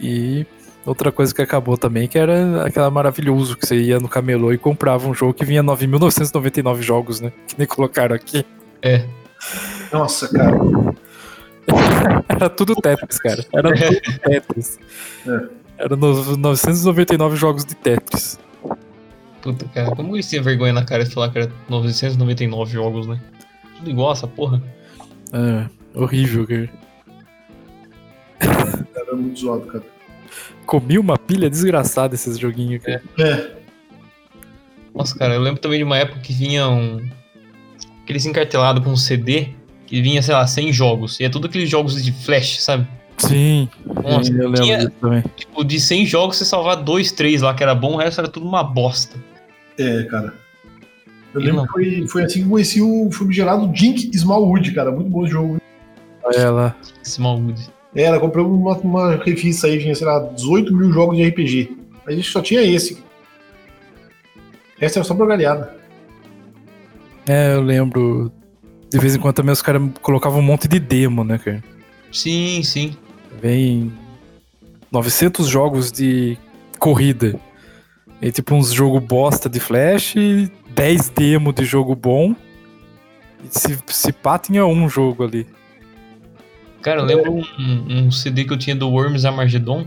e 0.00 0.44
outra 0.84 1.10
coisa 1.10 1.34
que 1.34 1.40
acabou 1.42 1.76
também, 1.78 2.06
que 2.06 2.18
era 2.18 2.64
aquela 2.66 2.90
maravilhoso 2.90 3.56
que 3.56 3.66
você 3.66 3.76
ia 3.80 3.98
no 3.98 4.08
camelô 4.08 4.52
e 4.52 4.58
comprava 4.58 5.08
um 5.08 5.14
jogo 5.14 5.32
que 5.32 5.44
vinha 5.44 5.62
9.999 5.62 6.82
jogos, 6.82 7.20
né? 7.20 7.32
Que 7.48 7.54
nem 7.58 7.66
colocaram 7.66 8.14
aqui. 8.14 8.44
É. 8.82 9.06
Nossa, 9.92 10.28
cara. 10.28 10.54
Era 12.28 12.50
tudo 12.50 12.74
Tetris, 12.76 13.18
cara. 13.18 13.44
Era 13.54 13.72
tudo 13.74 14.00
Tetris. 14.20 14.78
É. 15.26 15.40
Era 15.84 15.96
no- 15.96 16.36
999 16.36 17.36
jogos 17.36 17.64
de 17.64 17.74
Tetris. 17.74 18.38
Puta, 19.44 19.66
cara, 19.66 19.94
como 19.94 20.16
eles 20.16 20.26
tinham 20.26 20.42
vergonha 20.42 20.72
na 20.72 20.82
cara 20.86 21.04
de 21.04 21.10
falar 21.10 21.28
que 21.28 21.36
era 21.36 21.52
999 21.68 22.72
jogos, 22.72 23.06
né? 23.06 23.20
Tudo 23.76 23.90
igual 23.90 24.10
essa 24.10 24.26
porra. 24.26 24.62
É, 25.34 25.68
horrível, 25.94 26.46
cara. 26.46 26.70
Cara, 28.38 29.10
é 29.12 29.14
muito 29.14 29.38
zoado, 29.38 29.66
cara. 29.66 29.84
Comi 30.64 30.98
uma 30.98 31.18
pilha 31.18 31.50
desgraçada 31.50 32.14
esses 32.14 32.38
joguinhos, 32.38 32.82
cara. 32.82 33.02
É, 33.18 33.50
Nossa, 34.94 35.14
cara, 35.18 35.34
eu 35.34 35.42
lembro 35.42 35.60
também 35.60 35.76
de 35.76 35.84
uma 35.84 35.98
época 35.98 36.20
que 36.20 36.32
vinha 36.32 36.66
um. 36.66 37.06
Aqueles 38.02 38.24
encartelado 38.24 38.80
com 38.80 38.88
um 38.88 38.96
CD 38.96 39.50
que 39.86 40.00
vinha, 40.00 40.22
sei 40.22 40.32
lá, 40.32 40.46
100 40.46 40.72
jogos. 40.72 41.20
E 41.20 41.24
é 41.24 41.28
tudo 41.28 41.48
aqueles 41.48 41.68
jogos 41.68 42.02
de 42.02 42.12
flash, 42.12 42.62
sabe? 42.62 42.88
Sim, 43.18 43.68
Nossa, 43.84 44.30
eu 44.32 44.48
lembro 44.48 44.62
tinha, 44.62 44.78
disso 44.78 44.92
também. 45.02 45.22
tipo, 45.36 45.62
de 45.62 45.78
100 45.78 46.06
jogos 46.06 46.38
você 46.38 46.46
salvar 46.46 46.76
2, 46.76 47.12
3 47.12 47.42
lá 47.42 47.52
que 47.52 47.62
era 47.62 47.74
bom, 47.74 47.92
o 47.92 47.96
resto 47.98 48.22
era 48.22 48.28
tudo 48.28 48.46
uma 48.48 48.64
bosta. 48.64 49.18
É, 49.78 50.04
cara. 50.04 50.34
Eu 51.32 51.40
E 51.40 51.44
lembro 51.44 51.62
não. 51.62 51.66
que 51.66 51.72
foi, 51.72 52.08
foi 52.08 52.24
assim 52.24 52.40
que 52.40 52.44
eu 52.46 52.50
conheci 52.50 52.80
o 52.82 53.10
famigerado 53.10 53.70
Jink 53.74 54.10
Smallwood, 54.14 54.72
cara. 54.72 54.90
Muito 54.92 55.10
bom 55.10 55.24
esse 55.24 55.32
jogo. 55.32 55.58
Olha 56.22 56.50
lá. 56.50 56.76
Smallwood. 57.02 57.68
Era, 57.94 58.18
comprei 58.18 58.44
uma, 58.44 58.76
uma 58.78 59.16
revista 59.16 59.66
aí, 59.66 59.78
tinha, 59.78 59.94
sei 59.94 60.06
lá, 60.06 60.18
18 60.20 60.74
mil 60.74 60.92
jogos 60.92 61.16
de 61.16 61.24
RPG. 61.28 61.76
A 62.06 62.12
gente 62.12 62.28
só 62.30 62.40
tinha 62.40 62.62
esse. 62.62 63.02
Essa 64.80 64.98
era 64.98 65.04
só 65.04 65.14
porgalhada. 65.14 65.76
É, 67.26 67.54
eu 67.54 67.62
lembro. 67.62 68.30
De 68.90 68.98
vez 68.98 69.14
em 69.16 69.18
quando 69.18 69.34
também 69.34 69.52
os 69.52 69.62
caras 69.62 69.82
colocavam 70.02 70.38
um 70.38 70.42
monte 70.42 70.68
de 70.68 70.78
demo, 70.78 71.24
né, 71.24 71.38
cara? 71.38 71.62
Sim, 72.12 72.62
sim. 72.62 72.96
Vem 73.42 73.92
900 74.92 75.48
jogos 75.48 75.90
de 75.90 76.38
corrida. 76.78 77.34
E 78.24 78.32
tipo 78.32 78.54
uns 78.54 78.72
jogo 78.72 78.98
bosta 79.00 79.50
de 79.50 79.60
flash, 79.60 80.14
10 80.70 81.08
demo 81.10 81.52
de 81.52 81.62
jogo 81.62 81.94
bom. 81.94 82.34
E 83.44 83.48
se, 83.50 83.78
se 83.88 84.12
pá, 84.14 84.38
tinha 84.38 84.64
um 84.64 84.88
jogo 84.88 85.24
ali. 85.24 85.46
Cara, 86.80 87.02
eu 87.02 87.04
lembro 87.04 87.32
um, 87.34 88.06
um 88.06 88.10
CD 88.10 88.46
que 88.46 88.54
eu 88.54 88.56
tinha 88.56 88.74
do 88.74 88.88
Worms 88.88 89.26
Armageddon, 89.26 89.86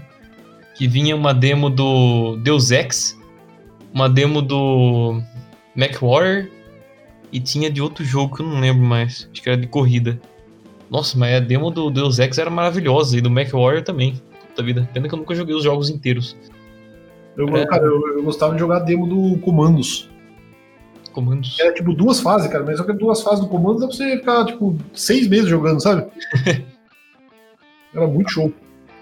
que 0.76 0.88
vinha 0.88 1.16
uma 1.16 1.34
demo 1.34 1.68
do 1.68 2.38
Deus 2.38 2.70
Ex, 2.70 3.20
uma 3.92 4.08
demo 4.08 4.40
do 4.40 5.20
MacWarrior 5.76 6.48
e 7.34 7.40
tinha 7.40 7.72
de 7.72 7.82
outro 7.82 8.06
jogo 8.06 8.36
que 8.36 8.44
eu 8.44 8.46
não 8.46 8.60
lembro 8.60 8.84
mais. 8.84 9.28
Acho 9.34 9.42
que 9.42 9.50
era 9.50 9.58
de 9.58 9.66
corrida. 9.66 10.22
Nossa, 10.92 11.18
mas 11.18 11.34
a 11.34 11.40
demo 11.40 11.72
do 11.72 11.90
Deus 11.90 12.20
Ex 12.20 12.38
era 12.38 12.52
maravilhosa 12.52 13.18
e 13.18 13.22
do 13.22 13.32
MacWarrior 13.32 13.84
também. 13.84 14.22
Puta 14.50 14.62
vida. 14.62 14.88
Pena 14.94 15.08
que 15.08 15.16
eu 15.16 15.18
nunca 15.18 15.34
joguei 15.34 15.56
os 15.56 15.64
jogos 15.64 15.90
inteiros. 15.90 16.36
Eu, 17.38 17.48
É. 17.56 17.66
cara, 17.68 17.84
eu, 17.86 18.18
eu 18.18 18.24
gostava 18.24 18.54
de 18.54 18.60
jogar 18.60 18.80
demo 18.80 19.06
do 19.08 19.40
Comandos. 19.42 20.10
Comandos. 21.14 21.58
Era 21.60 21.74
tipo 21.74 21.94
duas 21.94 22.20
fases, 22.20 22.48
cara, 22.52 22.64
mas 22.64 22.78
só 22.78 22.84
que 22.84 22.94
duas 22.94 23.22
fases 23.22 23.40
do 23.40 23.48
Comandos 23.48 23.82
dá 23.82 23.88
pra 23.88 23.96
você 23.96 24.18
ficar, 24.18 24.46
tipo, 24.46 24.78
seis 24.94 25.28
meses 25.28 25.48
jogando, 25.50 25.82
sabe? 25.82 26.06
Era 27.94 28.08
muito 28.08 28.32
show. 28.32 28.54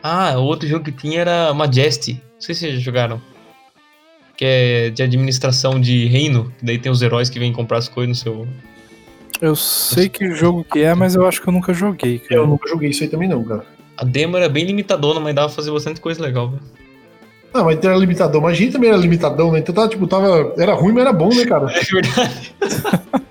Ah, 0.02 0.38
o 0.38 0.44
outro 0.44 0.68
jogo 0.68 0.86
que 0.86 0.92
tinha 0.92 1.22
era 1.22 1.54
Majesty. 1.54 2.14
Não 2.36 2.42
sei 2.42 2.54
se 2.56 2.62
vocês 2.62 2.76
já 2.76 2.80
jogaram. 2.80 3.20
Que 4.38 4.46
é 4.46 4.90
de 4.92 5.02
administração 5.02 5.80
de 5.82 6.06
reino. 6.06 6.54
Que 6.60 6.66
daí 6.66 6.78
tem 6.78 6.92
os 6.92 7.02
heróis 7.02 7.30
que 7.30 7.40
vêm 7.40 7.52
comprar 7.52 7.80
as 7.80 7.90
coisas 7.90 8.10
no 8.10 8.16
seu. 8.24 8.48
Eu 9.42 9.56
sei 9.56 10.08
que 10.08 10.32
jogo 10.32 10.64
que 10.64 10.80
é, 10.80 10.94
mas 10.94 11.16
eu 11.16 11.26
acho 11.28 11.42
que 11.42 11.50
eu 11.50 11.54
nunca 11.54 11.74
joguei, 11.74 12.22
Eu 12.30 12.30
cara. 12.30 12.48
nunca 12.48 12.70
joguei 12.70 12.90
isso 12.92 13.04
aí 13.04 13.10
também, 13.10 13.28
não, 13.28 13.44
cara. 13.44 13.66
A 13.98 14.06
demo 14.06 14.38
era 14.38 14.48
bem 14.48 14.64
limitadona, 14.66 15.20
mas 15.20 15.34
dava 15.36 15.48
pra 15.48 15.56
fazer 15.56 15.72
bastante 15.72 16.00
coisa 16.00 16.22
legal, 16.22 16.50
velho. 16.52 16.62
Ah, 17.58 17.64
mas 17.64 17.82
era 17.82 17.96
limitadão. 17.96 18.42
Mas 18.42 18.52
a 18.52 18.56
gente 18.56 18.74
também 18.74 18.90
era 18.90 18.98
limitadão, 18.98 19.50
né? 19.52 19.60
Então 19.60 19.74
tava, 19.74 19.88
tipo, 19.88 20.06
tava. 20.08 20.54
Era 20.58 20.74
ruim, 20.74 20.92
mas 20.92 21.02
era 21.04 21.14
bom, 21.14 21.30
né, 21.30 21.46
cara? 21.46 21.68
É 21.72 21.84
verdade. 21.84 22.56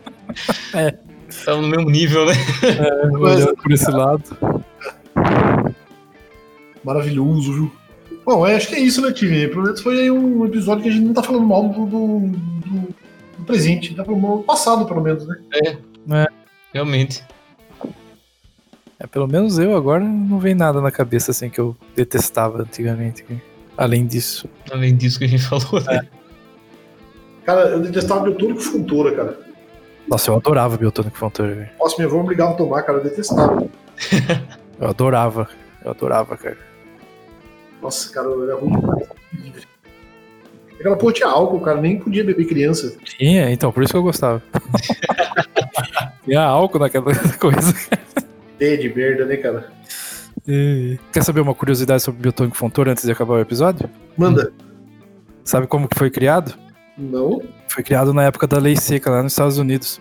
É. 0.75 0.95
Tava 1.45 1.61
no 1.61 1.69
mesmo 1.69 1.91
nível, 1.91 2.25
né? 2.27 2.33
Olhando 3.21 3.55
por 3.57 3.71
esse 3.71 3.91
lado. 3.91 4.23
Maravilhoso, 6.83 7.53
viu? 7.53 7.73
Bom, 8.25 8.47
é, 8.47 8.57
acho 8.57 8.69
que 8.69 8.75
é 8.75 8.81
isso, 8.81 9.01
né, 9.03 9.13
time? 9.13 9.47
Pelo 9.49 9.63
menos 9.63 9.81
foi 9.81 10.01
aí 10.01 10.11
um 10.11 10.45
episódio 10.47 10.83
que 10.83 10.89
a 10.89 10.93
gente 10.93 11.05
não 11.05 11.13
tá 11.15 11.23
falando 11.23 11.47
mal 11.47 11.69
do, 11.69 11.87
do, 11.87 12.19
do- 12.29 12.95
do 13.39 13.45
presente, 13.47 13.95
tá 13.95 14.05
falando 14.05 14.21
mal 14.23 14.39
do 14.39 14.43
passado, 14.45 14.87
pelo 14.87 15.01
menos, 15.03 15.27
né? 15.27 15.37
Realmente. 16.73 17.23
É, 18.99 19.07
pelo 19.07 19.29
menos 19.29 19.59
eu 19.59 19.77
agora 19.77 20.03
não 20.03 20.39
vem 20.39 20.55
nada 20.55 20.81
na 20.81 20.91
cabeça 20.91 21.31
assim 21.31 21.49
que 21.51 21.61
eu 21.61 21.77
detestava 21.95 22.63
antigamente. 22.63 23.25
Além 23.77 24.07
disso. 24.07 24.49
Além 24.71 24.97
disso 24.97 25.19
que 25.19 25.25
a 25.25 25.29
gente 25.29 25.45
falou, 25.49 25.83
né? 25.85 26.07
Cara, 27.45 27.69
eu 27.69 27.81
detestava 27.81 28.25
Beltoro 28.25 28.55
com 28.55 28.61
Fontoura, 28.61 29.15
cara. 29.15 29.39
Nossa, 30.09 30.31
eu 30.31 30.37
adorava 30.37 30.77
Biotônico 30.77 31.17
Fontoura, 31.17 31.55
velho. 31.55 31.71
Nossa, 31.79 31.97
minha 31.97 32.07
avó 32.07 32.17
me 32.17 32.23
obrigava 32.23 32.53
a 32.53 32.57
tomar, 32.57 32.83
cara, 32.83 32.99
eu 32.99 33.05
detestava. 33.05 33.67
Eu 34.81 34.89
adorava. 34.89 35.49
Eu 35.85 35.93
adorava, 35.93 36.37
cara. 36.37 36.59
Nossa, 37.81 38.13
cara, 38.13 38.27
era 38.29 38.57
ruim 38.57 38.77
demais. 38.77 39.07
Aquela 40.79 40.97
porra 40.97 41.13
tinha 41.13 41.29
álcool, 41.29 41.61
cara, 41.61 41.81
nem 41.81 41.99
podia 41.99 42.25
beber 42.25 42.47
criança. 42.47 42.97
Tinha, 43.05 43.51
então, 43.53 43.71
por 43.71 43.85
isso 43.85 43.93
que 43.93 43.97
eu 43.97 44.03
gostava. 44.03 44.43
Tinha 46.25 46.43
álcool 46.43 46.81
naquela 46.81 47.15
coisa. 47.39 47.73
Ideia 48.57 48.79
de 48.79 48.93
merda, 48.93 49.25
né, 49.25 49.37
cara? 49.37 49.73
E- 50.47 50.99
Quer 51.13 51.23
saber 51.25 51.41
uma 51.41 51.55
curiosidade 51.55 52.03
sobre 52.03 52.21
Biotônico 52.23 52.57
Fontoura 52.57 52.93
antes 52.93 53.05
de 53.05 53.13
acabar 53.13 53.35
o 53.35 53.41
episódio? 53.41 53.89
Manda. 54.17 54.53
Sabe 55.45 55.67
como 55.67 55.89
que 55.89 55.99
foi 55.99 56.11
criado? 56.11 56.55
Não? 56.97 57.43
Foi 57.69 57.83
criado 57.83 58.13
na 58.15 58.23
época 58.25 58.47
da 58.47 58.59
lei 58.59 58.77
seca 58.77 59.11
lá 59.11 59.23
nos 59.23 59.33
Estados 59.33 59.59
Unidos. 59.59 60.01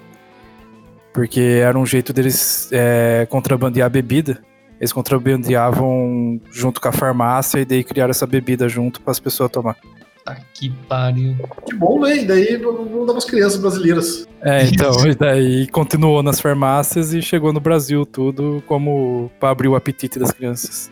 Porque 1.13 1.39
era 1.39 1.77
um 1.77 1.85
jeito 1.85 2.11
deles 2.13 2.69
é, 2.71 3.25
contrabandear 3.29 3.89
bebida. 3.89 4.41
Eles 4.79 4.91
contrabandeavam 4.91 6.41
junto 6.51 6.81
com 6.81 6.87
a 6.87 6.91
farmácia 6.91 7.59
e 7.59 7.65
daí 7.65 7.83
criaram 7.83 8.11
essa 8.11 8.27
bebida 8.27 8.67
junto 8.67 9.01
para 9.01 9.11
as 9.11 9.19
pessoas 9.19 9.49
tomar. 9.51 9.77
Tá 10.23 10.37
que 10.53 10.69
pariu. 10.87 11.35
Que 11.65 11.75
bom, 11.75 11.99
né? 11.99 12.17
E 12.17 12.25
daí 12.25 12.55
vamos 12.55 13.05
dar 13.05 13.13
pras 13.13 13.25
crianças 13.25 13.59
brasileiras. 13.59 14.25
É, 14.41 14.63
então, 14.65 15.05
e 15.05 15.13
daí 15.15 15.67
continuou 15.67 16.23
nas 16.23 16.39
farmácias 16.39 17.13
e 17.13 17.21
chegou 17.21 17.51
no 17.51 17.59
Brasil 17.59 18.05
tudo 18.05 18.63
como 18.65 19.29
para 19.39 19.49
abrir 19.49 19.67
o 19.67 19.75
apetite 19.75 20.17
das 20.17 20.31
crianças, 20.31 20.91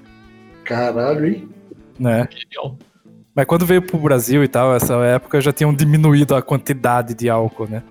Caralho, 0.66 1.26
hein? 1.26 1.50
né? 1.98 2.28
Genial. 2.32 2.78
Mas 3.34 3.46
quando 3.46 3.66
veio 3.66 3.82
pro 3.82 3.98
Brasil 3.98 4.44
e 4.44 4.48
tal, 4.48 4.76
essa 4.76 4.94
época 4.96 5.40
já 5.40 5.54
tinham 5.54 5.74
diminuído 5.74 6.36
a 6.36 6.42
quantidade 6.42 7.14
de 7.14 7.30
álcool, 7.30 7.68
né? 7.70 7.82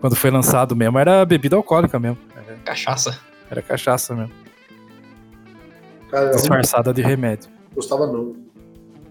Quando 0.00 0.14
foi 0.14 0.30
lançado 0.30 0.76
mesmo, 0.76 0.98
era 0.98 1.24
bebida 1.24 1.56
alcoólica 1.56 1.98
mesmo. 1.98 2.18
Era, 2.36 2.56
Cachaça. 2.64 3.18
era 3.50 3.62
cachaça 3.62 4.14
mesmo. 4.14 4.32
Cara. 6.10 6.30
Disfarçada 6.30 6.92
de 6.92 7.00
remédio. 7.00 7.48
Gostava 7.74 8.06
não. 8.06 8.36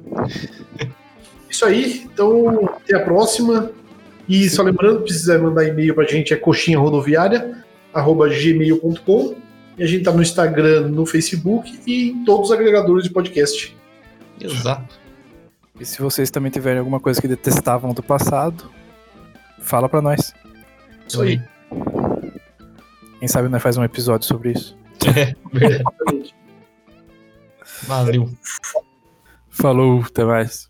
Isso 1.50 1.66
aí, 1.66 2.04
então 2.06 2.66
até 2.66 2.96
a 2.96 3.04
próxima. 3.04 3.72
E 4.28 4.50
só 4.50 4.62
lembrando, 4.62 5.02
precisa 5.02 5.40
mandar 5.40 5.66
e-mail 5.66 5.96
pra 5.96 6.06
gente, 6.06 6.34
é 6.34 6.38
coxinharodoviária, 6.38 7.64
arroba 7.94 8.28
gmail.com. 8.28 9.36
E 9.78 9.84
a 9.84 9.88
gente 9.88 10.04
tá 10.04 10.12
no 10.12 10.22
Instagram, 10.22 10.88
no 10.88 11.06
Facebook 11.06 11.80
e 11.86 12.10
em 12.10 12.26
todos 12.26 12.50
os 12.50 12.56
agregadores 12.56 13.04
de 13.04 13.12
podcast. 13.12 13.76
Exato. 14.42 15.00
E 15.80 15.86
se 15.86 16.02
vocês 16.02 16.32
também 16.32 16.52
tiverem 16.52 16.80
alguma 16.80 17.00
coisa 17.00 17.22
que 17.22 17.28
detestavam 17.28 17.94
do 17.94 18.02
passado, 18.02 18.72
fala 19.60 19.88
pra 19.88 20.02
nós. 20.02 20.34
Isso 21.08 21.22
aí. 21.22 21.42
Quem 23.20 23.28
sabe 23.28 23.48
nós 23.50 23.62
faz 23.62 23.78
um 23.78 23.84
episódio 23.84 24.28
sobre 24.28 24.54
isso. 24.54 24.76
É, 25.16 25.36
verdade. 25.54 26.34
Valeu. 27.84 28.30
Falou, 29.50 30.02
até 30.02 30.24
mais. 30.24 30.67